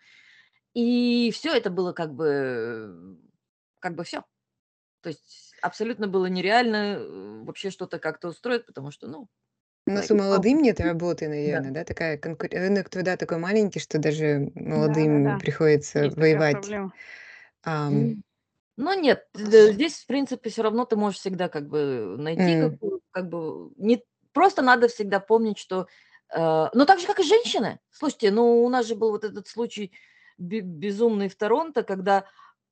И 0.75 1.31
все 1.33 1.55
это 1.55 1.71
было 1.71 1.93
как 1.93 2.15
бы, 2.15 3.19
как 3.79 3.95
бы 3.95 4.05
все. 4.05 4.25
То 5.03 5.09
есть 5.09 5.55
абсолютно 5.63 6.09
было 6.09 6.27
нереально 6.27 6.97
э, 6.99 7.45
вообще 7.45 7.71
что-то 7.71 7.99
как-то 7.99 8.29
устроить, 8.29 8.67
потому 8.67 8.91
что, 8.91 9.09
ну, 9.09 9.29
У 9.91 9.93
нас 9.93 10.11
like, 10.11 10.13
у 10.13 10.17
молодым 10.17 10.63
нет 10.63 10.79
работы, 10.81 11.29
наверное, 11.29 11.73
да, 11.73 11.85
такая 11.85 12.17
конкур- 12.17 12.49
рынок 12.53 12.89
труда 12.91 13.17
такой 13.17 13.39
маленький, 13.39 13.81
что 13.81 13.99
даже 13.99 14.51
молодым 14.55 15.25
Да-да-да. 15.25 15.39
приходится 15.39 16.05
Есть 16.05 16.19
такая 16.19 16.21
воевать. 16.23 16.57
проблема. 16.61 16.93
Ам, 17.65 18.15
М. 18.15 18.23
Ну 18.77 19.01
нет, 19.01 19.29
д- 19.35 19.73
здесь, 19.73 19.99
в 20.01 20.07
принципе, 20.07 20.51
все 20.51 20.63
равно 20.63 20.85
ты 20.87 20.97
можешь 20.97 21.21
всегда 21.21 21.49
как 21.49 21.69
бы 21.69 22.17
найти 22.19 22.57
м, 22.63 22.71
какую, 22.71 23.03
как 23.11 23.29
бы, 23.29 23.73
не, 23.77 24.05
просто 24.33 24.63
надо 24.63 24.89
всегда 24.89 25.21
помнить, 25.21 25.59
что, 25.59 25.89
э, 26.35 26.69
ну 26.75 26.87
так 26.87 27.01
же, 27.01 27.07
как 27.07 27.21
и 27.21 27.25
женщины. 27.25 27.81
Слушайте, 27.91 28.31
ну 28.33 28.65
у 28.65 28.69
нас 28.71 28.87
же 28.87 28.97
был 28.97 29.11
вот 29.13 29.25
этот 29.25 29.49
случай, 29.49 29.93
безумный 30.39 31.29
в 31.29 31.37
Торонто, 31.37 31.83
когда 31.85 32.27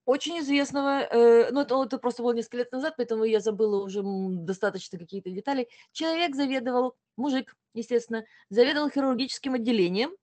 очень 0.08 0.38
известного, 0.38 1.02
э, 1.02 1.50
ну 1.50 1.60
это, 1.60 1.84
это 1.84 1.98
просто 1.98 2.22
было 2.22 2.32
несколько 2.32 2.56
лет 2.56 2.72
назад, 2.72 2.94
поэтому 2.96 3.24
я 3.24 3.40
забыла 3.40 3.84
уже 3.84 4.00
достаточно 4.02 4.98
какие-то 4.98 5.28
детали. 5.28 5.68
Человек 5.92 6.34
заведовал, 6.34 6.96
мужик, 7.18 7.54
естественно, 7.74 8.24
заведовал 8.48 8.88
хирургическим 8.88 9.52
отделением 9.52 10.16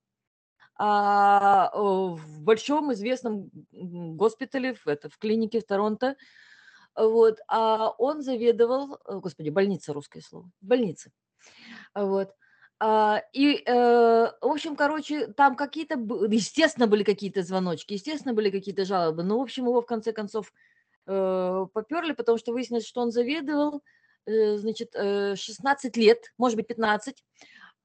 а, 0.75 1.69
в 1.75 2.41
большом 2.41 2.93
известном 2.93 3.51
госпитале, 3.71 4.75
это, 4.87 5.07
в 5.07 5.19
клинике 5.19 5.59
в 5.59 5.65
Торонто. 5.67 6.15
Вот, 6.95 7.37
а 7.47 7.91
он 7.99 8.23
заведовал, 8.23 8.97
господи, 9.07 9.49
больница, 9.49 9.93
русское 9.93 10.21
слово, 10.21 10.49
больница. 10.61 11.11
Вот. 11.93 12.31
А, 12.79 13.21
и, 13.31 13.63
э, 13.65 13.73
в 13.73 14.35
общем, 14.41 14.75
короче, 14.75 15.27
там 15.27 15.55
какие-то, 15.55 15.95
естественно, 15.95 16.87
были 16.87 17.03
какие-то 17.03 17.41
звоночки, 17.41 17.93
естественно, 17.93 18.33
были 18.33 18.49
какие-то 18.49 18.83
жалобы, 18.83 19.23
но, 19.23 19.39
в 19.39 19.41
общем, 19.41 19.65
его 19.65 19.81
в 19.81 19.85
конце 19.85 20.11
концов 20.11 20.51
э, 21.07 21.65
поперли, 21.73 22.11
потому 22.11 22.37
что 22.37 22.51
выяснилось, 22.51 22.85
что 22.85 23.01
он 23.01 23.11
заведовал, 23.11 23.81
э, 24.25 24.57
значит, 24.57 24.93
16 24.93 25.95
лет, 25.95 26.33
может 26.37 26.57
быть, 26.57 26.67
15. 26.67 27.23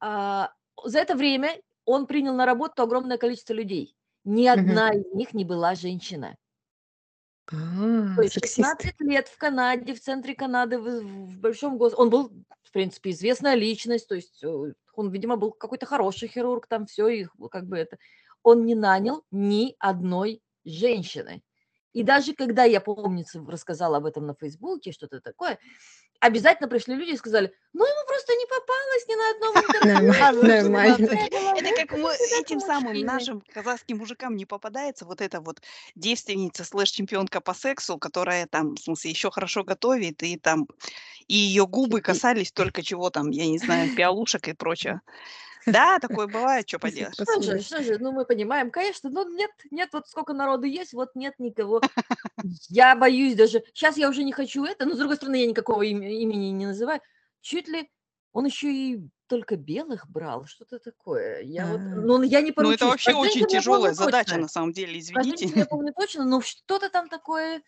А, 0.01 0.53
за 0.85 0.99
это 0.99 1.15
время 1.15 1.61
он 1.85 2.07
принял 2.07 2.35
на 2.35 2.47
работу 2.47 2.83
огромное 2.83 3.19
количество 3.19 3.53
людей. 3.53 3.95
Ни 4.25 4.47
одна 4.47 4.91
из 4.91 5.05
них 5.15 5.35
не 5.35 5.45
была 5.45 5.75
женщина. 5.75 6.37
А, 7.53 8.17
То 8.17 8.23
есть 8.23 8.35
сексист. 8.35 8.57
16 8.57 9.01
лет 9.01 9.29
в 9.29 9.37
Канаде, 9.39 9.95
в 9.95 10.01
центре 10.01 10.35
Канады, 10.35 10.79
в, 10.79 11.03
в 11.03 11.39
большом 11.39 11.79
гос... 11.79 11.95
Он 11.97 12.11
был, 12.11 12.31
в 12.71 12.73
принципе, 12.73 13.11
известная 13.11 13.57
личность, 13.57 14.07
то 14.07 14.15
есть 14.15 14.45
э, 14.45 14.73
он, 14.95 15.11
видимо, 15.11 15.37
был 15.37 15.51
какой-то 15.51 15.87
хороший 15.87 16.29
хирург, 16.29 16.69
там 16.69 16.87
все, 16.87 17.09
и 17.09 17.27
как 17.51 17.67
бы 17.67 17.77
это. 17.77 17.99
Он 18.45 18.65
не 18.65 18.77
нанял 18.77 19.25
ни 19.33 19.75
одной 19.81 20.41
женщины. 20.65 21.43
И 21.93 22.03
даже 22.03 22.35
когда 22.35 22.65
я, 22.65 22.81
помнится, 22.81 23.41
рассказала 23.47 23.99
об 23.99 24.07
этом 24.07 24.27
на 24.27 24.35
Фейсбуке, 24.35 24.93
что-то 24.93 25.21
такое, 25.21 25.59
обязательно 26.21 26.69
пришли 26.69 26.95
люди 26.95 27.13
и 27.13 27.17
сказали, 27.17 27.53
ну, 27.73 27.85
ему 27.85 28.07
просто 28.07 28.33
не 28.35 28.47
попалось 28.47 29.09
ни 29.09 29.15
на 29.15 29.31
одном 29.31 29.55
интервью. 29.65 30.71
Нормально. 30.71 31.59
Это 31.59 31.87
как 31.87 31.99
мы 31.99 32.13
этим 32.39 32.61
самым 32.61 33.01
нашим 33.01 33.43
казахским 33.53 33.99
мужикам 33.99 34.37
не 34.37 34.47
попадается 34.47 35.05
вот 35.05 35.21
эта 35.21 35.41
вот 35.41 35.61
девственница 35.95 36.65
слэш-чемпионка 36.65 37.41
по 37.41 37.55
сексу, 37.55 37.99
которая 37.99 38.47
там, 38.47 38.75
в 38.75 38.81
смысле, 38.81 39.11
еще 39.11 39.31
хорошо 39.31 39.65
готовит, 39.65 40.23
и 40.23 40.37
там, 40.37 40.69
и 41.27 41.35
ее 41.35 41.67
губы 41.67 42.01
касались 42.01 42.53
только 42.53 42.83
чего 42.83 43.11
там, 43.11 43.31
я 43.31 43.47
не 43.47 43.59
знаю, 43.59 43.95
пиалушек 43.97 44.49
и 44.49 44.53
прочее. 44.53 45.01
Да, 45.67 45.99
такое 45.99 46.27
бывает, 46.27 46.69
что 46.69 46.79
поделаешь. 46.79 47.15
Что 47.15 47.41
же, 47.43 47.61
что 47.61 47.83
же, 47.83 47.99
ну 47.99 48.13
мы 48.13 48.25
понимаем, 48.25 48.71
конечно, 48.71 49.11
ну 49.11 49.29
нет, 49.37 49.51
нет, 49.71 49.91
вот 49.93 50.09
сколько 50.09 50.33
народу 50.33 50.67
есть, 50.67 50.93
вот 50.93 51.11
нет 51.15 51.35
никого. 51.39 51.81
Я 52.69 52.97
боюсь 52.97 53.35
даже, 53.35 53.63
сейчас 53.75 53.97
я 53.97 54.09
уже 54.09 54.23
не 54.25 54.33
хочу 54.33 54.65
это, 54.65 54.87
но 54.87 54.95
с 54.95 54.99
другой 54.99 55.17
стороны 55.17 55.37
я 55.37 55.47
никакого 55.47 55.83
им- 55.83 56.03
имени 56.03 56.47
не 56.51 56.67
называю. 56.67 57.01
Чуть 57.41 57.69
ли 57.69 57.91
он 58.33 58.47
еще 58.47 58.73
и 58.73 59.01
только 59.27 59.57
белых 59.57 60.09
брал, 60.09 60.47
что-то 60.47 60.79
такое. 60.79 61.41
Я 61.43 61.67
вот, 61.67 61.81
А. 61.81 61.83
ну 61.83 62.23
я 62.23 62.41
не 62.41 62.49
Ну, 62.51 62.55
поручусь. 62.55 62.77
это 62.77 62.87
вообще 62.87 63.13
очень 63.15 63.47
тяжелая 63.47 63.93
задача, 63.93 64.31
точно. 64.31 64.43
на 64.43 64.49
самом 64.49 64.73
деле, 64.73 64.99
извините. 64.99 65.47
я 65.55 65.67
помню 65.67 65.93
точно, 65.97 66.25
но 66.25 66.41
что-то 66.41 66.91
там 66.91 67.09
такое, 67.09 67.63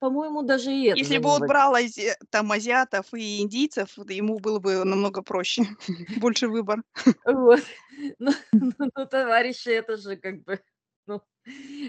по-моему, 0.00 0.42
даже 0.42 0.72
и 0.72 0.86
это. 0.86 0.98
Если 0.98 1.18
бы 1.18 1.28
он 1.28 1.40
брал 1.40 1.74
ази- 1.74 2.16
там 2.30 2.50
азиатов 2.50 3.12
и 3.12 3.42
индийцев, 3.42 3.96
ему 4.08 4.38
было 4.38 4.58
бы 4.58 4.82
намного 4.84 5.22
проще, 5.22 5.62
больше 6.20 6.48
выбор. 6.48 6.82
Вот. 7.24 7.60
Ну, 8.18 8.32
ну, 8.52 8.88
ну, 8.96 9.06
товарищи, 9.06 9.68
это 9.68 9.98
же 9.98 10.16
как 10.16 10.42
бы... 10.44 10.58
Ну, 11.06 11.20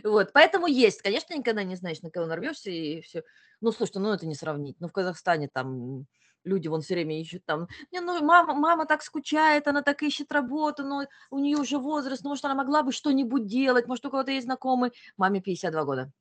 вот, 0.03 0.34
поэтому 0.34 0.68
есть, 0.68 1.01
конечно, 1.01 1.34
никогда 1.34 1.64
не 1.64 1.78
знаешь, 1.78 2.01
на 2.01 2.09
кого 2.09 2.26
нарвешься 2.26 2.70
и 2.70 2.99
все. 2.99 3.24
Ну, 3.62 3.72
слушай, 3.72 3.97
ну 3.97 4.12
это 4.12 4.28
не 4.28 4.36
сравнить. 4.36 4.76
Ну, 4.82 4.89
в 4.89 4.91
Казахстане 4.91 5.47
там 5.47 6.05
люди 6.43 6.68
вон 6.68 6.82
все 6.82 6.95
время 6.95 7.22
ищут 7.22 7.45
там, 7.45 7.70
не, 7.91 8.01
ну, 8.01 8.22
мама, 8.26 8.53
мама 8.53 8.86
так 8.86 9.03
скучает, 9.03 9.70
она 9.70 9.84
так 9.84 10.03
ищет 10.03 10.34
работу, 10.34 10.84
но 10.84 11.05
у 11.30 11.39
нее 11.39 11.55
уже 11.55 11.78
возраст, 11.78 12.24
ну, 12.24 12.32
может, 12.32 12.43
она 12.43 12.55
могла 12.55 12.84
бы 12.84 12.91
что-нибудь 12.91 13.45
делать, 13.45 13.88
может, 13.88 14.05
у 14.05 14.09
кого-то 14.09 14.32
есть 14.32 14.47
знакомый. 14.47 14.91
Маме 15.16 15.39
52 15.39 15.84
года. 15.86 16.12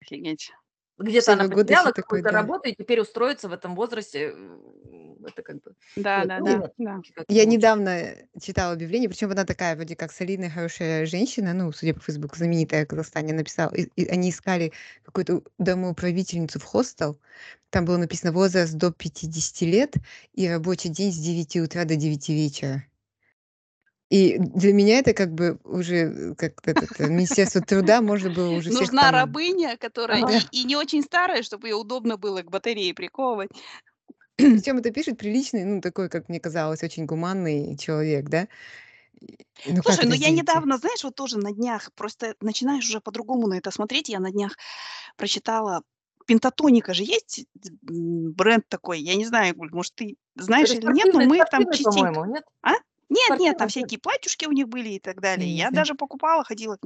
Офигеть. 0.00 0.52
Где-то 0.98 1.34
она 1.34 1.44
52 1.44 1.54
года 1.54 1.66
потеряла 1.66 1.92
какую-то 1.92 2.30
да. 2.30 2.36
работу 2.38 2.68
и 2.68 2.74
теперь 2.74 3.00
устроиться 3.00 3.48
в 3.48 3.52
этом 3.52 3.76
возрасте, 3.76 4.34
это 5.24 5.42
как 5.42 5.62
бы... 5.62 5.74
Да, 5.94 6.20
вот, 6.20 6.28
да, 6.28 6.38
ну, 6.40 6.44
да, 6.46 6.72
да. 6.78 7.00
как 7.14 7.24
Я 7.28 7.44
недавно 7.44 8.16
читала 8.40 8.72
объявление, 8.72 9.08
причем 9.08 9.30
она 9.30 9.44
такая 9.44 9.76
вроде 9.76 9.94
как 9.94 10.10
солидная, 10.10 10.50
хорошая 10.50 11.06
женщина, 11.06 11.54
ну, 11.54 11.70
судя 11.70 11.94
по 11.94 12.00
Фейсбуку, 12.00 12.36
знаменитая 12.36 12.84
в 12.84 12.88
Казахстане, 12.88 13.32
написала. 13.32 13.72
И, 13.74 13.88
и 13.94 14.06
они 14.08 14.30
искали 14.30 14.72
какую-то 15.04 15.42
домоуправительницу 15.58 16.58
в 16.58 16.64
хостел. 16.64 17.20
Там 17.70 17.84
было 17.84 17.96
написано 17.96 18.32
возраст 18.32 18.74
до 18.74 18.90
50 18.90 19.60
лет 19.62 19.94
и 20.32 20.48
рабочий 20.48 20.88
день 20.88 21.12
с 21.12 21.18
9 21.18 21.56
утра 21.56 21.84
до 21.84 21.94
9 21.94 22.28
вечера. 22.30 22.84
И 24.10 24.38
для 24.38 24.72
меня 24.72 24.98
это 24.98 25.12
как 25.12 25.34
бы 25.34 25.58
уже 25.64 25.96
э, 25.96 26.34
как 26.34 26.66
этот, 26.66 26.98
э, 26.98 27.08
Министерство 27.08 27.60
труда 27.60 28.00
можно 28.00 28.30
было 28.30 28.50
уже 28.50 28.72
Нужна 28.72 29.02
там... 29.02 29.14
рабыня, 29.14 29.76
которая 29.76 30.22
Ага. 30.22 30.40
и, 30.50 30.60
и 30.60 30.64
не 30.64 30.76
очень 30.76 31.02
старая, 31.02 31.42
чтобы 31.42 31.68
ее 31.68 31.74
удобно 31.74 32.16
было 32.16 32.42
к 32.42 32.50
батарее 32.50 32.94
приковывать. 32.94 33.50
Причем 34.36 34.78
это 34.78 34.90
пишет 34.92 35.18
приличный, 35.18 35.64
ну, 35.64 35.80
такой, 35.82 36.08
как 36.08 36.28
мне 36.28 36.40
казалось, 36.40 36.82
очень 36.82 37.04
гуманный 37.04 37.76
человек, 37.76 38.28
да? 38.28 38.48
Ну, 39.66 39.82
Слушай, 39.82 40.06
ну 40.06 40.14
я 40.14 40.28
9? 40.28 40.42
недавно, 40.42 40.78
знаешь, 40.78 41.02
вот 41.04 41.14
тоже 41.14 41.38
на 41.38 41.52
днях, 41.52 41.90
просто 41.94 42.34
начинаешь 42.40 42.88
уже 42.88 43.00
по-другому 43.00 43.48
на 43.48 43.54
это 43.58 43.70
смотреть. 43.70 44.08
Я 44.08 44.20
на 44.20 44.30
днях 44.30 44.56
прочитала 45.16 45.82
Пентатоника 46.28 46.92
же 46.92 47.04
есть 47.04 47.46
бренд 47.82 48.68
такой, 48.68 49.00
я 49.00 49.14
не 49.14 49.24
знаю, 49.24 49.56
Гуль, 49.56 49.70
может, 49.72 49.94
ты 49.94 50.18
знаешь 50.36 50.68
Это 50.68 50.78
или 50.78 50.92
нет, 50.92 51.14
но 51.14 51.20
мы 51.20 51.38
там 51.50 51.64
частенько... 51.72 52.22
нет? 52.26 52.44
А? 52.60 52.72
Нет, 53.08 53.38
нет, 53.40 53.58
там 53.58 53.68
всякие 53.68 53.98
платьюшки 53.98 54.46
у 54.46 54.52
них 54.52 54.68
были 54.68 54.90
и 54.90 54.98
так 55.00 55.20
далее. 55.20 55.48
Я 55.48 55.70
даже 55.70 55.94
покупала, 55.94 56.44
ходила. 56.44 56.78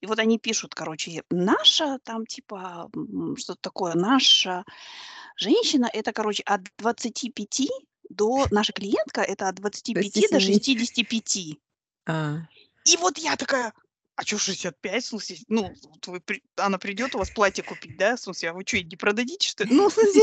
И 0.00 0.06
вот 0.06 0.18
они 0.18 0.38
пишут, 0.38 0.74
короче, 0.74 1.22
наша 1.30 1.98
там 2.04 2.26
типа 2.26 2.90
что-то 3.36 3.60
такое, 3.60 3.94
наша 3.94 4.64
женщина, 5.36 5.88
это, 5.92 6.12
короче, 6.12 6.42
от 6.44 6.62
25 6.78 7.68
до... 8.08 8.46
Наша 8.50 8.72
клиентка, 8.72 9.20
это 9.22 9.48
от 9.48 9.56
25 9.56 10.04
до 10.04 10.38
27. 10.38 10.78
65. 10.78 11.38
А, 12.06 12.38
И 12.84 12.96
вот 12.96 13.18
я 13.18 13.36
такая, 13.36 13.72
а 14.18 14.22
что 14.24 14.38
65? 14.38 15.04
В 15.04 15.06
смысле, 15.06 15.36
ну, 15.48 15.72
вы 16.06 16.22
она 16.56 16.78
придет 16.78 17.14
у 17.14 17.18
вас 17.18 17.30
платье 17.30 17.62
купить, 17.62 17.96
да? 17.96 18.16
В 18.16 18.20
смысле, 18.20 18.50
а 18.50 18.52
вы 18.52 18.64
что, 18.66 18.82
не 18.82 18.96
продадите, 18.96 19.48
что 19.48 19.62
ли? 19.62 19.72
Ну, 19.72 19.88
в 19.88 19.92
смысле, 19.92 20.22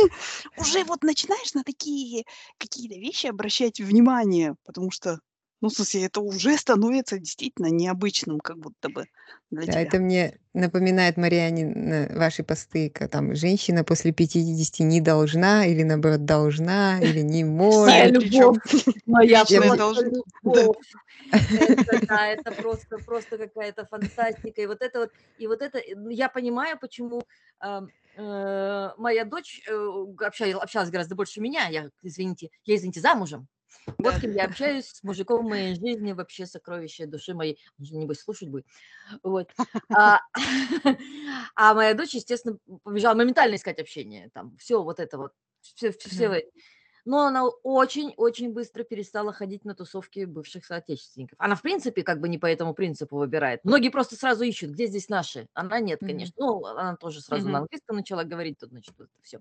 уже 0.57 0.83
вот 0.83 1.03
начинаешь 1.03 1.53
на 1.53 1.63
такие 1.63 2.25
какие-то 2.57 2.95
вещи 2.95 3.27
обращать 3.27 3.79
внимание, 3.79 4.55
потому 4.65 4.91
что, 4.91 5.21
ну, 5.61 5.69
в 5.69 5.73
смысле, 5.73 6.05
это 6.05 6.21
уже 6.21 6.57
становится 6.57 7.17
действительно 7.17 7.67
необычным, 7.67 8.39
как 8.39 8.57
будто 8.57 8.89
бы 8.89 9.05
для 9.51 9.65
да, 9.65 9.71
тебя. 9.71 9.81
это 9.81 9.99
мне 9.99 10.39
напоминает, 10.53 11.17
Мариане, 11.17 12.09
ваши 12.15 12.43
посты, 12.43 12.89
там 12.89 13.35
женщина 13.35 13.83
после 13.83 14.11
50 14.11 14.79
не 14.79 15.01
должна, 15.01 15.65
или 15.65 15.83
наоборот 15.83 16.25
должна, 16.25 16.99
или 16.99 17.21
не 17.21 17.43
Моя 17.43 18.09
может. 18.09 18.17
причем 18.19 18.53
любовь, 18.53 18.85
моя 19.05 19.45
любовь. 20.43 20.77
Это, 21.31 21.99
да, 22.07 22.27
это 22.27 22.51
просто, 22.51 22.97
просто 22.99 23.37
какая-то 23.37 23.85
фантастика. 23.85 24.61
И 24.61 24.67
вот 24.67 24.81
это 24.81 24.99
вот, 24.99 25.09
и 25.37 25.47
вот 25.47 25.61
это, 25.61 25.79
ну, 25.95 26.09
я 26.09 26.29
понимаю, 26.29 26.77
почему 26.79 27.21
э, 27.63 27.81
моя 28.97 29.25
дочь 29.25 29.61
э, 29.67 29.73
обща- 29.73 30.57
общалась 30.57 30.89
гораздо 30.89 31.15
больше 31.15 31.41
меня. 31.41 31.67
Я, 31.67 31.89
извините, 32.01 32.49
я, 32.65 32.75
извините, 32.75 32.99
замужем. 32.99 33.47
Вот 33.97 34.15
с 34.15 34.19
кем 34.19 34.31
я 34.33 34.45
общаюсь, 34.45 34.87
с 34.87 35.03
мужиком 35.03 35.45
моей 35.47 35.75
жизни, 35.75 36.13
вообще 36.13 36.45
сокровище 36.45 37.05
души 37.05 37.33
моей. 37.33 37.59
Он 37.79 37.85
же, 37.85 37.95
небось, 37.95 38.19
слушать 38.21 38.49
будет. 38.49 38.65
Вот. 39.23 39.51
А, 39.91 40.19
а 41.55 41.73
моя 41.73 41.93
дочь, 41.93 42.13
естественно, 42.15 42.57
побежала 42.83 43.15
моментально 43.15 43.55
искать 43.55 43.79
общение. 43.79 44.29
Там 44.33 44.57
все 44.57 44.83
вот 44.83 44.99
это 44.99 45.17
вот, 45.17 45.33
все, 45.61 45.91
все 45.91 46.45
но 47.05 47.27
она 47.27 47.45
очень-очень 47.47 48.51
быстро 48.51 48.83
перестала 48.83 49.31
ходить 49.31 49.63
на 49.63 49.75
тусовки 49.75 50.25
бывших 50.25 50.65
соотечественников. 50.65 51.35
Она, 51.39 51.55
в 51.55 51.61
принципе, 51.61 52.01
как 52.03 52.19
бы 52.19 52.27
не 52.27 52.39
по 52.39 52.47
этому 52.47 52.73
принципу 52.73 53.17
выбирает. 53.17 53.61
Многие 53.63 53.89
просто 53.89 54.15
сразу 54.15 54.43
ищут, 54.43 54.71
где 54.71 54.87
здесь 54.87 55.07
наши. 55.09 55.47
Она 55.53 55.79
нет, 55.79 56.01
Мгм. 56.01 56.03
конечно. 56.03 56.33
Ну, 56.37 56.65
она 56.65 56.95
тоже 56.95 57.21
сразу 57.21 57.49
на 57.49 57.59
Мгм. 57.59 57.59
английском 57.59 57.97
начала 57.97 58.23
говорить, 58.23 58.57
тут, 58.59 58.69
значит, 58.71 58.95
вот 58.97 59.09
это 59.13 59.23
все. 59.23 59.39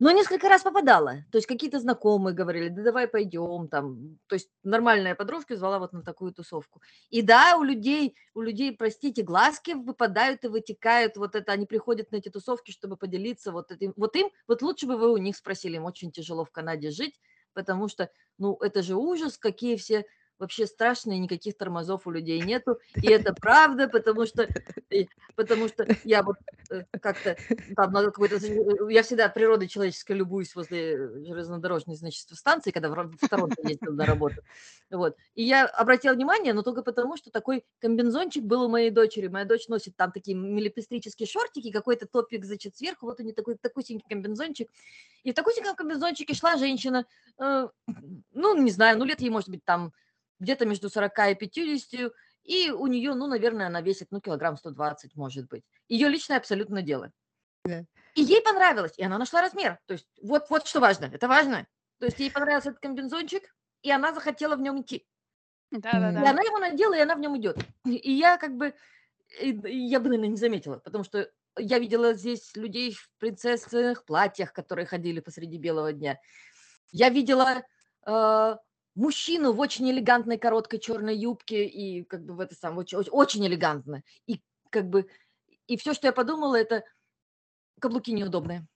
Но 0.00 0.10
несколько 0.12 0.48
раз 0.48 0.62
попадала. 0.62 1.24
То 1.30 1.36
есть 1.36 1.46
какие-то 1.46 1.78
знакомые 1.78 2.34
говорили, 2.34 2.70
да 2.70 2.82
давай 2.82 3.06
пойдем 3.06 3.68
там. 3.68 4.18
То 4.28 4.34
есть 4.34 4.48
нормальная 4.62 5.14
подружка 5.14 5.56
звала 5.56 5.78
вот 5.78 5.92
на 5.92 6.02
такую 6.02 6.32
тусовку. 6.32 6.80
И 7.10 7.20
да, 7.20 7.58
у 7.58 7.62
людей, 7.62 8.16
у 8.34 8.40
людей, 8.40 8.74
простите, 8.74 9.22
глазки 9.22 9.72
выпадают 9.72 10.42
и 10.44 10.48
вытекают. 10.48 11.18
Вот 11.18 11.34
это, 11.34 11.52
они 11.52 11.66
приходят 11.66 12.10
на 12.12 12.16
эти 12.16 12.30
тусовки, 12.30 12.70
чтобы 12.70 12.96
поделиться 12.96 13.52
вот 13.52 13.70
этим. 13.70 13.92
Вот 13.96 14.16
им, 14.16 14.30
вот 14.48 14.62
лучше 14.62 14.86
бы 14.86 14.96
вы 14.96 15.12
у 15.12 15.18
них 15.18 15.36
спросили, 15.36 15.76
им 15.76 15.84
очень 15.84 16.10
тяжело 16.10 16.46
в 16.46 16.50
Канаде 16.50 16.90
жить, 16.90 17.20
потому 17.52 17.86
что, 17.86 18.10
ну, 18.38 18.56
это 18.56 18.82
же 18.82 18.96
ужас, 18.96 19.36
какие 19.36 19.76
все 19.76 20.06
вообще 20.40 20.66
страшно, 20.66 21.12
и 21.12 21.18
никаких 21.18 21.56
тормозов 21.56 22.06
у 22.06 22.10
людей 22.10 22.40
нету. 22.40 22.78
И 22.96 23.08
это 23.08 23.34
правда, 23.34 23.88
потому 23.88 24.26
что, 24.26 24.48
потому 25.36 25.68
что 25.68 25.86
я 26.02 26.22
вот 26.22 26.36
э, 26.70 26.84
как-то 27.00 27.36
там 27.76 27.92
на 27.92 28.04
какой-то... 28.04 28.36
Э, 28.36 28.90
я 28.90 29.02
всегда 29.02 29.28
природой 29.28 29.68
человеческой 29.68 30.16
любуюсь 30.16 30.54
возле 30.56 30.96
железнодорожной, 31.24 31.96
значит, 31.96 32.26
станции, 32.30 32.70
когда 32.70 32.88
в 32.88 33.28
Торонто 33.28 33.62
ездил 33.68 33.92
на 33.92 34.06
работу. 34.06 34.42
Вот. 34.90 35.16
И 35.34 35.44
я 35.44 35.66
обратила 35.66 36.14
внимание, 36.14 36.52
но 36.54 36.62
только 36.62 36.82
потому, 36.82 37.16
что 37.16 37.30
такой 37.30 37.64
комбинзончик 37.80 38.42
был 38.42 38.62
у 38.62 38.68
моей 38.68 38.90
дочери. 38.90 39.28
Моя 39.28 39.44
дочь 39.44 39.68
носит 39.68 39.94
там 39.96 40.10
такие 40.10 40.36
милипестрические 40.36 41.26
шортики, 41.26 41.70
какой-то 41.70 42.06
топик, 42.06 42.44
значит, 42.44 42.76
сверху, 42.76 43.06
вот 43.06 43.20
у 43.20 43.22
нее 43.22 43.34
такой, 43.34 43.84
синий 43.84 44.04
комбинзончик. 44.08 44.68
И 45.22 45.32
в 45.32 45.34
такой 45.34 45.54
синем 45.54 45.74
комбинзончике 45.74 46.34
шла 46.34 46.56
женщина, 46.56 47.04
э, 47.38 47.68
ну, 48.32 48.62
не 48.62 48.70
знаю, 48.70 48.98
ну, 48.98 49.04
лет 49.04 49.20
ей, 49.20 49.30
может 49.30 49.50
быть, 49.50 49.64
там 49.64 49.92
где-то 50.40 50.66
между 50.66 50.90
40 50.90 51.12
и 51.30 51.34
50, 51.34 52.12
и 52.44 52.70
у 52.70 52.86
нее, 52.86 53.14
ну, 53.14 53.26
наверное, 53.26 53.66
она 53.66 53.80
весит, 53.80 54.08
ну, 54.10 54.20
килограмм 54.20 54.56
120, 54.56 55.14
может 55.14 55.48
быть. 55.48 55.62
Ее 55.88 56.08
личное 56.08 56.38
абсолютно 56.38 56.82
дело. 56.82 57.12
Да. 57.64 57.84
И 58.14 58.22
ей 58.22 58.42
понравилось, 58.42 58.94
и 58.96 59.04
она 59.04 59.18
нашла 59.18 59.42
размер. 59.42 59.78
То 59.86 59.92
есть 59.92 60.08
вот, 60.22 60.48
вот 60.50 60.66
что 60.66 60.80
важно, 60.80 61.04
это 61.04 61.28
важно. 61.28 61.66
То 61.98 62.06
есть 62.06 62.18
ей 62.18 62.30
понравился 62.30 62.70
этот 62.70 62.80
комбинзончик, 62.80 63.54
и 63.82 63.90
она 63.90 64.12
захотела 64.12 64.56
в 64.56 64.60
нем 64.60 64.80
идти. 64.80 65.06
Да, 65.70 65.92
да, 65.92 66.12
да. 66.12 66.22
И 66.22 66.26
она 66.26 66.42
его 66.42 66.58
надела, 66.58 66.94
и 66.94 67.00
она 67.00 67.14
в 67.14 67.20
нем 67.20 67.38
идет. 67.38 67.58
И 67.84 68.12
я 68.12 68.38
как 68.38 68.56
бы, 68.56 68.74
я 69.40 70.00
бы, 70.00 70.08
наверное, 70.08 70.30
не 70.30 70.36
заметила, 70.36 70.78
потому 70.78 71.04
что 71.04 71.30
я 71.58 71.78
видела 71.78 72.14
здесь 72.14 72.56
людей 72.56 72.92
в 72.92 73.08
принцессных 73.18 74.04
платьях, 74.04 74.52
которые 74.52 74.86
ходили 74.86 75.20
посреди 75.20 75.58
белого 75.58 75.92
дня. 75.92 76.18
Я 76.90 77.10
видела 77.10 77.62
э, 78.06 78.56
мужчину 78.94 79.52
в 79.52 79.60
очень 79.60 79.90
элегантной 79.90 80.38
короткой 80.38 80.78
черной 80.78 81.16
юбке 81.16 81.66
и 81.66 82.04
как 82.04 82.24
бы 82.24 82.34
в 82.34 82.40
это 82.40 82.54
самое 82.54 82.80
очень, 82.80 82.98
очень 82.98 83.46
элегантно. 83.46 84.02
И 84.26 84.40
как 84.70 84.88
бы 84.88 85.06
и 85.66 85.76
все, 85.76 85.94
что 85.94 86.06
я 86.06 86.12
подумала, 86.12 86.56
это 86.56 86.84
каблуки 87.80 88.12
неудобные. 88.12 88.66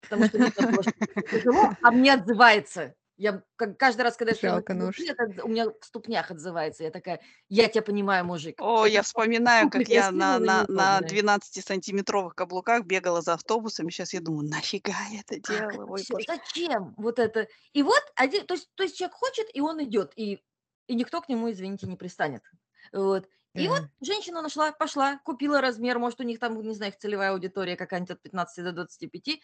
Потому 0.00 0.26
что 0.26 0.38
мне 0.38 0.50
тяжело, 1.30 1.76
а 1.82 1.90
мне 1.90 2.14
отзывается. 2.14 2.94
Я 3.18 3.42
как, 3.56 3.76
каждый 3.76 4.02
раз, 4.02 4.16
когда 4.16 4.32
я 4.32 4.38
Жалко 4.50 4.74
нож. 4.74 4.96
это 5.00 5.44
у 5.44 5.48
меня 5.48 5.70
в 5.70 5.84
ступнях 5.84 6.30
отзывается. 6.30 6.84
Я 6.84 6.92
такая, 6.92 7.20
я 7.48 7.68
тебя 7.68 7.82
понимаю, 7.82 8.24
мужик. 8.24 8.60
О, 8.60 8.86
я 8.86 9.02
вспоминаю, 9.02 9.68
как 9.70 9.88
я 9.88 10.12
на, 10.12 10.38
на, 10.38 10.64
на 10.68 11.00
12-сантиметровых 11.00 12.34
каблуках 12.34 12.84
бегала 12.84 13.20
за 13.20 13.34
автобусом. 13.34 13.90
Сейчас 13.90 14.14
я 14.14 14.20
думаю, 14.20 14.48
нафига 14.48 14.94
я 15.10 15.20
это 15.20 15.40
делала? 15.40 15.84
Ой, 15.86 16.04
Зачем 16.26 16.94
вот 16.96 17.18
это? 17.18 17.48
И 17.72 17.82
вот, 17.82 18.00
один, 18.14 18.46
то, 18.46 18.54
есть, 18.54 18.70
то 18.76 18.84
есть 18.84 18.96
человек 18.96 19.16
хочет, 19.16 19.48
и 19.52 19.60
он 19.60 19.82
идет. 19.82 20.12
И, 20.14 20.40
и 20.86 20.94
никто 20.94 21.20
к 21.20 21.28
нему, 21.28 21.50
извините, 21.50 21.88
не 21.88 21.96
пристанет. 21.96 22.44
Вот. 22.92 23.28
И 23.54 23.66
вот 23.66 23.82
женщина 24.00 24.42
нашла, 24.42 24.70
пошла, 24.70 25.18
купила 25.24 25.60
размер, 25.60 25.98
может, 25.98 26.20
у 26.20 26.22
них 26.22 26.38
там, 26.38 26.60
не 26.60 26.74
знаю, 26.74 26.92
их 26.92 26.98
целевая 26.98 27.32
аудитория 27.32 27.74
какая-нибудь 27.74 28.12
от 28.12 28.22
15 28.22 28.64
до 28.64 28.72
25. 28.72 29.40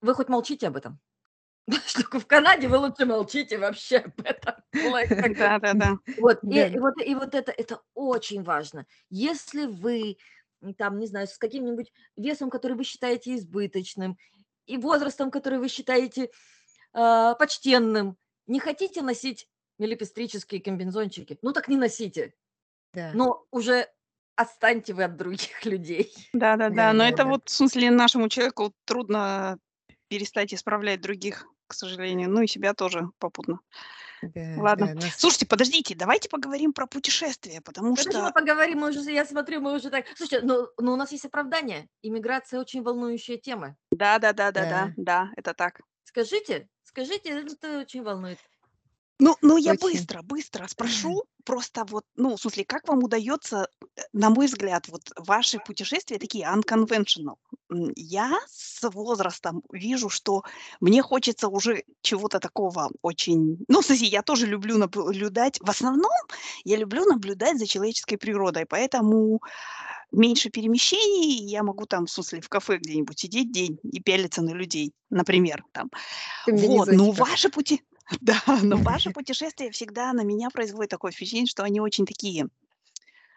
Вы 0.00 0.14
хоть 0.14 0.28
молчите 0.28 0.68
об 0.68 0.76
этом? 0.76 1.00
Что 1.86 2.18
в 2.18 2.26
Канаде 2.26 2.68
вы 2.68 2.78
лучше 2.78 3.06
молчите 3.06 3.58
вообще 3.58 3.98
об 3.98 4.20
этом. 4.24 4.54
Да, 4.72 5.58
да, 5.58 5.72
да. 5.74 5.98
Вот, 6.18 6.42
и, 6.44 6.58
и, 6.58 6.78
вот, 6.78 6.94
и 7.00 7.14
вот 7.14 7.34
это, 7.34 7.52
это 7.52 7.80
очень 7.94 8.42
важно. 8.42 8.86
Если 9.10 9.66
вы 9.66 10.16
там, 10.76 10.98
не 10.98 11.06
знаю, 11.06 11.26
с 11.26 11.38
каким-нибудь 11.38 11.92
весом, 12.16 12.50
который 12.50 12.76
вы 12.76 12.84
считаете 12.84 13.34
избыточным, 13.34 14.16
и 14.66 14.78
возрастом, 14.78 15.30
который 15.30 15.58
вы 15.58 15.68
считаете 15.68 16.30
э, 16.94 17.34
почтенным, 17.38 18.16
не 18.46 18.60
хотите 18.60 19.02
носить 19.02 19.48
мелепестрические 19.78 20.60
комбинзончики, 20.60 21.38
ну 21.42 21.52
так 21.52 21.68
не 21.68 21.76
носите. 21.76 22.34
Да. 22.92 23.10
Но 23.14 23.44
уже 23.50 23.88
отстаньте 24.36 24.94
вы 24.94 25.04
от 25.04 25.16
других 25.16 25.64
людей. 25.64 26.12
Да, 26.32 26.56
да, 26.56 26.70
да. 26.70 26.92
Но 26.92 27.04
это 27.04 27.24
вот, 27.24 27.48
в 27.48 27.50
смысле, 27.50 27.90
нашему 27.90 28.28
человеку 28.28 28.72
трудно 28.84 29.58
перестать 30.08 30.52
исправлять 30.52 31.00
других, 31.00 31.46
к 31.66 31.74
сожалению. 31.74 32.30
Ну 32.30 32.42
и 32.42 32.46
себя 32.46 32.74
тоже 32.74 33.10
попутно. 33.18 33.60
Да, 34.22 34.54
Ладно. 34.56 34.86
Да, 34.86 34.94
нас... 34.94 35.16
Слушайте, 35.16 35.46
подождите, 35.46 35.94
давайте 35.96 36.28
поговорим 36.28 36.72
про 36.72 36.86
путешествия, 36.86 37.60
потому 37.60 37.90
Подожди, 37.90 38.12
что... 38.12 38.22
мы 38.22 38.32
поговорим, 38.32 38.78
мы 38.78 38.90
уже, 38.90 39.10
я 39.10 39.24
смотрю, 39.24 39.60
мы 39.60 39.74
уже 39.74 39.90
так... 39.90 40.06
Слушайте, 40.16 40.46
но, 40.46 40.68
но 40.78 40.92
у 40.92 40.96
нас 40.96 41.10
есть 41.10 41.24
оправдание. 41.24 41.88
Иммиграция 42.02 42.60
очень 42.60 42.82
волнующая 42.82 43.36
тема. 43.36 43.76
Да, 43.90 44.18
да, 44.18 44.32
да, 44.32 44.52
да, 44.52 44.62
да, 44.62 44.70
да, 44.70 44.92
да 44.96 45.30
это 45.36 45.54
так. 45.54 45.80
Скажите, 46.04 46.68
скажите, 46.84 47.30
это 47.30 47.80
очень 47.80 48.02
волнует. 48.02 48.38
Ну, 49.22 49.36
ну 49.40 49.56
я 49.56 49.72
Очень. 49.72 49.82
быстро, 49.82 50.22
быстро 50.22 50.66
спрошу. 50.66 51.22
Просто 51.44 51.84
вот, 51.84 52.04
ну, 52.16 52.36
в 52.36 52.40
смысле, 52.40 52.64
как 52.64 52.88
вам 52.88 53.04
удается, 53.04 53.68
э, 53.96 54.02
на 54.12 54.30
мой 54.30 54.46
взгляд, 54.46 54.88
вот 54.88 55.02
ваши 55.16 55.60
путешествия 55.60 56.18
такие 56.18 56.44
unconventional. 56.44 57.36
Я 57.94 58.36
с 58.48 58.88
возрастом 58.90 59.62
вижу, 59.70 60.08
что 60.08 60.42
мне 60.80 61.02
хочется 61.02 61.48
уже 61.48 61.84
чего-то 62.00 62.40
такого 62.40 62.90
очень... 63.00 63.64
Ну, 63.68 63.80
смысле, 63.82 64.08
я 64.08 64.22
тоже 64.22 64.46
люблю 64.46 64.76
наблюдать. 64.76 65.60
В 65.60 65.70
основном 65.70 66.10
я 66.64 66.76
люблю 66.76 67.04
наблюдать 67.04 67.58
за 67.58 67.66
человеческой 67.66 68.16
природой, 68.16 68.66
поэтому 68.66 69.40
меньше 70.10 70.50
перемещений, 70.50 71.44
я 71.48 71.62
могу 71.62 71.86
там, 71.86 72.06
в 72.06 72.10
смысле, 72.10 72.40
в 72.40 72.48
кафе 72.48 72.78
где-нибудь 72.78 73.18
сидеть 73.20 73.52
день 73.52 73.78
и 73.84 74.00
пялиться 74.00 74.42
на 74.42 74.50
людей, 74.50 74.92
например, 75.10 75.64
там. 75.70 75.90
Вот, 76.48 76.88
ну, 76.88 77.12
ваши 77.12 77.50
пути... 77.50 77.82
Да, 78.20 78.42
но 78.62 78.78
ваши 78.78 79.10
путешествия 79.10 79.70
всегда 79.70 80.12
на 80.12 80.22
меня 80.22 80.50
производят 80.50 80.90
такое 80.90 81.12
впечатление, 81.12 81.48
что 81.48 81.62
они 81.64 81.80
очень 81.80 82.06
такие, 82.06 82.48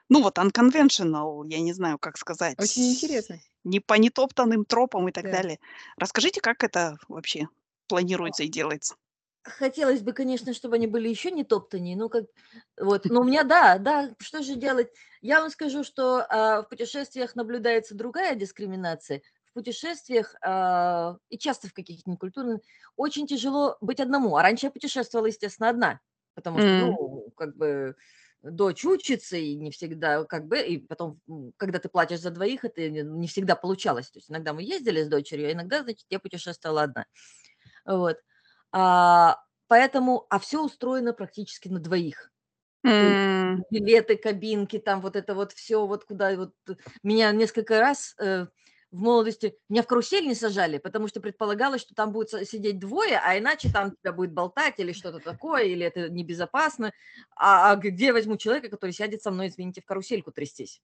ну 0.10 0.22
вот 0.24 0.38
unconventional, 0.38 1.46
я 1.50 1.62
не 1.62 1.74
знаю, 1.74 2.00
как 2.00 2.18
сказать. 2.18 2.58
Очень 2.58 2.90
интересно. 2.92 3.42
Не 3.64 3.80
по 3.80 3.96
нетоптанным 3.96 4.66
тропам 4.66 5.10
и 5.10 5.12
так 5.12 5.26
Да. 5.26 5.30
далее. 5.30 5.60
Расскажите, 5.98 6.42
как 6.42 6.64
это 6.64 6.98
вообще 7.10 7.48
планируется 7.88 8.44
и 8.44 8.50
делается? 8.50 8.96
Хотелось 9.44 10.02
бы, 10.02 10.12
конечно, 10.14 10.54
чтобы 10.54 10.76
они 10.76 10.88
были 10.88 11.08
еще 11.08 11.30
не 11.30 11.44
топтаннее, 11.44 11.96
ну 11.96 12.10
как, 12.10 12.26
вот, 12.80 13.06
но 13.10 13.22
у 13.22 13.24
меня, 13.24 13.44
да, 13.44 13.78
да, 13.78 14.16
что 14.20 14.42
же 14.42 14.56
делать? 14.56 14.92
Я 15.22 15.40
вам 15.42 15.52
скажу, 15.52 15.84
что 15.84 16.26
а, 16.28 16.64
в 16.64 16.70
путешествиях 16.70 17.36
наблюдается 17.36 17.94
другая 17.94 18.34
дискриминация 18.34 19.22
путешествиях 19.56 20.36
э, 20.46 21.16
и 21.30 21.38
часто 21.38 21.70
в 21.70 21.74
каких-то 21.74 22.10
некультурных 22.10 22.62
очень 22.98 23.26
тяжело 23.26 23.78
быть 23.82 24.00
одному. 24.00 24.36
А 24.36 24.44
раньше 24.44 24.68
я 24.68 24.72
путешествовала, 24.72 25.28
естественно, 25.28 25.70
одна, 25.70 26.00
потому 26.36 26.60
что, 26.60 26.68
mm. 26.68 26.80
ну, 26.82 27.32
как 27.36 27.56
бы 27.56 27.96
дочь 28.44 28.86
учится, 28.86 29.38
и 29.38 29.56
не 29.56 29.72
всегда, 29.72 30.24
как 30.26 30.46
бы, 30.48 30.60
и 30.60 30.78
потом, 30.78 31.20
когда 31.58 31.80
ты 31.80 31.90
платишь 31.90 32.20
за 32.20 32.32
двоих, 32.32 32.66
это 32.66 32.90
не 32.90 33.28
всегда 33.28 33.56
получалось. 33.56 34.12
То 34.12 34.20
есть 34.20 34.30
иногда 34.30 34.54
мы 34.54 34.62
ездили 34.62 35.04
с 35.04 35.08
дочерью, 35.08 35.50
а 35.50 35.54
иногда, 35.54 35.84
значит, 35.84 36.06
я 36.10 36.20
путешествовала 36.20 36.84
одна. 36.84 37.06
Вот. 37.86 38.18
А, 38.72 39.42
поэтому, 39.68 40.28
а 40.30 40.40
все 40.40 40.64
устроено 40.64 41.14
практически 41.14 41.70
на 41.70 41.80
двоих. 41.80 42.32
Mm. 42.86 43.62
Билеты, 43.72 44.16
кабинки, 44.16 44.78
там 44.78 45.02
вот 45.02 45.16
это 45.16 45.34
вот 45.34 45.54
все, 45.54 45.88
вот 45.88 46.04
куда 46.06 46.36
вот 46.36 46.54
меня 47.02 47.32
несколько 47.32 47.80
раз 47.80 48.16
э, 48.20 48.46
в 48.96 49.00
молодости 49.00 49.56
меня 49.70 49.84
в 49.84 49.88
карусель 49.88 50.26
не 50.26 50.36
сажали, 50.36 50.78
потому 50.78 51.08
что 51.08 51.20
предполагалось, 51.20 51.82
что 51.82 51.94
там 51.94 52.12
будет 52.12 52.30
сидеть 52.48 52.80
двое, 52.80 53.20
а 53.24 53.38
иначе 53.38 53.70
там 53.72 53.92
тебя 53.92 54.14
будет 54.14 54.32
болтать 54.32 54.80
или 54.80 54.94
что-то 54.94 55.20
такое, 55.20 55.64
или 55.64 55.86
это 55.86 56.10
небезопасно. 56.10 56.94
А, 57.36 57.72
а 57.72 57.76
где 57.76 58.14
возьму 58.14 58.38
человека, 58.38 58.70
который 58.70 58.92
сядет 58.92 59.22
со 59.22 59.32
мной, 59.32 59.50
извините, 59.50 59.82
в 59.82 59.86
карусельку 59.86 60.32
трястись? 60.32 60.82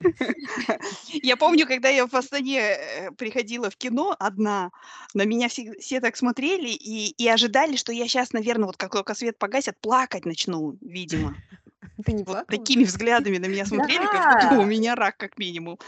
Я 1.22 1.36
помню, 1.36 1.66
когда 1.66 1.90
я 1.90 2.06
в 2.06 2.14
Астане 2.14 2.58
э, 2.58 3.10
приходила 3.12 3.68
в 3.70 3.76
кино 3.76 4.16
одна, 4.18 4.70
на 5.14 5.24
меня 5.24 5.48
все, 5.48 5.74
все 5.78 6.00
так 6.00 6.16
смотрели 6.16 6.70
и, 6.70 7.10
и 7.10 7.28
ожидали, 7.28 7.76
что 7.76 7.92
я 7.92 8.08
сейчас, 8.08 8.32
наверное, 8.32 8.66
вот 8.66 8.76
как 8.76 8.92
только 8.92 9.14
свет 9.14 9.38
погасит, 9.38 9.78
плакать 9.80 10.24
начну, 10.24 10.78
видимо. 10.80 11.36
Ты 12.04 12.12
не 12.12 12.24
Вот 12.24 12.46
такими 12.46 12.84
взглядами 12.84 13.38
на 13.38 13.46
меня 13.46 13.64
смотрели, 13.64 14.04
как 14.04 14.42
будто 14.42 14.60
у 14.60 14.66
меня 14.66 14.94
рак 14.94 15.16
как 15.16 15.38
минимум. 15.38 15.78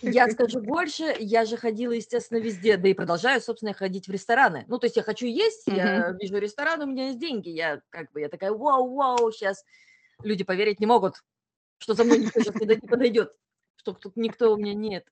Я 0.00 0.28
скажу 0.30 0.60
больше, 0.60 1.14
я 1.18 1.44
же 1.44 1.56
ходила, 1.56 1.92
естественно, 1.92 2.38
везде, 2.38 2.76
да 2.76 2.88
и 2.88 2.94
продолжаю, 2.94 3.40
собственно, 3.40 3.72
ходить 3.72 4.08
в 4.08 4.10
рестораны. 4.10 4.64
Ну, 4.68 4.78
то 4.78 4.86
есть 4.86 4.96
я 4.96 5.02
хочу 5.02 5.26
есть, 5.26 5.66
я 5.66 6.10
вижу 6.20 6.38
ресторан, 6.38 6.82
у 6.82 6.86
меня 6.86 7.08
есть 7.08 7.18
деньги, 7.18 7.50
я 7.50 7.80
как 7.90 8.10
бы, 8.12 8.20
я 8.20 8.28
такая, 8.28 8.52
вау-вау, 8.52 9.30
сейчас 9.32 9.64
люди 10.22 10.44
поверить 10.44 10.80
не 10.80 10.86
могут, 10.86 11.22
что 11.78 11.94
за 11.94 12.04
мной 12.04 12.18
никто 12.18 12.40
сейчас 12.40 12.54
не 12.54 12.88
подойдет 12.88 13.32
что 13.82 13.94
тут 13.94 14.16
никто 14.16 14.52
у 14.52 14.56
меня 14.56 14.74
нет. 14.74 15.04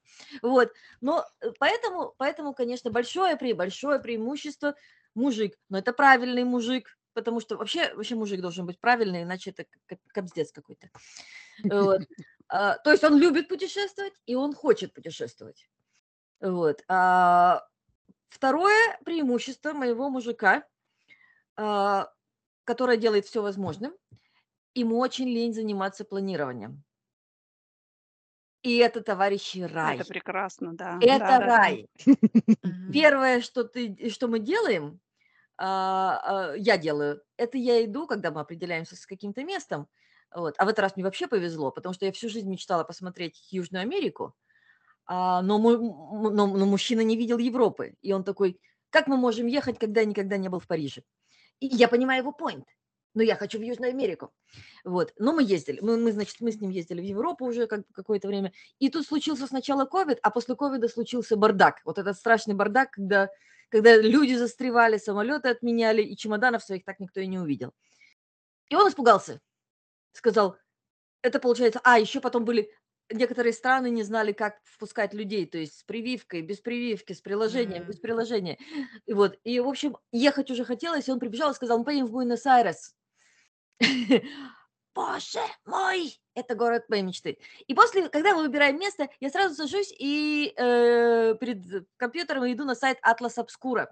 Вот. 0.43 0.73
Но 1.01 1.27
э, 1.41 1.51
поэтому, 1.59 2.15
поэтому, 2.17 2.55
конечно, 2.55 2.91
большое, 2.93 3.37
при, 3.37 3.53
большое 3.53 3.99
преимущество 3.99 4.77
мужик. 5.15 5.59
Но 5.69 5.79
это 5.79 5.93
правильный 5.93 6.45
мужик, 6.45 6.97
потому 7.15 7.41
что 7.41 7.57
вообще, 7.57 7.95
вообще 7.95 8.15
мужик 8.15 8.41
должен 8.41 8.67
быть 8.67 8.81
правильный, 8.81 9.23
иначе 9.23 9.51
это 9.51 9.67
кобздец 10.13 10.53
какой-то. 10.53 10.91
Вот. 11.65 12.03
А, 12.53 12.79
то 12.79 12.91
есть 12.91 13.05
он 13.05 13.17
любит 13.17 13.47
путешествовать, 13.47 14.15
и 14.27 14.35
он 14.35 14.55
хочет 14.55 14.93
путешествовать. 14.93 15.71
Вот. 16.41 16.83
А, 16.89 17.65
второе 18.29 18.99
преимущество 19.05 19.73
моего 19.73 20.11
мужика, 20.11 20.65
а, 21.57 22.13
которая 22.65 22.97
делает 22.97 23.27
все 23.27 23.41
возможным. 23.41 23.95
Ему 24.75 24.99
очень 24.99 25.29
лень 25.29 25.55
заниматься 25.55 26.05
планированием. 26.05 26.83
И 28.63 28.77
это, 28.79 29.01
товарищи, 29.01 29.61
рай. 29.61 29.97
Это 29.97 30.07
прекрасно, 30.07 30.75
да. 30.75 30.99
Это 31.01 31.19
да, 31.19 31.39
да, 31.39 31.39
да. 31.39 31.47
рай. 31.47 31.89
Мгм. 32.63 32.93
Первое, 32.93 33.41
что, 33.41 33.65
ты, 33.65 34.11
что 34.11 34.29
мы 34.29 34.39
делаем, 34.39 35.01
я 35.61 36.79
делаю, 36.81 37.23
это 37.37 37.59
я 37.59 37.85
иду, 37.85 38.07
когда 38.07 38.31
мы 38.31 38.41
определяемся 38.41 38.97
с 38.97 39.05
каким-то 39.05 39.45
местом. 39.45 39.89
Вот. 40.35 40.55
А 40.59 40.65
в 40.65 40.69
этот 40.69 40.79
раз 40.81 40.97
мне 40.97 41.05
вообще 41.05 41.27
повезло, 41.27 41.71
потому 41.71 41.93
что 41.93 42.07
я 42.07 42.13
всю 42.13 42.29
жизнь 42.29 42.49
мечтала 42.49 42.85
посмотреть 42.85 43.49
Южную 43.51 43.83
Америку, 43.83 44.35
а, 45.07 45.43
но, 45.43 45.59
но, 45.59 46.47
но 46.47 46.67
мужчина 46.67 47.01
не 47.01 47.17
видел 47.17 47.39
Европы. 47.39 47.95
И 48.01 48.13
он 48.13 48.23
такой, 48.23 48.61
как 48.91 49.07
мы 49.09 49.17
можем 49.17 49.47
ехать, 49.47 49.79
когда 49.79 50.01
я 50.01 50.07
никогда 50.07 50.37
не 50.37 50.49
был 50.49 50.61
в 50.61 50.67
Париже? 50.67 51.03
И 51.59 51.67
я 51.67 51.89
понимаю 51.89 52.23
его 52.23 52.35
point. 52.39 52.65
Но 53.13 53.23
я 53.23 53.35
хочу 53.35 53.59
в 53.59 53.63
Южную 53.63 53.91
Америку. 53.91 54.33
Вот. 54.85 55.13
Но 55.19 55.33
мы 55.33 55.43
ездили. 55.43 55.81
Мы, 55.81 55.97
мы, 55.97 56.13
значит, 56.13 56.37
мы 56.41 56.53
с 56.53 56.61
ним 56.61 56.71
ездили 56.71 57.01
в 57.01 57.05
Европу 57.05 57.45
уже 57.45 57.67
как, 57.67 57.81
какое-то 57.93 58.29
время. 58.29 58.53
И 58.79 58.89
тут 58.89 59.05
случился 59.05 59.49
сначала 59.49 59.85
ковид, 59.85 60.21
а 60.23 60.31
после 60.31 60.55
ковида 60.55 60.89
случился 60.89 61.37
бардак. 61.37 61.81
Вот 61.85 61.99
этот 61.99 62.17
страшный 62.17 62.55
бардак, 62.55 62.93
когда, 62.93 63.29
когда 63.71 63.97
люди 63.97 64.35
застревали, 64.35 64.99
самолеты 64.99 65.49
отменяли, 65.49 66.03
и 66.03 66.17
чемоданов 66.17 66.63
своих 66.63 66.85
так 66.85 67.01
никто 67.01 67.21
и 67.21 67.27
не 67.27 67.39
увидел. 67.39 67.73
И 68.69 68.77
он 68.77 68.89
испугался. 68.89 69.41
Сказал, 70.13 70.57
это 71.23 71.41
получается... 71.41 71.81
А, 71.85 71.99
еще 71.99 72.21
потом 72.21 72.45
были... 72.45 72.71
Некоторые 73.13 73.53
страны 73.53 73.91
не 73.91 74.05
знали, 74.05 74.33
как 74.33 74.61
впускать 74.65 75.15
людей, 75.15 75.45
то 75.47 75.59
есть 75.59 75.81
с 75.81 75.85
прививкой, 75.85 76.43
без 76.43 76.61
прививки, 76.61 77.13
с 77.13 77.21
приложением, 77.21 77.85
без 77.85 77.97
М. 77.97 78.03
приложения. 78.03 78.59
И 79.07 79.15
вот, 79.15 79.39
и, 79.45 79.59
в 79.61 79.69
общем, 79.69 79.97
ехать 80.13 80.51
уже 80.51 80.65
хотелось, 80.65 81.09
и 81.09 81.13
он 81.13 81.19
прибежал 81.19 81.51
и 81.51 81.55
сказал, 81.55 81.79
мы 81.79 81.85
поедем 81.85 82.07
в 82.07 82.13
Буэнос-Айрес. 82.13 82.95
Боже 84.95 85.41
мой, 85.65 86.20
это 86.35 86.55
город 86.55 86.89
моей 86.89 87.03
мечты. 87.03 87.39
И 87.67 87.75
после, 87.75 88.09
когда 88.09 88.35
мы 88.35 88.43
выбираем 88.43 88.79
место, 88.79 89.09
я 89.21 89.31
сразу 89.31 89.55
сажусь 89.55 89.93
и 89.99 90.53
э, 90.57 91.35
перед 91.41 91.89
компьютером 91.97 92.51
иду 92.51 92.65
на 92.65 92.75
сайт 92.75 92.99
Atlas 93.05 93.37
Obscura. 93.39 93.89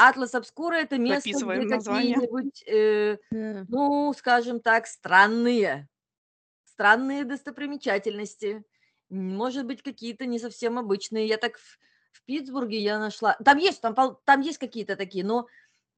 Atlas 0.00 0.34
Obscura 0.34 0.76
это 0.76 0.98
место, 0.98 1.28
где 1.28 1.32
Записываем 1.32 1.68
какие-нибудь, 1.68 2.62
э, 2.66 3.18
ну, 3.68 4.12
скажем 4.16 4.60
так, 4.60 4.86
странные, 4.86 5.88
странные 6.64 7.24
достопримечательности. 7.24 8.64
Может 9.10 9.66
быть, 9.66 9.82
какие-то 9.82 10.26
не 10.26 10.38
совсем 10.38 10.78
обычные. 10.78 11.26
Я 11.26 11.36
так 11.36 11.58
в, 11.58 11.78
в 12.12 12.22
Питтсбурге 12.24 12.78
я 12.78 12.98
нашла. 12.98 13.36
Там 13.44 13.58
есть, 13.58 13.82
там, 13.82 13.94
там 14.24 14.40
есть 14.40 14.58
какие-то 14.58 14.96
такие, 14.96 15.24
но 15.24 15.46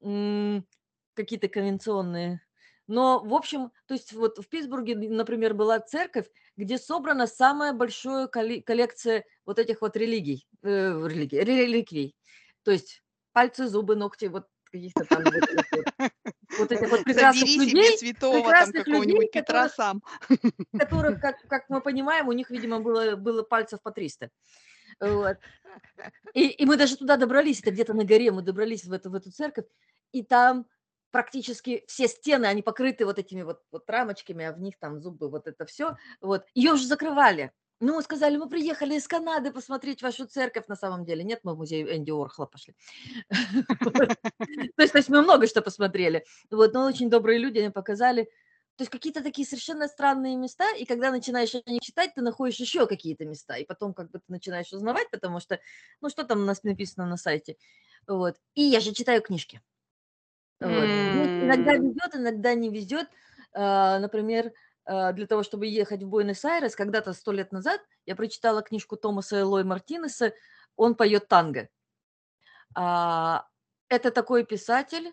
м, 0.01 0.65
какие-то 1.13 1.47
конвенционные. 1.47 2.41
Но, 2.87 3.19
в 3.19 3.33
общем, 3.33 3.71
то 3.87 3.93
есть 3.93 4.11
вот 4.13 4.37
в 4.37 4.47
Питтсбурге, 4.49 4.95
например, 4.95 5.53
была 5.53 5.79
церковь, 5.79 6.27
где 6.57 6.77
собрана 6.77 7.27
самая 7.27 7.73
большая 7.73 8.27
коллекция 8.27 9.25
вот 9.45 9.59
этих 9.59 9.81
вот 9.81 9.95
религий, 9.95 10.47
э, 10.63 10.67
религий, 11.07 11.39
реликвий. 11.39 12.15
То 12.63 12.71
есть 12.71 13.01
пальцы, 13.31 13.67
зубы, 13.67 13.95
ногти, 13.95 14.25
вот 14.25 14.47
каких-то 14.71 15.05
там 15.05 15.23
вот 15.23 15.35
этих 15.35 15.71
вот, 15.71 16.11
вот 16.57 16.71
этих 16.71 16.89
вот 16.89 17.03
прекрасных 17.03 17.47
Забери 17.47 17.69
себе 17.69 17.81
людей, 17.81 17.97
святого 17.97 18.33
там 18.33 18.43
прекрасных 18.43 18.85
какого-нибудь 18.85 19.21
людей, 19.21 19.31
Петра 19.31 19.69
сам. 19.69 20.03
которых, 20.77 21.21
как, 21.21 21.41
как 21.47 21.69
мы 21.69 21.79
понимаем, 21.79 22.27
у 22.27 22.31
них, 22.31 22.49
видимо, 22.49 22.79
было, 22.79 23.15
было 23.15 23.43
пальцев 23.43 23.81
по 23.81 23.91
300. 23.91 24.29
Вот. 24.99 25.37
И, 26.33 26.47
и 26.47 26.65
мы 26.65 26.75
даже 26.77 26.97
туда 26.97 27.17
добрались, 27.17 27.61
это 27.61 27.71
где-то 27.71 27.93
на 27.93 28.03
горе, 28.03 28.31
мы 28.31 28.41
добрались 28.41 28.85
в 28.85 28.91
эту, 28.91 29.09
в 29.09 29.15
эту 29.15 29.31
церковь, 29.31 29.65
и 30.11 30.23
там 30.23 30.65
практически 31.13 31.83
все 31.87 32.07
стены, 32.07 32.47
они 32.47 32.63
покрыты 32.63 33.05
вот 33.05 33.19
этими 33.19 33.43
вот, 33.43 33.61
вот 33.71 33.87
рамочками, 33.87 34.45
а 34.45 34.51
в 34.51 34.59
них 34.59 34.79
там 34.79 34.99
зубы, 34.99 35.29
вот 35.29 35.47
это 35.47 35.65
все. 35.65 35.95
Вот. 36.21 36.43
Ее 36.55 36.73
уже 36.73 36.87
закрывали. 36.87 37.51
Ну, 37.79 37.95
мы 37.95 38.01
сказали, 38.01 38.37
мы 38.37 38.49
приехали 38.49 38.95
из 38.95 39.07
Канады 39.07 39.51
посмотреть 39.51 40.01
вашу 40.01 40.25
церковь 40.25 40.67
на 40.67 40.75
самом 40.75 41.05
деле. 41.05 41.23
Нет, 41.23 41.41
мы 41.43 41.53
в 41.53 41.57
музей 41.57 41.83
Энди 41.83 42.09
Уорхола 42.09 42.47
пошли. 42.47 42.73
То 43.29 44.81
есть, 44.81 44.93
то 44.93 44.97
есть 44.97 45.09
мы 45.09 45.21
много 45.21 45.45
что 45.45 45.61
посмотрели. 45.61 46.25
Вот, 46.49 46.73
но 46.73 46.85
очень 46.85 47.09
добрые 47.11 47.37
люди 47.37 47.59
они 47.59 47.69
показали. 47.69 48.23
То 48.75 48.81
есть 48.81 48.89
какие-то 48.89 49.21
такие 49.21 49.47
совершенно 49.47 49.87
странные 49.87 50.35
места, 50.35 50.65
и 50.75 50.85
когда 50.85 51.11
начинаешь 51.11 51.53
о 51.53 51.69
них 51.69 51.81
читать, 51.81 52.15
ты 52.15 52.21
находишь 52.21 52.59
еще 52.59 52.87
какие-то 52.87 53.23
места, 53.23 53.57
и 53.57 53.65
потом 53.65 53.93
как 53.93 54.09
бы 54.09 54.17
ты 54.17 54.25
начинаешь 54.29 54.73
узнавать, 54.73 55.11
потому 55.11 55.39
что, 55.39 55.59
ну, 56.01 56.09
что 56.09 56.23
там 56.23 56.41
у 56.41 56.45
нас 56.45 56.63
написано 56.63 57.05
на 57.05 57.17
сайте. 57.17 57.57
Вот. 58.07 58.37
И 58.55 58.63
я 58.63 58.79
же 58.79 58.91
читаю 58.93 59.21
книжки. 59.21 59.61
Вот. 60.63 60.71
Мне 60.71 61.45
Иногда 61.45 61.73
везет, 61.73 62.15
иногда 62.15 62.53
не 62.53 62.69
везет. 62.69 63.07
А, 63.53 63.99
Например, 63.99 64.51
а, 64.85 65.11
для 65.11 65.27
того, 65.27 65.43
чтобы 65.43 65.67
ехать 65.67 66.03
в 66.03 66.07
Буэнос-Айрес, 66.07 66.75
когда-то 66.75 67.13
сто 67.13 67.31
лет 67.31 67.51
назад 67.51 67.81
я 68.05 68.15
прочитала 68.15 68.61
книжку 68.61 68.95
Томаса 68.97 69.39
Элой 69.39 69.63
Мартинеса 69.63 70.33
«Он 70.75 70.95
поет 70.95 71.27
танго». 71.27 71.69
А, 72.75 73.45
Это 73.89 74.09
такой 74.11 74.45
писатель, 74.45 75.11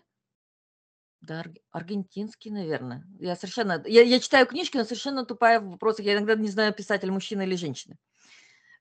да, 1.21 1.41
арг- 1.41 1.61
аргентинский, 1.71 2.49
наверное. 2.49 3.05
Я 3.19 3.35
совершенно... 3.35 3.83
Я, 3.85 4.01
я 4.01 4.19
читаю 4.19 4.47
книжки, 4.47 4.77
но 4.77 4.83
совершенно 4.83 5.23
тупая 5.23 5.59
в 5.59 5.69
вопросах. 5.69 6.03
Я 6.05 6.13
иногда 6.13 6.33
не 6.33 6.49
знаю, 6.49 6.73
писатель 6.73 7.11
мужчина 7.11 7.43
или 7.43 7.55
женщина. 7.55 7.95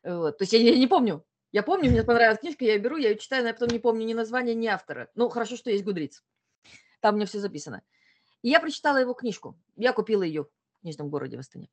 Вот. 0.02 0.38
То 0.38 0.44
есть 0.44 0.54
я, 0.54 0.58
я 0.58 0.78
не 0.78 0.86
помню. 0.86 1.22
Я 1.52 1.62
помню, 1.62 1.90
мне 1.90 2.02
понравилась 2.02 2.38
книжка, 2.38 2.64
я 2.64 2.74
ее 2.74 2.78
беру, 2.78 2.96
я 2.96 3.10
ее 3.10 3.18
читаю, 3.18 3.42
но 3.42 3.48
я 3.48 3.54
потом 3.54 3.68
не 3.68 3.78
помню 3.78 4.06
ни 4.06 4.14
названия, 4.14 4.54
ни 4.54 4.68
автора. 4.68 5.10
Ну, 5.14 5.28
хорошо, 5.28 5.56
что 5.56 5.70
есть 5.70 5.84
Гудриц. 5.84 6.22
Там 7.00 7.14
у 7.14 7.16
меня 7.16 7.26
все 7.26 7.40
записано. 7.40 7.82
И 8.42 8.48
я 8.48 8.60
прочитала 8.60 8.98
его 8.98 9.14
книжку. 9.14 9.58
Я 9.76 9.92
купила 9.92 10.22
ее 10.22 10.44
в 10.44 10.80
книжном 10.80 11.10
городе 11.10 11.36
в 11.36 11.40
Астане. 11.40 11.68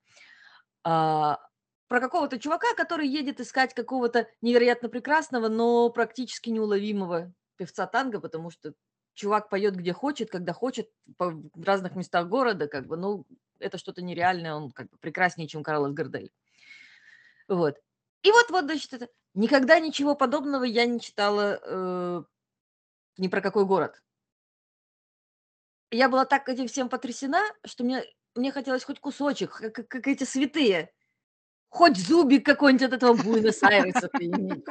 А, 0.83 1.39
про 1.87 1.99
какого-то 2.01 2.39
чувака, 2.39 2.73
который 2.75 3.07
едет 3.07 3.39
искать 3.39 3.73
какого-то 3.73 4.27
невероятно 4.41 4.89
прекрасного, 4.89 5.47
но 5.47 5.89
практически 5.89 6.49
неуловимого 6.49 7.33
певца 7.55 7.87
танго, 7.87 8.19
потому 8.19 8.49
что 8.49 8.73
чувак 9.13 9.49
поет 9.49 9.75
где 9.75 9.93
хочет, 9.93 10.29
когда 10.29 10.53
хочет, 10.53 10.89
в 11.17 11.63
разных 11.63 11.95
местах 11.95 12.27
города, 12.27 12.67
как 12.67 12.85
бы, 12.87 12.97
ну, 12.97 13.25
это 13.59 13.77
что-то 13.77 14.01
нереальное, 14.01 14.53
он 14.53 14.71
как 14.71 14.89
бы 14.89 14.97
прекраснее, 14.97 15.47
чем 15.47 15.63
Карлос 15.63 15.93
Гардель. 15.93 16.31
Вот. 17.47 17.77
И 18.21 18.31
вот, 18.31 18.49
вот, 18.49 18.65
значит, 18.65 18.93
это... 18.93 19.09
Никогда 19.33 19.79
ничего 19.79 20.15
подобного 20.15 20.63
я 20.63 20.85
не 20.85 20.99
читала 20.99 21.59
э, 21.61 22.23
ни 23.17 23.27
про 23.27 23.39
какой 23.39 23.65
город. 23.65 24.01
Я 25.91 26.09
была 26.09 26.25
так 26.25 26.49
этим 26.49 26.67
всем 26.67 26.89
потрясена, 26.89 27.41
что 27.65 27.83
мне, 27.83 28.03
мне 28.35 28.51
хотелось 28.51 28.83
хоть 28.83 28.99
кусочек, 28.99 29.51
как, 29.73 29.87
как- 29.87 30.07
эти 30.07 30.23
святые. 30.23 30.91
Хоть 31.69 31.97
зубик 31.97 32.45
какой-нибудь 32.45 32.87
от 32.87 32.93
этого 32.93 33.13
Буэнос-Айреса 33.13 34.09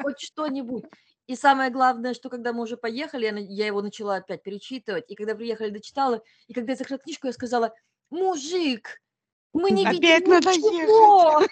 хоть 0.03 0.21
что-нибудь. 0.21 0.85
И 1.27 1.37
самое 1.37 1.71
главное, 1.71 2.15
что 2.15 2.31
когда 2.31 2.53
мы 2.53 2.63
уже 2.63 2.77
поехали, 2.77 3.27
я, 3.49 3.67
его 3.67 3.83
начала 3.83 4.17
опять 4.17 4.43
перечитывать, 4.43 5.11
и 5.11 5.15
когда 5.15 5.35
приехали, 5.35 5.71
дочитала, 5.71 6.23
и 6.47 6.55
когда 6.55 6.73
я 6.73 6.77
закрыла 6.77 7.01
книжку, 7.01 7.27
я 7.27 7.33
сказала, 7.33 7.75
мужик, 8.11 9.03
мы 9.53 9.71
не 9.73 9.85
видим 9.87 10.09
Опять 10.09 10.27
надо 10.29 10.51
ничего. 10.57 11.43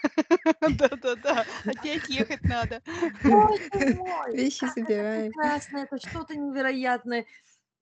Да-да-да, 0.79 1.45
опять 1.65 2.09
ехать 2.09 2.43
надо. 2.43 2.83
Боже 3.23 3.95
мой, 3.97 4.33
Вещи 4.37 4.67
собираем. 4.67 5.33
прекрасно, 5.33 5.79
это 5.79 5.99
что-то 5.99 6.37
невероятное. 6.37 7.27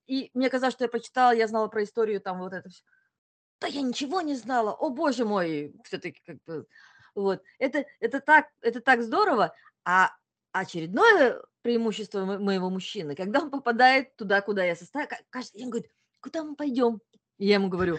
И 0.06 0.30
мне 0.34 0.50
казалось, 0.50 0.74
что 0.74 0.84
я 0.84 0.88
прочитала, 0.88 1.32
я 1.32 1.46
знала 1.46 1.68
про 1.68 1.82
историю, 1.82 2.20
там 2.20 2.40
вот 2.40 2.52
это 2.52 2.68
все. 2.68 2.82
Да 3.60 3.68
я 3.68 3.82
ничего 3.82 4.20
не 4.20 4.34
знала, 4.34 4.72
о 4.72 4.90
боже 4.90 5.24
мой, 5.24 5.74
все-таки 5.84 6.20
как 6.26 6.42
бы, 6.44 6.66
вот. 7.14 7.42
Это, 7.58 7.84
это, 8.00 8.20
так, 8.20 8.48
это 8.60 8.80
так 8.80 9.02
здорово, 9.02 9.54
а 9.84 10.10
очередное 10.52 11.40
преимущество 11.62 12.24
мо- 12.24 12.38
моего 12.38 12.70
мужчины, 12.70 13.14
когда 13.14 13.40
он 13.40 13.50
попадает 13.50 14.16
туда, 14.16 14.40
куда 14.40 14.64
я 14.64 14.74
составила, 14.74 15.10
каждый 15.30 15.58
день 15.58 15.70
говорит, 15.70 15.90
куда 16.20 16.42
мы 16.42 16.56
пойдем? 16.56 17.00
И 17.38 17.46
я 17.46 17.54
ему 17.54 17.68
говорю, 17.68 17.98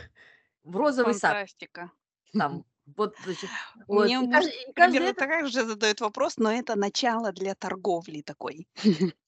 в 0.63 0.75
розовый 0.75 1.13
сад, 1.13 1.31
Фантастика. 1.31 1.91
там, 2.33 2.65
вот, 2.85 3.15
значит, 3.23 3.49
вот. 3.87 4.09
Мне 4.09 4.29
каждый, 4.29 4.73
каждый 4.73 4.91
примерно 4.97 5.09
это- 5.11 5.19
так 5.19 5.47
же 5.47 5.63
задает 5.63 6.01
вопрос, 6.01 6.37
но 6.37 6.51
это 6.51 6.75
начало 6.75 7.31
для 7.31 7.55
торговли 7.55 8.21
такой. 8.21 8.67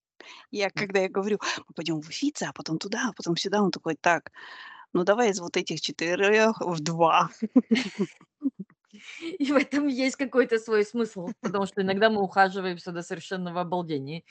Я, 0.51 0.69
когда 0.69 1.01
я 1.01 1.09
говорю, 1.09 1.39
мы 1.67 1.73
пойдем 1.75 2.01
в 2.01 2.07
Уфице, 2.07 2.43
а 2.43 2.53
потом 2.53 2.77
туда, 2.77 3.09
а 3.09 3.13
потом 3.13 3.35
сюда, 3.37 3.61
он 3.61 3.71
такой, 3.71 3.95
так, 3.95 4.31
ну 4.93 5.03
давай 5.03 5.31
из 5.31 5.39
вот 5.39 5.57
этих 5.57 5.81
четырех 5.81 6.59
в 6.61 6.79
два. 6.79 7.29
И 9.21 9.51
в 9.51 9.55
этом 9.55 9.87
есть 9.87 10.15
какой-то 10.15 10.57
свой 10.57 10.85
смысл, 10.85 11.29
потому 11.41 11.65
что 11.65 11.81
иногда 11.81 12.09
мы 12.09 12.21
ухаживаемся 12.21 12.91
до 12.91 13.01
совершенного 13.01 13.61
обалдения. 13.61 14.23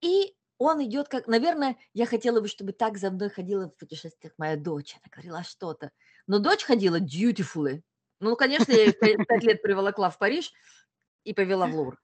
И 0.00 0.34
он 0.58 0.84
идет 0.84 1.08
как, 1.08 1.26
наверное, 1.28 1.76
я 1.94 2.06
хотела 2.06 2.40
бы, 2.40 2.48
чтобы 2.48 2.72
так 2.72 2.98
за 2.98 3.10
мной 3.10 3.30
ходила 3.30 3.68
в 3.68 3.76
путешествиях 3.76 4.34
моя 4.38 4.56
дочь. 4.56 4.94
Она 4.96 5.10
говорила 5.10 5.44
что-то. 5.44 5.92
Но 6.26 6.40
дочь 6.40 6.64
ходила 6.64 7.00
dutifully. 7.00 7.82
Ну, 8.20 8.36
конечно, 8.36 8.72
я 8.72 8.84
ее 8.84 8.92
в 8.92 8.98
пять 8.98 9.26
пять 9.26 9.44
лет 9.44 9.62
приволокла 9.62 10.10
в 10.10 10.18
Париж 10.18 10.52
и 11.24 11.32
повела 11.32 11.66
в 11.68 11.74
Лувр. 11.74 11.98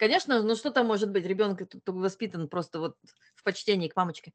Конечно, 0.00 0.42
ну 0.42 0.56
что 0.56 0.70
там 0.70 0.86
может 0.86 1.10
быть? 1.10 1.26
Ребенок 1.26 1.68
тут 1.68 1.82
воспитан 1.84 2.48
просто 2.48 2.80
вот 2.80 2.96
в 3.34 3.42
почтении 3.42 3.88
к 3.88 3.96
мамочке. 3.96 4.32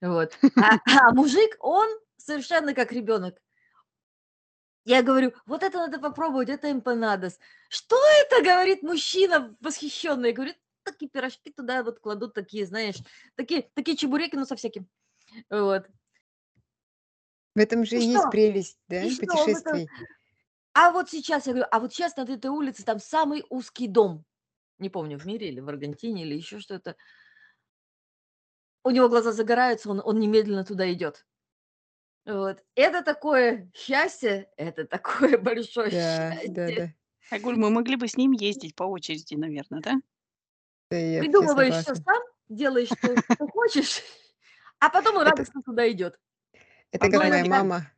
Вот. 0.00 0.36
А, 0.56 0.80
а 0.86 1.14
мужик, 1.14 1.56
он 1.60 1.88
совершенно 2.16 2.74
как 2.74 2.90
ребенок. 2.90 3.40
Я 4.84 5.04
говорю, 5.04 5.32
вот 5.46 5.62
это 5.62 5.78
надо 5.78 6.00
попробовать, 6.00 6.48
это 6.48 6.68
эмпанадос. 6.68 7.38
Что 7.68 7.96
это, 8.22 8.42
говорит 8.42 8.82
мужчина 8.82 9.56
восхищенный. 9.60 10.30
Я 10.30 10.34
говорю, 10.34 10.54
такие 10.82 11.08
пирожки 11.08 11.52
туда 11.52 11.84
вот 11.84 12.00
кладут, 12.00 12.34
такие, 12.34 12.66
знаешь, 12.66 12.96
такие, 13.36 13.70
такие 13.74 13.96
чебуреки, 13.96 14.34
ну, 14.34 14.44
со 14.44 14.56
всяким. 14.56 14.88
Вот. 15.48 15.86
В 17.54 17.58
этом 17.60 17.84
же 17.84 17.94
И 17.94 18.00
и 18.00 18.06
есть 18.06 18.18
что? 18.20 18.30
прелесть, 18.30 18.78
да, 18.88 19.04
И 19.04 19.10
что? 19.10 19.26
Путешествий. 19.26 19.88
А 20.72 20.90
вот 20.90 21.08
сейчас, 21.08 21.46
я 21.46 21.52
говорю, 21.52 21.68
а 21.70 21.78
вот 21.78 21.94
сейчас 21.94 22.16
на 22.16 22.22
этой 22.22 22.50
улице 22.50 22.84
там 22.84 22.98
самый 22.98 23.44
узкий 23.48 23.86
дом. 23.86 24.24
Не 24.78 24.90
помню, 24.90 25.18
в 25.18 25.26
мире 25.26 25.48
или 25.48 25.60
в 25.60 25.68
Аргентине, 25.68 26.24
или 26.24 26.34
еще 26.34 26.58
что-то. 26.58 26.96
У 28.84 28.90
него 28.90 29.08
глаза 29.08 29.32
загораются, 29.32 29.90
он, 29.90 30.00
он 30.04 30.18
немедленно 30.20 30.64
туда 30.64 30.92
идет. 30.92 31.26
Вот. 32.26 32.62
Это 32.74 33.02
такое 33.02 33.70
счастье, 33.74 34.50
это 34.56 34.86
такое 34.86 35.38
большое 35.42 35.90
Да, 35.90 36.30
счастье. 36.30 36.50
да, 36.54 36.70
да. 36.72 36.92
Айгуль, 37.30 37.56
мы 37.56 37.70
могли 37.70 37.96
бы 37.96 38.08
с 38.08 38.16
ним 38.16 38.32
ездить 38.32 38.74
по 38.74 38.84
очереди, 38.84 39.34
наверное, 39.34 39.80
да? 39.80 39.94
Да, 40.90 40.96
я 40.98 41.20
Придумываешь 41.20 41.76
все 41.76 41.94
сам, 41.94 42.22
делаешь, 42.48 42.88
что, 42.90 43.16
что 43.16 43.46
хочешь, 43.48 44.02
а 44.80 44.90
потом 44.90 45.16
он 45.16 45.22
радостно 45.24 45.62
туда 45.62 45.90
идет. 45.90 46.18
Это 46.92 47.08
как 47.08 47.24
моя 47.24 47.44
мама. 47.44 47.93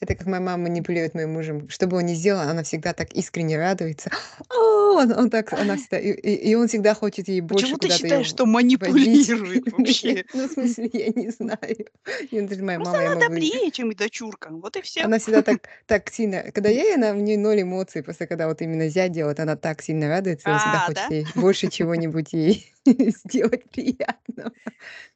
Это 0.00 0.16
как 0.16 0.26
моя 0.26 0.40
мама 0.40 0.64
манипулирует 0.64 1.14
моим 1.14 1.32
мужем. 1.32 1.68
Что 1.68 1.86
бы 1.86 1.96
он 1.96 2.06
ни 2.06 2.14
сделал, 2.14 2.40
она 2.40 2.62
всегда 2.62 2.92
так 2.92 3.12
искренне 3.12 3.56
радуется. 3.56 4.10
О, 4.50 4.96
он, 4.96 5.12
он 5.12 5.30
так, 5.30 5.52
она 5.52 5.76
всегда, 5.76 5.98
и, 5.98 6.10
и- 6.12 6.54
он 6.56 6.68
всегда 6.68 6.94
хочет 6.94 7.28
ей 7.28 7.40
больше 7.40 7.64
Почему 7.64 7.78
ты 7.78 7.86
куда-то 7.86 8.02
считаешь, 8.02 8.26
её 8.26 8.34
что 8.34 8.44
водить. 8.44 8.80
манипулирует 8.80 9.72
вообще? 9.72 10.24
Ну, 10.34 10.48
в 10.48 10.52
смысле, 10.52 10.90
я 10.92 11.08
не 11.08 11.30
знаю. 11.30 11.86
Даже 12.48 12.62
моя 12.62 12.78
Просто 12.78 12.92
мама, 12.92 13.02
я 13.02 13.12
она 13.12 13.20
могу... 13.20 13.34
добрее, 13.34 13.70
чем 13.70 13.92
и 13.92 13.94
дочурка. 13.94 14.48
Вот 14.50 14.76
и 14.76 14.82
все. 14.82 15.02
Она 15.02 15.18
всегда 15.18 15.42
так, 15.42 15.68
так 15.86 16.10
сильно... 16.12 16.42
Когда 16.52 16.68
я, 16.68 16.82
ей, 16.82 16.94
она 16.96 17.12
в 17.14 17.18
ней 17.18 17.36
ноль 17.36 17.62
эмоций. 17.62 18.02
Просто 18.02 18.26
когда 18.26 18.48
вот 18.48 18.60
именно 18.62 18.88
зять 18.88 19.12
делает, 19.12 19.40
она 19.40 19.56
так 19.56 19.80
сильно 19.80 20.08
радуется, 20.08 20.50
он 20.50 20.58
всегда 20.58 20.82
А, 20.82 20.86
хочет 20.86 21.08
да? 21.08 21.14
ей 21.14 21.26
больше 21.34 21.68
чего-нибудь 21.70 22.32
ей 22.32 22.73
сделать 23.24 23.70
приятного. 23.70 24.52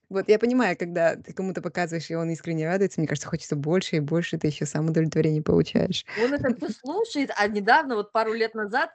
Вот 0.09 0.29
я 0.29 0.39
понимаю, 0.39 0.77
когда 0.79 1.17
ты 1.17 1.33
кому-то 1.35 1.61
показываешь, 1.61 2.11
и 2.11 2.15
он 2.15 2.31
искренне 2.31 2.67
радуется, 2.67 3.01
мне 3.01 3.09
кажется, 3.09 3.29
хочется 3.29 3.57
больше 3.57 3.97
и 3.97 4.01
больше, 4.01 4.39
ты 4.39 4.47
еще 4.47 4.65
сам 4.65 4.89
удовлетворение 4.89 5.43
получаешь. 5.43 6.05
Он 6.17 6.33
это 6.33 6.55
все 6.57 6.71
слушает, 6.71 7.31
а 7.37 7.47
недавно, 7.47 7.97
вот 7.97 8.13
пару 8.13 8.33
лет 8.33 8.55
назад, 8.55 8.91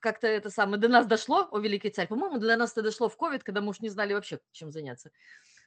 как-то 0.00 0.26
это 0.26 0.48
самое 0.48 0.80
до 0.80 0.88
нас 0.88 1.06
дошло, 1.06 1.48
о 1.50 1.58
великий 1.58 1.90
царь, 1.90 2.08
по-моему, 2.08 2.38
для 2.38 2.56
нас 2.56 2.72
это 2.72 2.82
дошло 2.82 3.08
в 3.08 3.16
ковид, 3.16 3.44
когда 3.44 3.60
мы 3.60 3.70
уж 3.70 3.80
не 3.80 3.90
знали 3.90 4.14
вообще, 4.14 4.40
чем 4.52 4.72
заняться. 4.72 5.10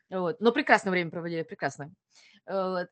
Вот. 0.10 0.40
Но 0.40 0.52
прекрасное 0.52 0.92
время 0.92 1.12
проводили, 1.12 1.44
прекрасно. 1.44 1.92
Вот. 2.48 2.88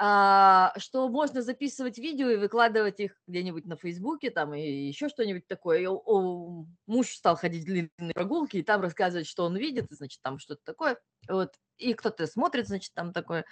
А, 0.00 0.72
что 0.76 1.08
можно 1.08 1.42
записывать 1.42 1.98
видео 1.98 2.30
и 2.30 2.36
выкладывать 2.36 3.00
их 3.00 3.20
где-нибудь 3.26 3.66
на 3.66 3.76
Фейсбуке 3.76 4.30
там 4.30 4.54
и 4.54 4.60
еще 4.60 5.08
что-нибудь 5.08 5.48
такое. 5.48 5.80
И 5.80 5.86
о- 5.88 6.64
муж 6.86 7.08
стал 7.08 7.34
ходить 7.34 7.64
длинные 7.64 8.14
прогулки 8.14 8.58
и 8.58 8.62
там 8.62 8.80
рассказывать, 8.80 9.26
что 9.26 9.44
он 9.44 9.56
видит, 9.56 9.86
значит, 9.90 10.20
там 10.22 10.38
что-то 10.38 10.60
такое. 10.64 10.98
Вот. 11.28 11.54
И 11.78 11.94
кто-то 11.94 12.28
смотрит, 12.28 12.68
значит, 12.68 12.92
там 12.94 13.12
такое. 13.12 13.44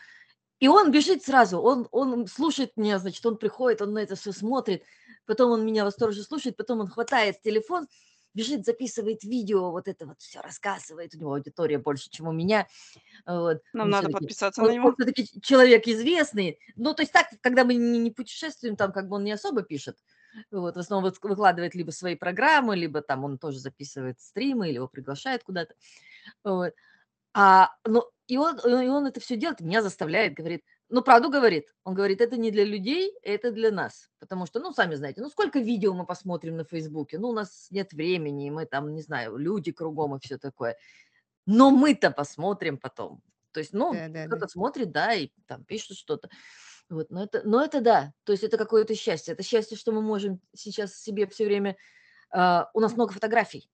И 0.60 0.68
он 0.68 0.92
бежит 0.92 1.24
сразу, 1.24 1.58
он, 1.58 1.88
он 1.90 2.28
слушает 2.28 2.70
меня, 2.76 2.98
значит, 3.00 3.26
он 3.26 3.38
приходит, 3.38 3.82
он 3.82 3.92
на 3.92 3.98
это 3.98 4.14
все 4.14 4.30
смотрит, 4.30 4.84
потом 5.26 5.50
он 5.50 5.66
меня 5.66 5.84
восторженно 5.84 6.24
слушает, 6.24 6.56
потом 6.56 6.78
он 6.80 6.88
хватает 6.88 7.42
телефон, 7.42 7.88
бежит, 8.36 8.64
записывает 8.64 9.24
видео, 9.24 9.70
вот 9.70 9.88
это 9.88 10.06
вот 10.06 10.20
все 10.20 10.40
рассказывает, 10.40 11.14
у 11.14 11.18
него 11.18 11.34
аудитория 11.34 11.78
больше, 11.78 12.10
чем 12.10 12.28
у 12.28 12.32
меня. 12.32 12.66
Вот. 13.26 13.62
Нам 13.72 13.86
Он 13.86 13.90
надо 13.90 14.10
подписаться 14.10 14.62
он, 14.62 14.68
на 14.68 14.72
него. 14.74 14.92
все-таки 14.92 15.26
человек 15.40 15.88
известный. 15.88 16.58
Ну, 16.76 16.94
то 16.94 17.02
есть 17.02 17.12
так, 17.12 17.26
когда 17.40 17.64
мы 17.64 17.74
не, 17.74 17.98
не 17.98 18.10
путешествуем, 18.10 18.76
там 18.76 18.92
как 18.92 19.08
бы 19.08 19.16
он 19.16 19.24
не 19.24 19.32
особо 19.32 19.62
пишет. 19.62 19.96
Вот, 20.50 20.76
в 20.76 20.78
основном 20.78 21.12
выкладывает 21.22 21.74
либо 21.74 21.90
свои 21.90 22.14
программы, 22.14 22.76
либо 22.76 23.00
там 23.00 23.24
он 23.24 23.38
тоже 23.38 23.58
записывает 23.58 24.20
стримы, 24.20 24.68
или 24.68 24.76
его 24.76 24.86
приглашает 24.86 25.42
куда-то. 25.42 25.74
Вот. 26.44 26.74
А, 27.32 27.70
ну, 27.86 28.04
и 28.26 28.36
он, 28.36 28.58
и 28.58 28.88
он 28.88 29.06
это 29.06 29.20
все 29.20 29.36
делает, 29.36 29.60
меня 29.60 29.82
заставляет, 29.82 30.34
говорит, 30.34 30.62
ну, 30.88 31.02
правду 31.02 31.30
говорит. 31.30 31.74
Он 31.84 31.94
говорит, 31.94 32.20
это 32.20 32.36
не 32.36 32.50
для 32.50 32.64
людей, 32.64 33.12
это 33.22 33.50
для 33.50 33.70
нас. 33.70 34.10
Потому 34.18 34.46
что, 34.46 34.60
ну, 34.60 34.72
сами 34.72 34.94
знаете, 34.94 35.20
ну, 35.20 35.28
сколько 35.28 35.58
видео 35.58 35.94
мы 35.94 36.06
посмотрим 36.06 36.56
на 36.56 36.64
Фейсбуке? 36.64 37.18
Ну, 37.18 37.30
у 37.30 37.32
нас 37.32 37.68
нет 37.70 37.92
времени, 37.92 38.50
мы 38.50 38.66
там, 38.66 38.94
не 38.94 39.02
знаю, 39.02 39.36
люди 39.36 39.72
кругом 39.72 40.16
и 40.16 40.20
все 40.20 40.38
такое. 40.38 40.76
Но 41.46 41.70
мы-то 41.70 42.10
посмотрим 42.10 42.78
потом. 42.78 43.22
То 43.52 43.60
есть, 43.60 43.72
ну, 43.72 43.92
Да, 43.92 44.08
да, 44.08 44.26
кто-то 44.26 44.42
да. 44.42 44.48
смотрит, 44.48 44.92
да, 44.92 45.14
и 45.14 45.30
там 45.46 45.64
пишет 45.64 45.96
что-то. 45.96 46.28
Вот, 46.88 47.10
но 47.10 47.24
это, 47.24 47.42
но 47.44 47.64
это 47.64 47.80
да, 47.80 48.12
то 48.22 48.32
есть 48.32 48.44
это 48.44 48.56
какое-то 48.56 48.94
счастье. 48.94 49.34
Это 49.34 49.42
счастье, 49.42 49.76
что 49.76 49.90
мы 49.90 50.02
можем 50.02 50.40
сейчас 50.54 50.94
себе 50.94 51.26
все 51.26 51.44
время... 51.44 51.76
а, 52.30 52.70
у 52.74 52.80
нас 52.80 52.92
много 52.94 53.12
фотографий. 53.12 53.68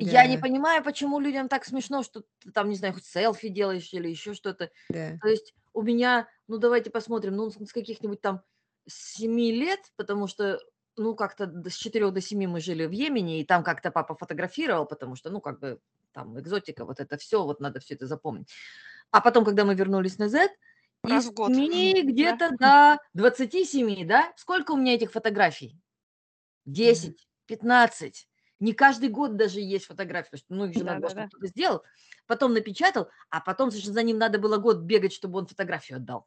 Я 0.00 0.26
не 0.26 0.36
Да, 0.36 0.42
понимаю, 0.42 0.82
почему 0.84 1.18
людям 1.20 1.48
так 1.48 1.64
смешно, 1.64 2.02
что 2.02 2.22
ты 2.40 2.50
там, 2.52 2.68
не 2.68 2.76
знаю, 2.76 2.94
хоть 2.94 3.04
селфи 3.04 3.48
делаешь 3.48 3.92
или 3.92 4.08
еще 4.08 4.34
что-то. 4.34 4.70
да. 4.88 5.18
То 5.22 5.28
есть 5.28 5.54
у 5.72 5.82
меня, 5.82 6.28
ну 6.48 6.58
давайте 6.58 6.90
посмотрим, 6.90 7.36
ну 7.36 7.50
с 7.50 7.72
каких-нибудь 7.72 8.20
там 8.20 8.42
7 8.88 9.38
лет, 9.38 9.80
потому 9.96 10.26
что, 10.26 10.60
ну 10.96 11.14
как-то 11.14 11.46
с 11.68 11.74
4 11.76 12.10
до 12.10 12.20
7 12.20 12.46
мы 12.46 12.60
жили 12.60 12.86
в 12.86 12.90
Йемене, 12.92 13.40
и 13.40 13.44
там 13.44 13.62
как-то 13.62 13.90
папа 13.90 14.14
фотографировал, 14.16 14.86
потому 14.86 15.14
что, 15.16 15.30
ну 15.30 15.40
как 15.40 15.60
бы 15.60 15.80
там 16.12 16.38
экзотика, 16.40 16.84
вот 16.84 17.00
это 17.00 17.16
все, 17.18 17.44
вот 17.44 17.60
надо 17.60 17.80
все 17.80 17.94
это 17.94 18.06
запомнить. 18.06 18.48
А 19.10 19.20
потом, 19.20 19.44
когда 19.44 19.64
мы 19.64 19.74
вернулись 19.74 20.18
на 20.18 20.28
Z, 20.28 20.48
Раз 21.04 21.24
из 21.24 21.30
в 21.30 21.34
год. 21.34 21.54
7 21.54 21.94
Да. 21.94 22.02
где-то 22.02 22.50
до 22.58 22.98
27, 23.14 24.06
да? 24.06 24.32
Сколько 24.36 24.72
у 24.72 24.76
меня 24.76 24.94
этих 24.94 25.12
фотографий? 25.12 25.78
10, 26.66 27.28
15. 27.46 28.27
Не 28.60 28.72
каждый 28.72 29.08
год 29.08 29.36
даже 29.36 29.60
есть 29.60 29.86
фотографии, 29.86 30.30
потому 30.30 30.38
что 30.38 30.54
ну, 30.54 30.64
их 30.66 30.74
же 30.74 30.84
надо 30.84 31.00
было, 31.00 31.08
Да-да-да. 31.10 31.28
чтобы 31.28 31.28
кто-то 31.28 31.46
сделал, 31.46 31.82
потом 32.26 32.54
напечатал, 32.54 33.08
а 33.30 33.40
потом 33.40 33.70
значит, 33.70 33.92
за 33.92 34.02
ним 34.02 34.18
надо 34.18 34.38
было 34.38 34.58
год 34.58 34.78
бегать, 34.78 35.12
чтобы 35.12 35.38
он 35.38 35.46
фотографию 35.46 35.98
отдал. 35.98 36.26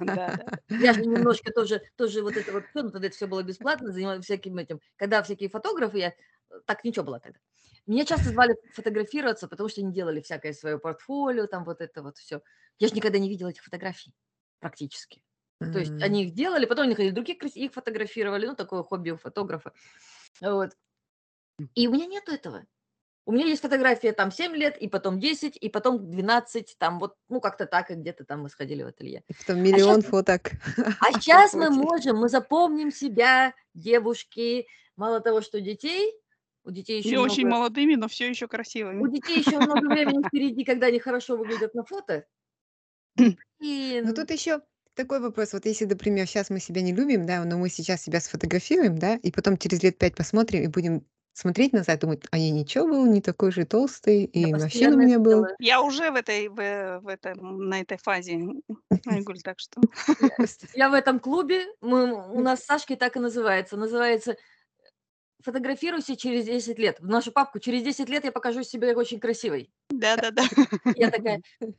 Да, 0.00 0.36
да. 0.36 0.46
Я 0.68 0.92
же 0.92 1.02
немножко 1.02 1.52
тоже, 1.52 1.82
тоже 1.96 2.22
вот 2.22 2.36
это 2.36 2.52
вот 2.52 2.64
все, 2.66 2.82
ну 2.82 2.90
тогда 2.90 3.06
это 3.06 3.16
все 3.16 3.26
было 3.26 3.42
бесплатно, 3.42 3.92
занималась 3.92 4.24
всяким 4.24 4.58
этим. 4.58 4.80
Когда 4.96 5.22
всякие 5.22 5.48
фотографы, 5.48 5.98
я 5.98 6.08
э, 6.08 6.60
так 6.66 6.84
ничего 6.84 7.04
было 7.04 7.20
тогда. 7.20 7.38
Меня 7.86 8.04
часто 8.04 8.30
звали 8.30 8.56
фотографироваться, 8.72 9.46
потому 9.46 9.68
что 9.68 9.82
они 9.82 9.92
делали 9.92 10.20
всякое 10.20 10.52
свое 10.52 10.78
портфолио, 10.78 11.46
там 11.46 11.64
вот 11.64 11.80
это 11.80 12.02
вот 12.02 12.16
все. 12.16 12.42
Я 12.78 12.88
же 12.88 12.94
никогда 12.94 13.18
не 13.18 13.28
видела 13.28 13.48
этих 13.48 13.62
фотографий 13.62 14.14
практически. 14.58 15.22
То 15.60 15.78
есть 15.78 15.92
они 16.02 16.24
их 16.24 16.34
делали, 16.34 16.66
потом 16.66 16.84
они 16.84 16.90
находили 16.90 17.14
других, 17.14 17.38
крас- 17.38 17.56
их 17.56 17.72
фотографировали, 17.72 18.46
ну 18.46 18.54
такое 18.54 18.82
хобби 18.82 19.10
у 19.10 19.16
фотографа. 19.16 19.72
Вот. 20.40 20.76
И 21.74 21.88
у 21.88 21.92
меня 21.92 22.06
нету 22.06 22.32
этого. 22.32 22.64
У 23.26 23.32
меня 23.32 23.46
есть 23.46 23.62
фотография 23.62 24.12
там 24.12 24.30
7 24.30 24.54
лет, 24.54 24.76
и 24.76 24.86
потом 24.86 25.18
10, 25.18 25.56
и 25.56 25.68
потом 25.70 26.10
12, 26.10 26.76
там 26.78 26.98
вот, 26.98 27.16
ну 27.30 27.40
как-то 27.40 27.64
так, 27.64 27.90
и 27.90 27.94
где-то 27.94 28.24
там 28.24 28.42
мы 28.42 28.50
сходили 28.50 28.82
в 28.82 28.88
ателье. 28.88 29.22
И 29.28 29.34
потом 29.34 29.56
А 29.56 29.60
миллион 29.60 30.00
щас 30.02 30.10
фоток. 30.10 30.50
а 31.00 31.12
сейчас 31.12 31.54
мы 31.54 31.70
можем, 31.70 32.18
мы 32.18 32.28
запомним 32.28 32.90
себя, 32.90 33.54
девушки, 33.72 34.66
мало 34.96 35.20
того, 35.20 35.40
что 35.40 35.60
детей, 35.60 36.12
у 36.64 36.70
детей 36.70 36.98
еще 36.98 37.10
Не 37.10 37.16
очень 37.18 37.46
много, 37.46 37.60
молодыми, 37.60 37.94
но 37.94 38.08
все 38.08 38.28
еще 38.28 38.44
у 38.44 38.48
красивыми. 38.48 39.10
детей 39.10 39.38
еще 39.38 39.58
много 39.58 39.86
времени 39.86 40.22
впереди, 40.28 40.64
когда 40.64 40.88
они 40.88 40.98
хорошо 40.98 41.36
выглядят 41.36 41.74
на 41.74 41.84
фото. 41.84 42.26
Но 43.16 43.34
Блин, 43.58 44.14
тут 44.14 44.30
еще 44.30 44.60
такой 44.94 45.20
вопрос. 45.20 45.52
Вот 45.52 45.66
если, 45.66 45.84
например, 45.84 46.26
сейчас 46.26 46.50
мы 46.50 46.60
себя 46.60 46.82
не 46.82 46.92
любим, 46.92 47.26
да, 47.26 47.44
но 47.44 47.58
мы 47.58 47.68
сейчас 47.68 48.02
себя 48.02 48.20
сфотографируем, 48.20 48.98
да, 48.98 49.16
и 49.16 49.30
потом 49.30 49.58
через 49.58 49.82
лет 49.82 49.98
пять 49.98 50.14
посмотрим 50.14 50.62
и 50.62 50.66
будем 50.68 51.04
смотреть 51.34 51.72
назад, 51.72 52.00
думать, 52.00 52.22
а 52.30 52.38
я 52.38 52.50
ничего 52.50 52.86
был, 52.86 53.06
не 53.06 53.20
такой 53.20 53.50
же 53.50 53.66
толстый, 53.66 54.30
я 54.32 54.48
и 54.48 54.52
морщин 54.52 54.58
у 54.58 54.64
постоянно 54.64 54.94
это 54.94 55.04
меня 55.04 55.18
был. 55.18 55.46
Я 55.58 55.82
уже 55.82 56.10
в 56.10 56.14
этой, 56.14 56.48
в, 56.48 57.00
в 57.00 57.08
этом, 57.08 57.68
на 57.68 57.80
этой 57.80 57.98
фазе, 57.98 58.40
Айгуль, 59.06 59.40
так 59.42 59.58
что... 59.58 59.80
Я, 60.20 60.46
я 60.74 60.90
в 60.90 60.94
этом 60.94 61.18
клубе, 61.18 61.66
мы, 61.80 62.12
у 62.32 62.40
нас 62.40 62.60
с 62.60 62.66
Сашкой 62.66 62.96
так 62.96 63.16
и 63.16 63.20
называется, 63.20 63.76
называется 63.76 64.36
«Фотографируйся 65.42 66.16
через 66.16 66.44
10 66.44 66.78
лет». 66.78 67.00
В 67.00 67.08
нашу 67.08 67.32
папку 67.32 67.58
«Через 67.58 67.82
10 67.82 68.08
лет 68.08 68.24
я 68.24 68.30
покажу 68.30 68.62
себя 68.62 68.96
очень 68.96 69.18
красивой». 69.18 69.70
Да-да-да. 69.90 70.44
Я 70.94 71.10
такая, 71.10 71.42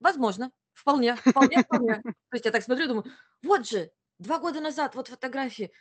возможно, 0.00 0.50
вполне, 0.78 1.16
вполне, 1.16 1.62
вполне. 1.62 2.02
То 2.30 2.34
есть 2.34 2.44
я 2.44 2.50
так 2.50 2.62
смотрю, 2.62 2.86
думаю, 2.86 3.04
вот 3.42 3.68
же, 3.68 3.90
два 4.18 4.38
года 4.38 4.60
назад, 4.60 4.94
вот 4.94 5.08
фотографии, 5.08 5.72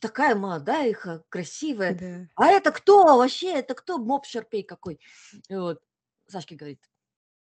такая 0.00 0.34
молодая, 0.34 0.90
и 0.90 0.92
ха- 0.92 1.22
красивая. 1.28 1.94
Да. 1.94 2.28
А 2.36 2.50
это 2.50 2.70
кто 2.70 3.16
вообще? 3.18 3.52
Это 3.54 3.74
кто? 3.74 3.98
Моб 3.98 4.24
Шарпей 4.24 4.62
какой? 4.62 5.00
И 5.48 5.54
вот 5.54 5.80
Сашка 6.28 6.54
говорит, 6.54 6.80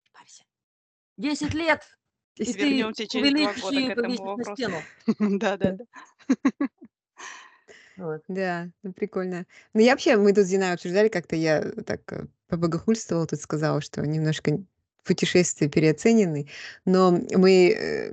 «Не 0.04 0.10
парься. 0.10 0.44
10 1.18 1.54
лет, 1.54 1.82
и 2.36 2.44
ты 2.44 3.06
через 3.06 3.10
два 3.10 3.20
увеличишь 3.20 3.62
года 3.62 3.78
и 3.78 3.86
к 3.86 3.90
этому 3.90 4.06
повесишь 4.06 4.24
на 4.24 4.30
вопросу. 4.30 4.54
стену. 4.56 5.38
Да-да-да. 5.38 5.84
Вот. 7.96 8.22
Да, 8.26 8.70
ну 8.82 8.92
прикольно. 8.94 9.46
Ну 9.74 9.80
я 9.80 9.92
вообще, 9.92 10.16
мы 10.16 10.32
тут 10.32 10.46
с 10.46 10.48
Диной 10.48 10.72
обсуждали, 10.72 11.08
как-то 11.08 11.36
я 11.36 11.62
так 11.86 12.00
э, 12.12 12.26
побогохульствовала, 12.48 13.26
тут 13.26 13.38
сказала, 13.40 13.82
что 13.82 14.00
немножко 14.00 14.58
путешествия 15.04 15.68
переоценены, 15.68 16.48
но 16.84 17.10
мы 17.36 17.70
э, 17.70 18.12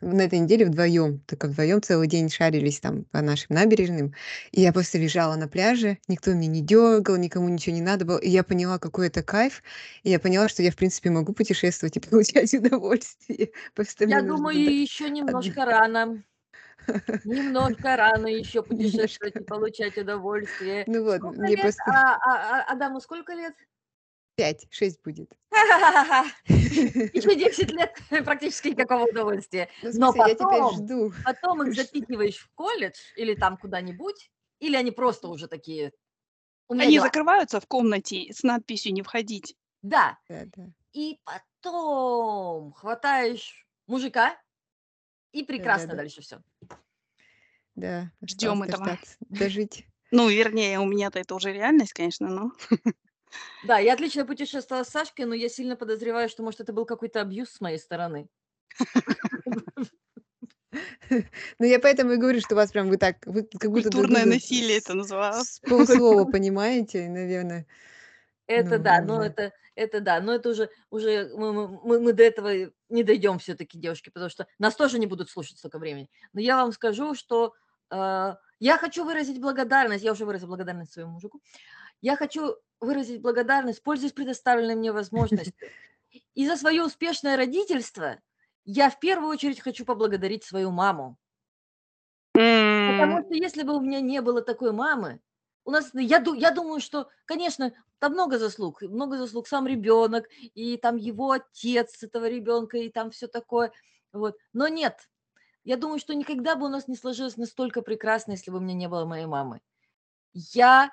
на 0.00 0.22
этой 0.22 0.38
неделе 0.38 0.66
вдвоем, 0.66 1.20
только 1.26 1.48
вдвоем 1.48 1.82
целый 1.82 2.08
день 2.08 2.28
шарились 2.30 2.80
там 2.80 3.04
по 3.04 3.20
нашим 3.22 3.54
набережным, 3.56 4.14
и 4.52 4.60
я 4.60 4.72
просто 4.72 4.98
лежала 4.98 5.36
на 5.36 5.48
пляже, 5.48 5.98
никто 6.08 6.32
меня 6.32 6.48
не 6.48 6.60
дергал, 6.60 7.16
никому 7.16 7.48
ничего 7.48 7.74
не 7.74 7.82
надо 7.82 8.04
было, 8.04 8.18
и 8.18 8.28
я 8.28 8.44
поняла, 8.44 8.78
какой 8.78 9.08
это 9.08 9.22
кайф, 9.22 9.62
и 10.02 10.10
я 10.10 10.18
поняла, 10.18 10.48
что 10.48 10.62
я, 10.62 10.70
в 10.70 10.76
принципе, 10.76 11.10
могу 11.10 11.32
путешествовать 11.32 11.96
и 11.96 12.00
получать 12.08 12.52
удовольствие. 12.54 13.50
Я 13.98 14.22
думаю, 14.22 14.64
так 14.64 14.74
еще 14.74 15.10
немножко 15.10 15.64
рано. 15.64 16.22
Немножко 17.24 17.96
рано 17.96 18.28
еще 18.28 18.62
путешествовать 18.62 19.34
и 19.36 19.40
получать 19.40 19.98
удовольствие. 19.98 20.84
Ну 20.86 21.04
вот, 21.04 21.18
Сколько 21.18 21.40
мне 21.40 21.50
лет? 21.56 21.60
просто 21.62 21.82
А, 21.86 22.14
а- 22.14 22.60
а- 22.60 22.72
Адаму 22.72 23.00
сколько 23.00 23.32
лет? 23.32 23.54
5-6 24.36 25.00
будет. 25.04 25.30
Еще 26.48 27.34
10 27.36 27.70
лет 27.72 27.94
практически 28.24 28.68
никакого 28.68 29.04
удовольствия. 29.04 29.68
Ну, 29.82 29.90
Но 29.94 30.12
потом, 30.12 30.86
потом 31.24 31.62
их 31.66 31.74
запихиваешь 31.74 32.38
в 32.38 32.50
колледж 32.54 32.98
или 33.16 33.34
там 33.34 33.56
куда-нибудь, 33.56 34.30
или 34.60 34.76
они 34.76 34.90
просто 34.90 35.28
уже 35.28 35.48
такие, 35.48 35.92
у 36.68 36.74
меня 36.74 36.84
Они 36.84 36.94
дела. 36.94 37.06
закрываются 37.06 37.60
в 37.60 37.66
комнате 37.66 38.32
с 38.32 38.42
надписью 38.42 38.92
«Не 38.92 39.02
входить». 39.02 39.56
Да, 39.82 40.18
Да, 40.28 40.44
да, 40.56 40.66
и 40.92 41.18
потом 41.24 42.72
хватаешь 42.72 43.66
мужика, 43.86 44.36
и 45.32 45.42
да, 45.42 45.46
прекрасно 45.46 45.88
да. 45.90 45.96
дальше 45.96 46.22
все. 46.22 46.40
Да, 47.74 48.10
Ждем 48.22 48.62
этого. 48.62 48.84
дождаться, 48.84 49.16
дожить. 49.20 49.86
Ну, 50.10 50.28
вернее, 50.28 50.78
у 50.80 50.86
меня-то 50.86 51.18
это 51.18 51.34
уже 51.34 51.52
реальность, 51.52 51.92
конечно, 51.92 52.28
но... 52.28 52.52
Да, 53.64 53.78
я 53.78 53.94
отлично 53.94 54.24
путешествовала 54.24 54.84
с 54.84 54.88
Сашкой, 54.88 55.24
но 55.24 55.34
я 55.34 55.48
сильно 55.48 55.76
подозреваю, 55.76 56.28
что, 56.28 56.42
может, 56.42 56.60
это 56.60 56.72
был 56.72 56.84
какой-то 56.84 57.20
абьюз 57.20 57.50
с 57.50 57.60
моей 57.60 57.78
стороны. 57.78 58.28
Ну, 61.58 61.64
я 61.66 61.78
поэтому 61.78 62.12
и 62.12 62.16
говорю, 62.16 62.40
что 62.40 62.54
у 62.54 62.56
вас 62.56 62.70
прям 62.70 62.88
вы 62.88 62.98
так, 62.98 63.24
вы 63.26 63.44
как 63.44 63.70
будто 63.70 63.90
Культурное 63.90 64.26
насилие 64.26 64.78
это 64.78 64.94
называлось. 64.94 65.54
с 65.54 65.60
полуслова 65.60 66.24
понимаете, 66.24 67.08
наверное. 67.08 67.66
Это 68.46 68.78
Ну, 68.78 68.84
да, 68.84 69.00
но 69.02 69.24
это, 69.24 69.52
это 69.74 70.00
да, 70.00 70.20
но 70.20 70.34
это 70.34 70.50
уже, 70.50 70.70
уже 70.90 71.30
мы, 71.34 71.52
мы, 71.52 71.68
мы- 71.68 72.00
мы 72.00 72.12
до 72.12 72.22
этого 72.22 72.70
не 72.88 73.02
дойдем 73.02 73.38
все-таки, 73.38 73.78
девушки, 73.78 74.10
потому 74.10 74.30
что 74.30 74.46
нас 74.58 74.76
тоже 74.76 74.98
не 74.98 75.06
будут 75.06 75.30
слушать 75.30 75.58
столько 75.58 75.78
времени. 75.78 76.08
Но 76.32 76.40
я 76.40 76.56
вам 76.56 76.72
скажу, 76.72 77.14
что 77.14 77.54
э, 77.90 78.34
я 78.60 78.78
хочу 78.78 79.04
выразить 79.04 79.40
благодарность, 79.40 80.04
я 80.04 80.12
уже 80.12 80.24
выразила 80.24 80.48
благодарность 80.48 80.92
своему 80.92 81.12
мужику, 81.12 81.42
я 82.00 82.16
хочу 82.16 82.56
выразить 82.80 83.20
благодарность, 83.20 83.82
пользуясь 83.82 84.12
предоставленной 84.12 84.74
мне 84.74 84.92
возможностью. 84.92 85.52
И 86.34 86.46
за 86.46 86.56
свое 86.56 86.82
успешное 86.84 87.36
родительство 87.36 88.18
я 88.64 88.90
в 88.90 88.98
первую 88.98 89.30
очередь 89.30 89.60
хочу 89.60 89.84
поблагодарить 89.84 90.44
свою 90.44 90.70
маму. 90.70 91.18
Потому 92.32 93.22
что 93.22 93.34
если 93.34 93.62
бы 93.62 93.76
у 93.76 93.80
меня 93.80 94.00
не 94.00 94.20
было 94.20 94.42
такой 94.42 94.72
мамы, 94.72 95.20
у 95.64 95.70
нас, 95.70 95.90
ну, 95.92 96.00
я, 96.00 96.22
я 96.36 96.50
думаю, 96.50 96.80
что, 96.80 97.08
конечно, 97.24 97.72
там 97.98 98.12
много 98.12 98.38
заслуг, 98.38 98.82
много 98.82 99.18
заслуг 99.18 99.48
сам 99.48 99.66
ребенок, 99.66 100.28
и 100.54 100.76
там 100.76 100.96
его 100.96 101.32
отец 101.32 102.02
этого 102.02 102.28
ребенка, 102.28 102.78
и 102.78 102.88
там 102.88 103.10
все 103.10 103.26
такое, 103.26 103.72
вот. 104.12 104.36
Но 104.52 104.68
нет, 104.68 105.08
я 105.64 105.76
думаю, 105.76 105.98
что 105.98 106.14
никогда 106.14 106.54
бы 106.54 106.66
у 106.66 106.68
нас 106.68 106.86
не 106.86 106.96
сложилось 106.96 107.36
настолько 107.36 107.82
прекрасно, 107.82 108.32
если 108.32 108.50
бы 108.50 108.58
у 108.58 108.60
меня 108.60 108.74
не 108.74 108.88
было 108.88 109.04
моей 109.04 109.26
мамы. 109.26 109.60
Я 110.32 110.92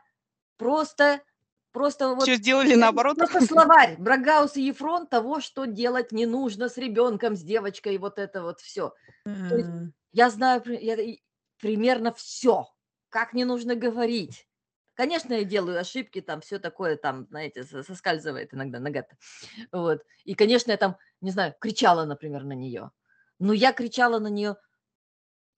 просто, 0.57 1.21
просто 1.73 2.15
вот 2.15 2.23
Что 2.23 2.35
сделали 2.35 2.75
наоборот? 2.75 3.17
просто 3.17 3.45
словарь 3.45 3.97
Брагаус 3.97 4.55
и 4.55 4.61
Ефрон 4.61 5.07
того, 5.07 5.41
что 5.41 5.65
делать 5.65 6.11
не 6.13 6.25
нужно 6.25 6.69
с 6.69 6.77
ребенком, 6.77 7.35
с 7.35 7.41
девочкой, 7.41 7.97
вот 7.97 8.17
это 8.19 8.43
вот 8.43 8.61
все. 8.61 8.93
То 9.25 9.57
есть 9.57 9.69
я 10.13 10.29
знаю 10.29 10.63
я 10.65 10.97
примерно 11.59 12.13
все, 12.13 12.67
как 13.09 13.33
не 13.33 13.43
нужно 13.45 13.75
говорить. 13.75 14.47
Конечно, 14.95 15.33
я 15.33 15.43
делаю 15.43 15.79
ошибки, 15.79 16.21
там 16.21 16.41
все 16.41 16.59
такое, 16.59 16.97
там, 16.97 17.25
знаете, 17.29 17.63
со- 17.63 17.81
соскальзывает 17.81 18.53
иногда 18.53 18.79
нога. 18.79 19.05
Вот. 19.71 20.03
И, 20.23 20.35
конечно, 20.35 20.69
я 20.71 20.77
там, 20.77 20.97
не 21.19 21.31
знаю, 21.31 21.55
кричала, 21.59 22.05
например, 22.05 22.43
на 22.43 22.53
нее. 22.53 22.91
Но 23.39 23.53
я 23.53 23.73
кричала 23.73 24.19
на 24.19 24.27
нее, 24.27 24.55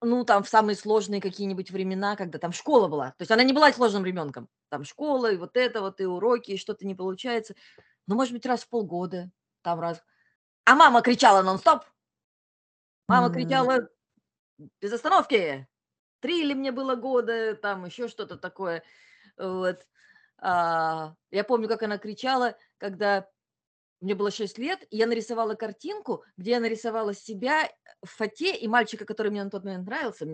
ну, 0.02 0.24
там, 0.24 0.42
в 0.42 0.48
самые 0.48 0.76
сложные 0.76 1.20
какие-нибудь 1.20 1.70
времена, 1.70 2.16
когда 2.16 2.38
там 2.38 2.52
школа 2.52 2.88
была. 2.88 3.10
То 3.10 3.22
есть 3.22 3.30
она 3.30 3.42
не 3.42 3.52
была 3.52 3.72
сложным 3.72 4.04
ребенком. 4.04 4.48
Там 4.68 4.84
школа, 4.84 5.32
и 5.32 5.36
вот 5.36 5.56
это 5.56 5.80
вот, 5.80 6.00
и 6.00 6.06
уроки, 6.06 6.52
и 6.52 6.58
что-то 6.58 6.86
не 6.86 6.94
получается. 6.94 7.54
Ну, 8.06 8.14
может 8.14 8.32
быть, 8.32 8.46
раз 8.46 8.62
в 8.62 8.68
полгода, 8.68 9.30
там 9.62 9.80
раз. 9.80 10.02
А 10.64 10.74
мама 10.74 11.02
кричала 11.02 11.42
нон-стоп. 11.42 11.84
Мама 13.08 13.28
м, 13.28 13.32
кричала 13.32 13.88
без 14.80 14.92
остановки. 14.92 15.68
Три 16.20 16.42
или 16.42 16.54
мне 16.54 16.72
было 16.72 16.96
года, 16.96 17.54
там 17.54 17.84
еще 17.84 18.08
что-то 18.08 18.36
такое. 18.36 18.82
Вот. 19.36 19.86
А, 20.38 21.14
я 21.30 21.44
помню, 21.44 21.68
как 21.68 21.82
она 21.82 21.98
кричала, 21.98 22.56
когда 22.78 23.28
мне 24.00 24.14
было 24.14 24.30
6 24.30 24.58
лет, 24.58 24.84
и 24.90 24.96
я 24.96 25.06
нарисовала 25.06 25.54
картинку, 25.54 26.24
где 26.36 26.52
я 26.52 26.60
нарисовала 26.60 27.14
себя 27.14 27.70
в 28.02 28.08
фате 28.08 28.54
и 28.56 28.68
мальчика, 28.68 29.04
который 29.04 29.30
мне 29.30 29.44
на 29.44 29.50
тот 29.50 29.64
момент 29.64 29.86
нравился. 29.86 30.26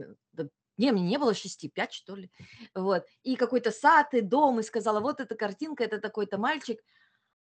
не, 0.78 0.92
мне 0.92 1.02
не 1.02 1.18
было 1.18 1.34
6, 1.34 1.68
5, 1.68 1.92
что 1.92 2.16
ли. 2.16 2.30
Вот. 2.74 3.06
И 3.22 3.36
какой-то 3.36 3.70
сад, 3.70 4.14
и 4.14 4.20
дом, 4.20 4.60
и 4.60 4.62
сказала, 4.62 5.00
вот 5.00 5.20
эта 5.20 5.34
картинка, 5.36 5.84
это 5.84 5.98
такой-то 5.98 6.38
мальчик. 6.38 6.80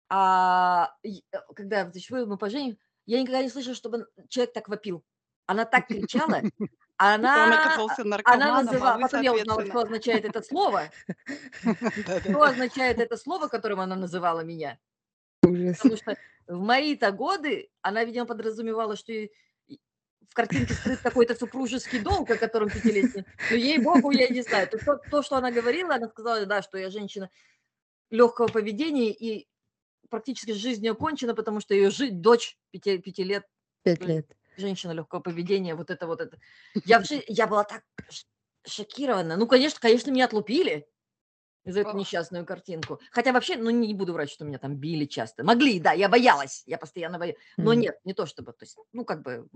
А 0.09 0.91
э, 1.03 1.09
когда 1.55 1.91
вы- 2.09 2.25
мы 2.25 2.37
поженим, 2.37 2.77
я 3.05 3.21
никогда 3.21 3.41
не 3.43 3.49
слышала, 3.49 3.75
чтобы 3.75 4.07
человек 4.29 4.53
так 4.53 4.69
вопил. 4.69 5.03
Она 5.45 5.65
так 5.65 5.87
кричала, 5.87 6.35
Он 6.35 6.51
она, 6.97 7.81
она 8.23 8.51
называла, 8.51 8.97
потом 8.99 9.21
я 9.21 9.33
узнала, 9.33 9.65
что 9.65 9.79
означает 9.81 10.25
это 10.25 10.41
слово, 10.41 10.91
что 12.19 12.41
означает 12.43 12.99
это 12.99 13.17
слово, 13.17 13.47
которым 13.47 13.79
она 13.79 13.95
называла 13.95 14.41
меня. 14.41 14.79
Ужас. 15.43 15.77
Потому 15.77 15.97
что 15.97 16.15
в 16.47 16.59
мои-то 16.59 17.11
годы 17.11 17.69
она, 17.81 18.03
видимо, 18.03 18.25
подразумевала, 18.25 18.95
что 18.95 19.11
и- 19.11 19.29
в 20.29 20.33
картинке 20.33 20.73
скрыт 20.73 20.99
какой-то 20.99 21.35
супружеский 21.35 21.99
долг, 21.99 22.29
о 22.31 22.37
котором 22.37 22.69
пятилетний. 22.69 23.25
Но 23.49 23.55
ей-богу, 23.55 24.11
я 24.11 24.27
не 24.29 24.41
знаю. 24.41 24.67
То, 24.67 24.77
то, 24.77 24.97
то, 25.09 25.23
что 25.23 25.37
она 25.37 25.51
говорила, 25.51 25.95
она 25.95 26.07
сказала, 26.09 26.45
да, 26.45 26.61
что 26.61 26.77
я 26.77 26.89
женщина 26.89 27.29
легкого 28.09 28.47
поведения 28.47 29.11
и 29.11 29.47
практически 30.09 30.51
жизнь 30.51 30.85
ее 30.85 30.95
кончена, 30.95 31.33
потому 31.35 31.59
что 31.59 31.73
ее 31.73 31.89
жить 31.89 32.21
дочь 32.21 32.57
пяти, 32.71 32.97
пяти 32.97 33.23
лет, 33.23 33.45
Пять 33.83 34.03
лет. 34.05 34.25
женщина 34.57 34.91
легкого 34.91 35.19
поведения, 35.19 35.75
вот 35.75 35.89
это 35.91 36.07
вот 36.07 36.21
это. 36.21 36.37
Я, 36.85 36.99
вообще- 36.99 37.23
я 37.27 37.47
была 37.47 37.63
так 37.65 37.83
шокирована. 38.65 39.35
Ну, 39.37 39.47
конечно, 39.47 39.79
конечно, 39.81 40.11
меня 40.11 40.25
отлупили 40.25 40.87
за 41.71 41.81
эту 41.81 41.89
несчастную 41.97 42.45
картинку. 42.45 42.99
Хотя 43.11 43.31
вообще, 43.33 43.57
ну, 43.57 43.69
не 43.69 43.93
буду 43.93 44.13
врать, 44.13 44.29
что 44.29 44.45
меня 44.45 44.57
там 44.57 44.75
били 44.75 45.05
часто. 45.05 45.43
Могли, 45.43 45.79
да, 45.79 45.91
я 45.91 46.09
боялась, 46.09 46.63
я 46.65 46.77
постоянно 46.77 47.19
боялась. 47.19 47.39
Но 47.57 47.73
нет, 47.73 47.97
не 48.05 48.13
то 48.13 48.25
чтобы, 48.25 48.53
то 48.53 48.63
есть, 48.63 48.77
ну, 48.93 49.05
как 49.05 49.21
бы 49.23 49.47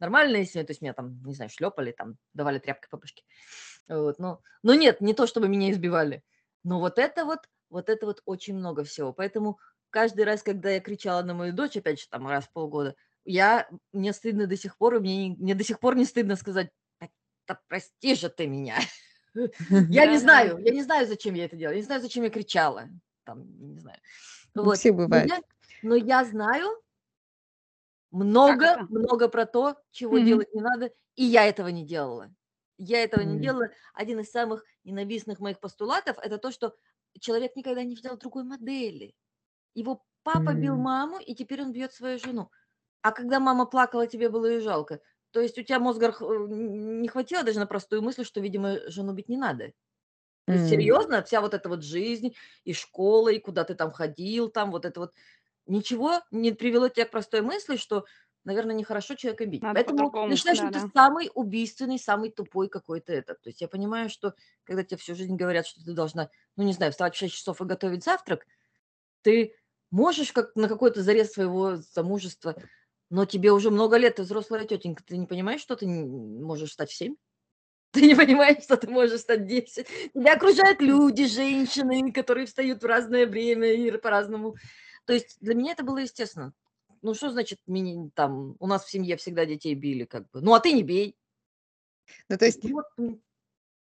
нормальная 0.00 0.44
семья, 0.44 0.64
то 0.66 0.70
есть 0.72 0.80
меня 0.82 0.94
там, 0.94 1.22
не 1.24 1.34
знаю, 1.34 1.50
шлепали, 1.50 1.92
там, 1.92 2.16
давали 2.32 2.58
тряпкой 2.58 2.88
по 2.90 2.96
башке. 2.96 3.22
Вот, 3.88 4.18
но, 4.18 4.40
но 4.62 4.74
нет, 4.74 5.00
не 5.00 5.14
то 5.14 5.26
чтобы 5.26 5.48
меня 5.48 5.70
избивали. 5.70 6.22
Но 6.64 6.80
вот 6.80 6.98
это 6.98 7.24
вот, 7.24 7.40
вот 7.70 7.88
это 7.88 8.06
вот 8.06 8.22
очень 8.24 8.54
много 8.54 8.84
всего. 8.84 9.12
Поэтому 9.12 9.58
каждый 9.90 10.24
раз, 10.24 10.42
когда 10.42 10.70
я 10.70 10.80
кричала 10.80 11.22
на 11.22 11.34
мою 11.34 11.52
дочь, 11.52 11.76
опять 11.76 12.00
же, 12.00 12.08
там, 12.08 12.26
раз 12.28 12.44
в 12.44 12.52
полгода, 12.52 12.94
я, 13.24 13.68
мне 13.92 14.12
стыдно 14.12 14.46
до 14.46 14.56
сих 14.56 14.76
пор, 14.76 14.96
и 14.96 15.00
мне, 15.00 15.28
не- 15.28 15.36
мне 15.36 15.54
до 15.54 15.64
сих 15.64 15.80
пор 15.80 15.96
не 15.96 16.04
стыдно 16.04 16.36
сказать, 16.36 16.70
«Да- 17.00 17.08
да 17.46 17.60
прости 17.68 18.14
же 18.14 18.28
ты 18.28 18.46
меня. 18.46 18.76
Я 19.90 20.06
не 20.06 20.18
знаю, 20.18 20.58
я 20.58 20.72
не 20.72 20.82
знаю, 20.82 21.06
зачем 21.06 21.34
я 21.34 21.44
это 21.46 21.56
делала, 21.56 21.74
я 21.74 21.80
не 21.80 21.84
знаю, 21.86 22.00
зачем 22.02 22.24
я 22.24 22.30
кричала, 22.30 22.88
там, 23.24 23.44
не 23.74 23.80
знаю. 23.80 23.98
У 24.60 24.70
Вот. 24.70 24.70
всех 24.70 24.96
Но 25.06 25.16
бывает. 25.16 25.28
я, 25.28 25.40
но 25.82 25.96
я 25.96 26.24
знаю 26.24 26.82
много, 28.12 28.82
много 28.88 29.28
про 29.28 29.46
то, 29.46 29.76
чего 29.90 30.18
Мгм. 30.18 30.18
делать 30.18 30.52
не 30.52 30.60
надо, 30.60 30.90
и 31.16 31.24
я 31.24 31.46
этого 31.46 31.68
не 31.68 31.84
делала. 31.86 32.30
Я 32.76 33.02
этого 33.02 33.22
не 33.22 33.38
М. 33.38 33.40
делала. 33.40 33.68
Один 33.94 34.20
из 34.20 34.30
самых 34.30 34.64
ненавистных 34.84 35.40
моих 35.40 35.60
постулатов– 35.60 36.18
это 36.22 36.36
то, 36.38 36.50
что 36.50 36.74
человек 37.20 37.56
никогда 37.56 37.82
не 37.84 37.94
видел 37.94 38.16
другой 38.18 38.44
модели. 38.44 39.14
Его 39.74 40.04
папа 40.24 40.54
бил 40.54 40.76
М. 40.76 40.78
маму, 40.78 41.18
и 41.20 41.34
теперь 41.34 41.62
он 41.62 41.72
бьет 41.72 41.92
свою 41.94 42.18
жену. 42.18 42.50
А 43.02 43.12
когда 43.12 43.40
мама 43.40 43.66
плакала, 43.66 44.06
тебе 44.08 44.30
было 44.30 44.46
ее 44.46 44.60
жалко. 44.60 45.00
То 45.32 45.40
есть 45.40 45.58
у 45.58 45.62
тебя 45.62 45.78
мозга 45.80 46.08
э, 46.20 46.24
не 46.48 47.08
хватило 47.08 47.42
даже 47.44 47.58
на 47.60 47.66
простую 47.66 48.02
мысль, 48.02 48.24
что, 48.24 48.40
видимо, 48.40 48.78
жену 48.90 49.12
бить 49.14 49.28
не 49.28 49.36
надо. 49.38 49.72
То 50.48 50.56
есть 50.56 50.66
М. 50.66 50.68
серьезно, 50.68 51.22
вся 51.22 51.40
вот 51.40 51.54
эта 51.54 51.68
вот 51.68 51.82
жизнь, 51.84 52.34
и 52.64 52.72
школа, 52.74 53.30
и 53.30 53.38
куда 53.38 53.64
ты 53.64 53.74
там 53.74 53.92
ходил, 53.92 54.50
там 54.50 54.70
вот 54.70 54.84
это 54.84 55.00
вот, 55.00 55.14
ничего 55.66 56.20
не 56.30 56.52
привело 56.52 56.88
тебя 56.88 57.06
к 57.06 57.10
простой 57.12 57.42
мысли, 57.42 57.76
что 57.76 58.06
наверное, 58.44 58.74
нехорошо 58.74 59.14
человека 59.14 59.46
бить. 59.46 59.66
Надо 59.66 59.72
Поэтому 59.72 60.16
я 60.26 60.36
считаю, 60.36 60.56
что 60.56 60.68
да, 60.70 60.70
да. 60.70 60.90
самый 60.94 61.30
убийственный, 61.34 61.98
самый 61.98 62.30
тупой 62.30 62.68
какой-то 62.68 63.12
этот. 63.12 63.40
То 63.42 63.50
есть 63.50 63.60
я 63.60 63.68
понимаю, 63.68 64.10
что 64.10 64.34
когда 64.64 64.84
тебе 64.84 64.98
всю 64.98 65.14
жизнь 65.14 65.36
говорят, 65.36 65.66
что 65.66 65.84
ты 65.84 65.92
должна, 65.92 66.28
ну 66.56 66.64
не 66.64 66.72
знаю, 66.72 66.92
вставать 66.92 67.14
в 67.14 67.18
6 67.18 67.34
часов 67.36 67.60
и 67.60 67.64
готовить 67.64 68.04
завтрак, 68.04 68.46
ты 69.22 69.54
можешь 69.90 70.32
как 70.32 70.54
на 70.56 70.68
какой-то 70.68 71.02
зарез 71.02 71.32
своего 71.32 71.76
замужества, 71.76 72.56
но 73.12 73.26
тебе 73.26 73.52
уже 73.52 73.70
много 73.70 73.98
лет, 73.98 74.16
ты 74.16 74.22
взрослая 74.22 74.64
тетенька, 74.64 75.04
ты 75.04 75.18
не 75.18 75.26
понимаешь, 75.26 75.60
что 75.60 75.76
ты 75.76 75.86
можешь 75.86 76.70
встать 76.70 76.90
в 76.90 76.94
7? 76.94 77.14
Ты 77.92 78.06
не 78.06 78.14
понимаешь, 78.14 78.62
что 78.64 78.78
ты 78.78 78.88
можешь 78.88 79.20
стать 79.20 79.46
10. 79.46 79.86
Тебя 80.14 80.32
окружают 80.32 80.80
люди, 80.80 81.26
женщины, 81.26 82.10
которые 82.10 82.46
встают 82.46 82.82
в 82.82 82.86
разное 82.86 83.26
время 83.26 83.70
и 83.70 83.90
по-разному. 83.98 84.56
То 85.04 85.12
есть 85.12 85.36
для 85.42 85.54
меня 85.54 85.72
это 85.72 85.84
было 85.84 85.98
естественно. 85.98 86.54
Ну, 87.02 87.12
что 87.12 87.30
значит, 87.30 87.58
там, 88.14 88.56
у 88.58 88.66
нас 88.66 88.86
в 88.86 88.90
семье 88.90 89.18
всегда 89.18 89.44
детей 89.44 89.74
били, 89.74 90.06
как 90.06 90.30
бы. 90.30 90.40
Ну, 90.40 90.54
а 90.54 90.60
ты 90.60 90.72
не 90.72 90.82
бей. 90.82 91.18
Ну, 92.30 92.38
то 92.38 92.46
есть, 92.46 92.64
Вот, 92.64 92.86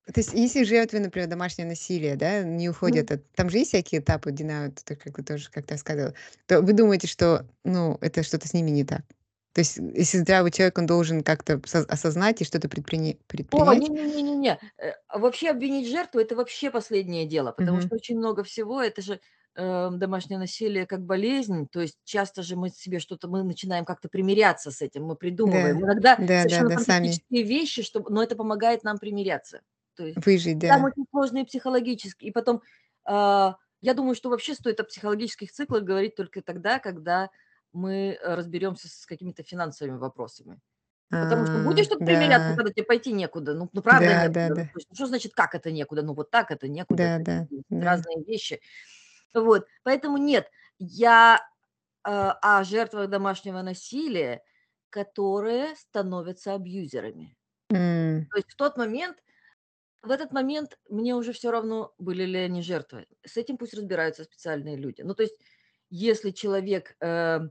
то 0.06 0.20
есть, 0.20 0.34
если 0.34 0.64
жертвы, 0.64 1.00
например, 1.00 1.28
домашнее 1.28 1.68
насилие, 1.68 2.16
да, 2.16 2.44
не 2.44 2.70
уходят 2.70 3.12
от... 3.12 3.32
Там 3.34 3.50
же 3.50 3.58
есть 3.60 3.70
всякие 3.70 4.02
этапы 4.02 4.32
Динамит, 4.32 4.82
так 4.86 5.00
как 5.02 5.18
вы 5.18 5.24
тоже 5.24 5.50
как-то 5.52 5.78
сказала. 5.78 6.14
То 6.48 6.62
вы 6.62 6.74
думаете, 6.74 7.08
что, 7.08 7.48
ну, 7.64 7.98
это 8.02 8.24
что-то 8.24 8.48
с 8.48 8.54
ними 8.54 8.70
не 8.70 8.86
так? 8.86 9.02
То 9.54 9.60
есть, 9.62 9.78
если 9.78 10.18
здравый 10.20 10.52
человек, 10.52 10.78
он 10.78 10.86
должен 10.86 11.24
как-то 11.24 11.62
со- 11.66 11.86
осознать 11.86 12.42
и 12.42 12.46
что-то 12.46 12.68
О, 12.70 12.70
предпринять? 12.70 13.90
не-не-не-не-не. 13.90 14.60
Э, 14.78 14.92
а 15.08 15.18
Вообще 15.20 15.50
обвинить 15.50 15.88
жертву– 15.90 16.20
это 16.20 16.36
вообще 16.36 16.70
последнее 16.72 17.26
дело, 17.26 17.52
потому 17.52 17.78
Мгм. 17.78 17.88
что 17.88 17.96
очень 17.96 18.18
много 18.18 18.44
всего, 18.44 18.82
это 18.82 19.02
же 19.02 19.20
э, 19.56 19.90
домашнее 19.94 20.40
насилие 20.40 20.86
как 20.86 21.06
болезнь, 21.06 21.68
то 21.72 21.80
есть 21.80 21.98
часто 22.04 22.44
же 22.44 22.56
мы 22.58 22.70
себе 22.70 23.00
что-то, 23.00 23.30
мы 23.30 23.44
начинаем 23.44 23.86
как-то 23.86 24.10
примиряться 24.10 24.72
с 24.72 24.82
этим, 24.82 25.06
мы 25.06 25.16
придумываем. 25.16 25.80
Да, 25.80 25.86
Иногда 25.86 26.16
да, 26.18 26.26
да, 26.28 26.42
совершенно 26.42 26.70
да, 26.70 26.78
сами 26.78 27.08
фантастические 27.10 27.44
вещи, 27.44 27.82
чтобы, 27.84 28.12
но 28.12 28.22
это 28.24 28.36
помогает 28.36 28.84
нам 28.84 28.98
примиряться. 29.00 29.62
То 29.96 30.06
есть 30.06 30.26
выжить, 30.26 30.60
там 30.60 30.82
да. 30.82 30.88
очень 30.88 31.06
сложные 31.10 31.46
психологические. 31.46 32.30
И 32.30 32.34
потом, 32.34 32.62
а, 33.06 33.56
я 33.82 33.94
думаю, 33.94 34.16
что 34.16 34.30
вообще 34.30 34.54
стоит 34.54 34.80
о 34.80 34.84
психологических 34.84 35.52
циклах 35.52 35.84
говорить 35.84 36.16
только 36.16 36.42
тогда, 36.42 36.80
когда 36.80 37.30
мы 37.72 38.18
э, 38.22 38.36
разберемся 38.36 38.88
с 38.88 39.06
какими-то 39.06 39.44
финансовыми 39.44 39.98
вопросами. 39.98 40.60
Потому 41.10 41.46
что 41.46 41.62
А, 41.62 41.64
будешь 41.64 41.88
тут 41.88 42.00
примиряться, 42.00 42.50
да, 42.50 42.56
когда 42.56 42.72
тебе 42.72 42.84
пойти 42.84 43.14
некуда? 43.14 43.54
Ну, 43.54 43.70
ну 43.72 43.82
правда 43.82 44.08
да, 44.08 44.28
да, 44.28 44.46
некуда. 44.48 44.50
Ну, 44.50 44.56
да, 44.56 44.62
то 44.64 44.78
есть, 44.78 44.88
ну, 44.90 44.96
что 44.96 45.06
значит, 45.06 45.34
как 45.34 45.54
это 45.56 45.72
некуда? 45.72 46.02
Ну, 46.02 46.14
вот 46.14 46.32
так 46.32 46.52
это 46.52 46.68
некуда. 46.68 46.98
да, 46.98 47.16
Это 47.16 47.24
да, 47.24 47.48
есть 47.50 47.66
да. 47.70 47.86
разные 47.86 48.24
вещи. 48.24 48.62
Вот. 49.34 49.68
Поэтому 49.84 50.18
нет, 50.18 50.50
я 50.80 51.40
э, 52.06 52.10
о 52.10 52.64
жертвах 52.64 53.10
домашнего 53.10 53.62
насилия, 53.62 54.42
которые 54.90 55.76
становятся 55.76 56.54
абьюзерами. 56.56 57.36
М, 57.70 58.26
То 58.32 58.38
есть 58.38 58.52
в 58.52 58.56
тот 58.56 58.78
момент, 58.78 59.18
в 60.06 60.12
этот 60.12 60.32
момент 60.32 60.78
мне 60.90 61.16
уже 61.16 61.34
все 61.34 61.52
равно, 61.52 61.94
были 61.98 62.24
ли 62.24 62.40
они 62.40 62.62
жертвы. 62.62 63.08
С 63.26 63.38
этим 63.38 63.58
пусть 63.58 63.74
разбираются 63.74 64.24
специальные 64.24 64.78
люди. 64.78 65.02
Ну, 65.02 65.14
то 65.14 65.24
есть 65.24 65.36
если 65.90 66.32
человек, 66.32 66.96
э, 67.00 67.42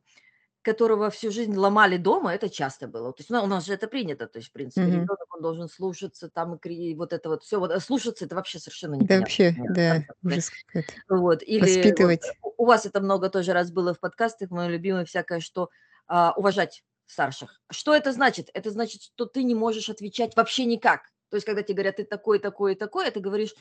которого 0.63 1.11
всю 1.11 1.31
жизнь 1.31 1.55
ломали 1.55 1.97
дома, 1.97 2.35
это 2.35 2.49
часто 2.49 2.89
было. 2.89 3.13
То 3.13 3.21
есть 3.21 3.31
ну, 3.31 3.43
у 3.43 3.47
нас 3.47 3.67
же 3.67 3.75
это 3.75 3.87
принято. 3.87 4.27
То 4.27 4.39
есть, 4.39 4.49
в 4.49 4.53
принципе, 4.53 4.87
мгм. 4.87 4.93
ребенок, 4.93 5.35
он 5.35 5.43
должен 5.43 5.69
слушаться, 5.69 6.29
там, 6.29 6.57
и 6.57 6.95
вот 6.95 7.13
это 7.13 7.29
вот 7.29 7.43
все. 7.43 7.61
Вот, 7.61 7.71
а 7.71 7.81
слушаться, 7.81 8.25
это 8.25 8.35
вообще 8.35 8.59
совершенно 8.59 8.97
Да 8.97 9.03
непонятно. 9.03 9.21
вообще, 9.21 9.55
да, 9.69 9.93
концепция. 9.93 10.17
ужас 10.25 10.51
какой-то. 10.67 10.93
Вот. 11.09 11.43
Или 11.43 11.61
вот 11.61 11.69
Воспитывать. 11.69 12.23
у 12.43 12.65
у 12.65 12.67
вас 12.67 12.87
это 12.87 13.01
много 13.01 13.29
тоже 13.29 13.53
раз 13.53 13.71
было 13.71 13.93
в 13.93 14.01
подкастах, 14.01 14.51
мое 14.51 14.69
любимое 14.69 15.05
всякое, 15.05 15.41
что 15.41 15.69
а, 16.07 16.33
уважать 16.35 16.83
старших. 17.07 17.61
Что 17.71 17.95
это 17.95 18.13
значит? 18.13 18.49
Это 18.55 18.71
значит, 18.71 19.03
что 19.03 19.27
ты 19.27 19.43
не 19.43 19.55
можешь 19.55 19.91
отвечать 19.91 20.35
вообще 20.35 20.65
никак. 20.65 21.11
То 21.35 21.37
есть, 21.37 21.47
когда 21.47 21.63
тебе 21.65 21.75
говорят, 21.75 21.97
ты 21.97 22.05
такой, 22.05 22.39
такой 22.39 22.77
такой, 22.77 23.09
а 23.09 23.11
ты 23.11 23.19
говоришь, 23.19 23.55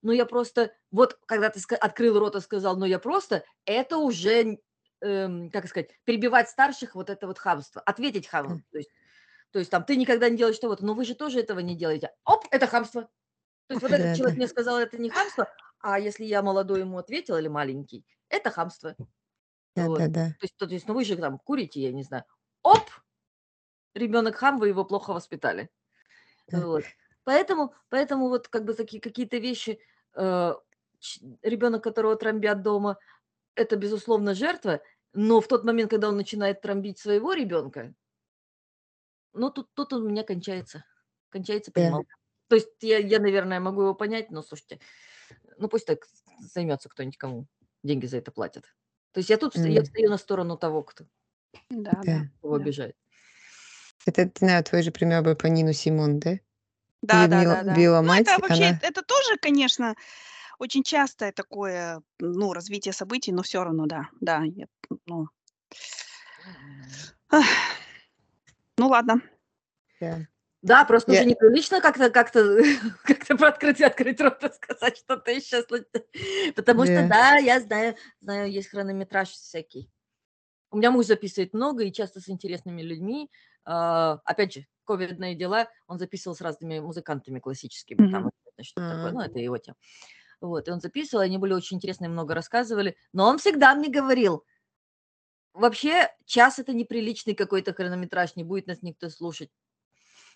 ну 0.00 0.12
я 0.12 0.24
просто, 0.24 0.72
вот 0.90 1.18
когда 1.26 1.50
ты 1.50 1.60
открыл 1.74 2.18
рот 2.18 2.36
и 2.36 2.40
сказал, 2.40 2.78
ну 2.78 2.86
я 2.86 2.98
просто, 2.98 3.44
это 3.66 3.98
уже, 3.98 4.58
эм, 5.02 5.50
как 5.50 5.68
сказать, 5.68 5.90
перебивать 6.04 6.48
старших, 6.48 6.94
вот 6.94 7.10
это 7.10 7.26
вот 7.26 7.38
хамство, 7.38 7.82
ответить 7.82 8.26
хамом. 8.26 8.54
М, 8.54 8.64
То 8.72 8.78
есть, 8.78 8.90
то 9.52 9.58
есть 9.58 9.70
там, 9.70 9.84
ты 9.84 9.96
никогда 9.96 10.30
не 10.30 10.38
делаешь 10.38 10.58
того-то, 10.58 10.86
но 10.86 10.94
вы 10.94 11.04
же 11.04 11.14
тоже 11.14 11.40
этого 11.40 11.60
не 11.60 11.76
делаете. 11.76 12.12
Оп, 12.24 12.46
это 12.50 12.66
хамство. 12.66 13.02
То 13.02 13.72
есть 13.74 13.82
вот 13.82 13.92
этот 13.92 14.12
Да, 14.12 14.14
человек 14.14 14.36
мне 14.36 14.48
сказал, 14.48 14.78
это 14.78 14.98
не 14.98 15.10
хамство, 15.10 15.52
а 15.80 16.00
если 16.00 16.24
я 16.24 16.42
молодой 16.42 16.80
ему 16.80 16.98
ответил 16.98 17.36
или 17.38 17.48
маленький, 17.48 18.06
это 18.30 18.50
хамство. 18.50 18.96
да, 19.74 19.88
Вот. 19.88 19.98
да, 19.98 20.08
да. 20.08 20.34
То 20.38 20.44
есть, 20.44 20.56
то 20.56 20.66
есть, 20.66 20.88
ну 20.88 20.94
вы 20.94 21.04
же 21.04 21.16
там 21.16 21.38
курите, 21.38 21.80
я 21.82 21.92
не 21.92 22.04
знаю. 22.04 22.24
Оп, 22.62 22.90
ребенок 23.94 24.36
хам, 24.36 24.58
вы 24.58 24.68
его 24.68 24.84
плохо 24.84 25.12
воспитали. 25.12 25.70
да. 26.48 26.58
Вот. 26.60 26.84
Поэтому, 27.28 27.74
поэтому 27.90 28.28
вот 28.30 28.48
как 28.48 28.64
бы 28.64 28.72
такие 28.72 29.02
какие-то 29.02 29.36
вещи, 29.36 29.80
э, 30.14 30.54
ребенок, 31.42 31.84
которого 31.84 32.16
тромбят 32.16 32.62
дома, 32.62 32.96
это 33.54 33.76
безусловно 33.76 34.32
жертва, 34.32 34.80
но 35.12 35.42
в 35.42 35.46
тот 35.46 35.62
момент, 35.62 35.90
когда 35.90 36.08
он 36.08 36.16
начинает 36.16 36.62
тромбить 36.62 36.98
своего 36.98 37.34
ребенка, 37.34 37.92
ну 39.34 39.50
тут, 39.50 39.68
тут 39.74 39.92
у 39.92 40.08
меня 40.08 40.22
кончается, 40.22 40.86
кончается 41.28 41.70
Да. 41.70 41.82
понималка. 41.82 42.14
То 42.48 42.54
есть 42.56 42.70
я, 42.80 42.96
я, 42.96 43.18
наверное, 43.18 43.60
могу 43.60 43.82
его 43.82 43.94
понять, 43.94 44.30
но 44.30 44.40
слушайте, 44.40 44.80
ну 45.58 45.68
пусть 45.68 45.84
так 45.84 46.06
займется 46.40 46.88
кто-нибудь, 46.88 47.18
кому 47.18 47.46
деньги 47.82 48.06
за 48.06 48.16
это 48.16 48.32
платят. 48.32 48.64
То 49.12 49.18
есть 49.18 49.28
я 49.28 49.36
тут 49.36 49.54
вст- 49.54 49.68
я 49.68 49.80
М, 49.80 49.84
встаю 49.84 50.08
на 50.08 50.16
сторону 50.16 50.56
того, 50.56 50.82
кто 50.82 51.04
Да, 51.68 51.92
да, 51.92 52.04
Да. 52.04 52.26
его 52.42 52.56
да. 52.56 52.62
обижает. 52.62 52.96
Это, 54.06 54.22
не 54.24 54.32
знаю, 54.38 54.64
твой 54.64 54.82
же 54.82 54.92
пример 54.92 55.22
был 55.22 55.36
про 55.36 55.50
Нину 55.50 55.74
Симон, 55.74 56.20
да? 56.20 56.38
Да, 57.02 57.26
да, 57.26 57.36
Людмила 57.38 57.54
да, 57.56 57.62
да. 57.64 57.74
била 57.74 58.00
Ну, 58.00 58.12
это 58.12 58.38
вообще, 58.38 58.64
она... 58.64 58.78
это 58.82 59.02
тоже, 59.02 59.36
конечно, 59.40 59.94
очень 60.58 60.82
частое 60.82 61.32
такое, 61.32 62.02
ну, 62.18 62.52
развитие 62.52 62.92
событий, 62.92 63.32
но 63.32 63.42
все 63.42 63.62
равно, 63.62 63.86
да, 63.86 64.08
да, 64.20 64.42
я, 64.44 64.66
ну, 65.06 65.28
ах, 67.30 67.46
ну 68.76 68.88
ладно. 68.88 69.20
Да. 70.00 70.26
Да, 70.60 70.84
просто 70.84 71.12
Я- 71.12 71.20
уже 71.20 71.28
неприлично 71.28 71.80
как-то 71.80 72.10
как-то 72.10 72.60
как-то 73.04 73.36
про 73.36 73.48
открыть 73.48 73.80
открыть 73.80 74.20
рот 74.20 74.42
и 74.42 74.52
сказать 74.52 74.96
что-то 74.96 75.30
еще. 75.30 75.62
Потому 76.56 76.84
что 76.84 76.94
Да. 77.02 77.08
да, 77.08 77.36
я 77.36 77.60
знаю, 77.60 77.94
знаю, 78.20 78.50
есть 78.50 78.70
хронометраж 78.70 79.28
всякий. 79.28 79.88
У 80.70 80.78
меня 80.78 80.90
муж 80.90 81.06
записывает 81.06 81.54
много 81.54 81.84
и 81.84 81.92
часто 81.92 82.20
с 82.20 82.28
интересными 82.28 82.82
людьми. 82.82 83.30
А, 83.64 84.20
Опять 84.24 84.54
же, 84.54 84.66
ковидные 84.88 85.34
дела, 85.34 85.68
он 85.86 85.98
записывал 85.98 86.34
с 86.34 86.40
разными 86.40 86.78
музыкантами 86.80 87.38
классическими, 87.40 88.10
там 88.10 88.22
Мгм. 88.24 88.30
что 88.62 88.80
такое, 88.80 89.10
А. 89.10 89.12
ну 89.12 89.20
это 89.20 89.38
его 89.38 89.58
тема. 89.58 89.76
Вот, 90.40 90.66
и 90.68 90.70
он 90.70 90.80
записывал, 90.80 91.22
они 91.22 91.36
были 91.38 91.52
очень 91.52 91.76
интересные, 91.76 92.08
много 92.08 92.34
рассказывали, 92.34 92.96
но 93.12 93.26
он 93.28 93.38
всегда 93.38 93.74
мне 93.74 93.88
говорил, 93.90 94.44
вообще 95.52 96.08
час 96.24 96.58
это 96.58 96.72
неприличный 96.72 97.34
какой-то 97.34 97.74
хронометраж, 97.74 98.36
не 98.36 98.44
будет 98.44 98.66
нас 98.66 98.78
никто 98.82 99.10
слушать. 99.10 99.50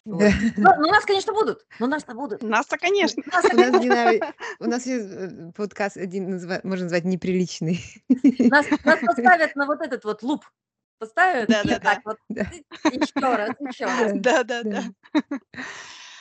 Вот. 0.05 0.19
Да. 0.19 0.31
Ну, 0.57 0.71
ну, 0.81 0.91
нас, 0.91 1.05
конечно, 1.05 1.33
будут. 1.33 1.65
Ну, 1.79 1.87
нас-то 1.87 2.15
будут. 2.15 2.43
Нас-то, 2.43 2.77
конечно. 2.77 3.23
Нас, 3.33 3.45
У 3.45 3.57
нас, 3.57 3.81
Дина, 3.81 4.35
у 4.59 4.65
нас 4.65 4.85
есть 4.85 5.07
э, 5.09 5.53
подкаст 5.55 5.97
один, 5.97 6.29
назва- 6.35 6.61
можно 6.65 6.87
назвать 6.87 7.05
неприличный. 7.05 7.79
нас, 8.51 8.67
нас 8.85 8.99
поставят 9.07 9.55
на 9.55 9.67
вот 9.67 9.81
этот 9.81 10.03
вот 10.05 10.25
луп. 10.25 10.45
Поставят 11.03 11.49
и 11.49 11.53
Да-да-да. 11.53 11.81
так 11.81 12.05
вот. 12.05 12.17
Да. 12.29 12.43
Еще 12.85 13.13
раз, 13.37 13.51
еще 13.59 13.87
раз. 13.87 14.13
Да, 14.21 14.45
Да, 14.45 14.63
да, 14.63 14.85
да. 15.13 15.41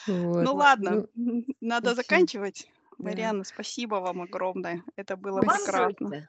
Вот. 0.07 0.41
Ну 0.43 0.55
ладно, 0.55 1.05
Ну, 1.13 1.45
надо 1.61 1.93
заканчивать. 1.93 2.67
да. 2.97 3.03
Марианна, 3.11 3.43
спасибо 3.43 3.95
вам 3.97 4.23
огромное. 4.23 4.83
Это 4.95 5.15
было 5.17 5.39
прекрасно. 5.41 6.27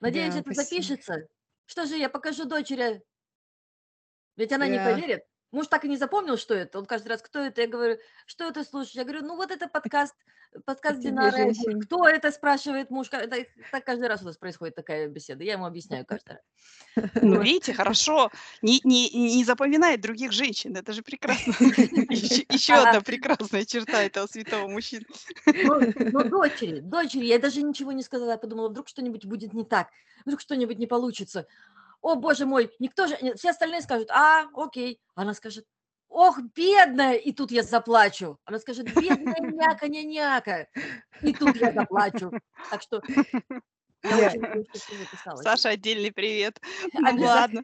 Надеюсь, 0.00 0.34
Да, 0.34 0.40
это 0.40 0.52
спасибо. 0.52 0.82
запишется. 0.82 1.28
Что 1.66 1.86
же 1.86 1.96
я 1.96 2.08
покажу 2.08 2.44
дочери? 2.44 3.02
Ведь 4.36 4.50
она 4.52 4.66
не 4.66 4.78
Да. 4.78 4.90
поверит. 4.92 5.22
Муж 5.56 5.68
так 5.68 5.86
и 5.86 5.88
не 5.88 5.96
запомнил, 5.96 6.36
что 6.36 6.52
это. 6.52 6.78
Он 6.78 6.84
каждый 6.84 7.08
раз, 7.08 7.22
кто 7.22 7.38
это? 7.38 7.62
Я 7.62 7.66
говорю, 7.66 7.96
что 8.26 8.46
это 8.46 8.62
слушаешь? 8.62 8.94
Я 8.94 9.04
говорю, 9.04 9.24
ну 9.24 9.36
вот 9.36 9.50
это 9.50 9.68
подкаст, 9.72 10.14
подкаст 10.66 11.00
Динары. 11.00 11.54
Кто 11.84 12.06
это, 12.06 12.30
спрашивает 12.30 12.90
муж. 12.90 13.08
Это, 13.10 13.38
так 13.72 13.82
каждый 13.82 14.06
раз 14.06 14.20
у 14.20 14.26
нас 14.26 14.36
происходит 14.36 14.74
такая 14.74 15.08
беседа. 15.08 15.44
Я 15.44 15.54
ему 15.54 15.64
объясняю 15.64 16.04
каждый 16.08 16.32
раз. 16.32 17.12
Ну, 17.22 17.40
видите, 17.40 17.72
хорошо. 17.72 18.30
Не, 18.60 18.82
не, 18.84 19.08
не 19.08 19.44
запоминает 19.44 20.02
других 20.02 20.32
женщин. 20.32 20.76
Это 20.76 20.92
же 20.92 21.02
прекрасно. 21.02 21.54
Еще, 22.10 22.44
еще 22.50 22.74
одна 22.74 23.00
прекрасная 23.00 23.64
черта 23.64 24.02
этого 24.02 24.26
святого 24.26 24.68
мужчины. 24.68 25.06
Ну, 25.46 25.80
ну, 25.96 26.24
дочери, 26.28 26.80
дочери, 26.80 27.24
я 27.24 27.38
даже 27.38 27.62
ничего 27.62 27.92
не 27.92 28.02
сказала. 28.02 28.32
Я 28.32 28.36
подумала, 28.36 28.68
вдруг 28.68 28.88
что-нибудь 28.88 29.24
будет 29.24 29.54
не 29.54 29.64
так. 29.64 29.88
Вдруг 30.26 30.40
что-нибудь 30.42 30.78
не 30.78 30.86
получится. 30.86 31.46
О, 32.06 32.14
боже 32.14 32.46
мой, 32.46 32.70
никто 32.78 33.08
же... 33.08 33.16
Все 33.34 33.50
остальные 33.50 33.80
скажут, 33.80 34.12
а, 34.12 34.46
окей. 34.54 35.00
Она 35.16 35.34
скажет, 35.34 35.64
ох, 36.08 36.38
бедная, 36.54 37.14
и 37.14 37.32
тут 37.32 37.50
я 37.50 37.64
заплачу. 37.64 38.38
Она 38.44 38.60
скажет, 38.60 38.86
бедная 38.94 39.40
няка, 39.40 39.88
няка. 39.88 40.68
И 41.22 41.32
тут 41.32 41.56
я 41.56 41.72
заплачу. 41.72 42.30
Так 42.70 42.82
что 42.82 43.02
я 44.04 44.28
очень 44.28 44.40
надеюсь, 44.40 44.68
что 44.68 44.88
ты 44.88 44.98
записалась. 44.98 45.42
Саша, 45.42 45.70
отдельный 45.70 46.12
привет. 46.12 46.60
Ну 46.94 47.24
ладно. 47.24 47.60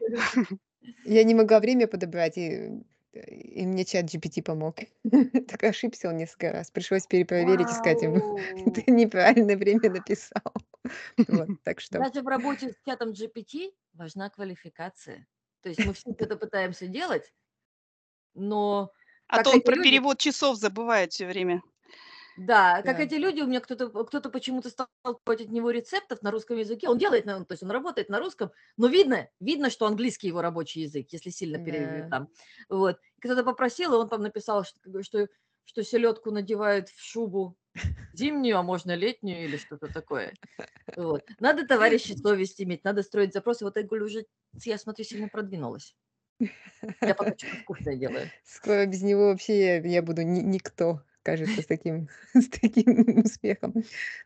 Я 1.05 1.23
не 1.23 1.35
могла 1.35 1.61
время 1.61 1.87
подобрать, 1.87 2.37
и, 2.37 2.83
и 3.13 3.65
мне 3.65 3.85
чат 3.85 4.13
GPT 4.13 4.43
помог. 4.43 4.75
Так 5.47 5.63
ошибся 5.63 6.09
он 6.09 6.17
несколько 6.17 6.51
раз. 6.51 6.69
Пришлось 6.69 7.07
перепроверить 7.07 7.69
и 7.69 7.73
сказать 7.73 8.01
ему, 8.01 8.37
ты 8.75 8.83
Вау! 8.87 8.97
неправильное 8.97 9.55
время 9.55 9.89
написал. 9.89 10.51
Вот, 11.27 11.49
так 11.63 11.79
что, 11.81 11.99
Даже 11.99 12.21
в 12.21 12.27
работе 12.27 12.69
с 12.71 12.81
чатом 12.85 13.11
GPT 13.11 13.73
важна 13.93 14.29
квалификация. 14.29 15.27
То 15.61 15.69
есть 15.69 15.83
мы 15.85 15.93
все 15.93 16.11
это 16.17 16.35
пытаемся 16.35 16.87
делать, 16.87 17.33
но 18.35 18.91
А 19.27 19.43
то 19.43 19.51
он 19.51 19.61
про 19.61 19.75
люди, 19.75 19.89
перевод 19.89 20.17
часов 20.19 20.57
забывает 20.57 21.11
все 21.11 21.25
время. 21.27 21.61
да, 22.35 22.81
как 22.81 22.97
да. 22.97 23.03
эти 23.03 23.13
люди, 23.15 23.41
у 23.41 23.47
меня 23.47 23.59
кто-то 23.59 23.89
кто-то 24.05 24.29
почему-то 24.31 24.69
стал 24.69 24.87
от 25.03 25.39
него 25.49 25.69
рецептов 25.69 26.21
на 26.23 26.31
русском 26.31 26.57
языке. 26.57 26.89
Он 26.89 26.97
делает, 26.97 27.25
на, 27.25 27.45
то 27.45 27.53
есть 27.53 27.61
он 27.63 27.69
работает 27.69 28.09
на 28.09 28.19
русском, 28.19 28.51
но 28.75 28.87
видно, 28.87 29.29
видно, 29.39 29.69
что 29.69 29.85
английский 29.85 30.27
его 30.27 30.41
рабочий 30.41 30.81
язык, 30.81 31.07
если 31.11 31.29
сильно 31.29 31.59
пере, 31.59 32.03
Да. 32.03 32.07
там. 32.09 32.29
Вот. 32.69 32.99
Кто-то 33.21 33.43
попросил, 33.43 33.93
и 33.93 33.97
он 33.97 34.09
там 34.09 34.23
написал, 34.23 34.63
что, 34.63 35.03
что, 35.03 35.27
что 35.63 35.83
селедку 35.83 36.31
надевают 36.31 36.89
в 36.89 36.99
шубу 37.03 37.55
зимнюю, 38.13 38.57
а 38.57 38.63
можно 38.63 38.95
летнюю 38.95 39.45
или 39.45 39.57
что-то 39.57 39.91
такое. 39.91 40.33
Вот. 40.95 41.23
Надо, 41.39 41.65
товарищи, 41.65 42.13
совесть 42.13 42.61
иметь, 42.61 42.83
надо 42.83 43.01
строить 43.03 43.33
запросы. 43.33 43.63
Вот 43.65 43.77
я 43.77 43.83
говорю, 43.83 44.05
уже, 44.05 44.25
я 44.63 44.77
смотрю, 44.77 45.03
сильно 45.05 45.27
продвинулась. 45.27 45.95
Я 46.39 47.15
пока 47.15 47.33
что-то 47.37 47.55
вкусное 47.63 47.95
делаю. 47.95 48.29
Скоро 48.43 48.85
без 48.85 49.01
него 49.01 49.27
вообще 49.27 49.59
я, 49.59 49.77
я 49.79 50.01
буду 50.03 50.21
ни- 50.21 50.41
никто, 50.41 51.01
кажется, 51.23 51.61
с 51.61 51.65
таким, 51.65 52.09
с 52.35 52.47
таким 52.49 53.23
успехом. 53.23 53.73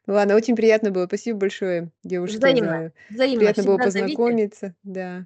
Ну 0.07 0.13
ладно, 0.13 0.35
очень 0.35 0.55
приятно 0.57 0.91
было. 0.91 1.05
Спасибо 1.05 1.39
большое, 1.39 1.91
девушки, 2.03 2.37
Взаимно, 2.37 2.91
за... 3.09 3.13
взаимно. 3.15 3.39
Приятно 3.39 3.63
было 3.63 3.77
Всегда 3.77 3.91
зовите. 3.91 4.15
познакомиться. 4.17 4.75
Да. 4.83 5.25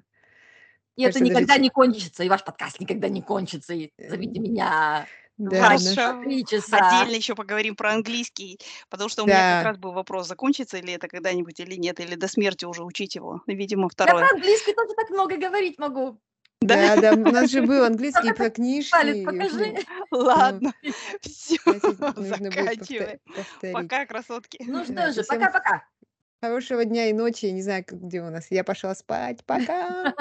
И 0.94 1.02
это 1.04 1.12
Кажется, 1.14 1.20
даже 1.20 1.30
никогда 1.30 1.54
те- 1.56 1.60
не 1.62 1.70
кончится, 1.70 2.22
и 2.22 2.28
ваш 2.28 2.44
подкаст 2.44 2.78
никогда 2.78 3.08
не 3.08 3.22
кончится. 3.22 3.72
И 3.74 3.90
Э, 3.96 4.10
зовите 4.10 4.38
меня 4.38 5.06
Да, 5.38 5.62
Хорошо. 5.62 6.20
Отдельно 6.20 7.16
еще 7.16 7.34
поговорим 7.34 7.74
про 7.74 7.92
английский, 7.92 8.60
потому 8.88 9.08
что 9.08 9.22
у 9.24 9.26
меня 9.26 9.36
как 9.36 9.62
Да. 9.64 9.70
раз 9.70 9.78
был 9.78 9.92
вопрос, 9.92 10.28
закончится 10.28 10.78
ли 10.78 10.92
это 10.92 11.08
когда-нибудь 11.08 11.58
или 11.58 11.74
нет, 11.76 12.00
или 12.00 12.14
до 12.14 12.28
смерти 12.28 12.64
уже 12.64 12.84
учить 12.84 13.14
его. 13.14 13.42
Видимо, 13.46 13.84
Я 13.84 13.88
второе. 13.88 14.26
про 14.26 14.36
английский 14.36 14.72
тоже 14.74 14.94
так 14.94 15.10
много 15.10 15.36
говорить 15.36 15.78
могу. 15.78 16.20
Да, 16.60 16.96
да, 16.96 17.12
у 17.14 17.32
нас 17.32 17.50
же 17.50 17.62
был 17.62 17.84
английский 17.84 18.32
про 18.34 18.50
книжки. 18.50 18.90
Палец 18.92 19.24
покажи. 19.24 19.74
Ну, 20.10 20.18
Ладно, 20.18 20.72
все, 21.22 21.56
повторить. 21.64 23.20
Пока, 23.72 24.06
красотки. 24.06 24.62
Ну 24.66 24.84
Да, 24.88 25.10
что 25.10 25.22
же, 25.22 25.24
пока-пока. 25.26 25.84
Хорошего 26.42 26.84
дня 26.84 27.08
и 27.08 27.12
ночи. 27.12 27.46
Не 27.46 27.62
знаю, 27.62 27.84
где 27.88 28.20
у 28.20 28.28
нас. 28.30 28.48
Я 28.50 28.62
пошла 28.64 28.94
спать. 28.94 29.44
Пока. 29.46 30.14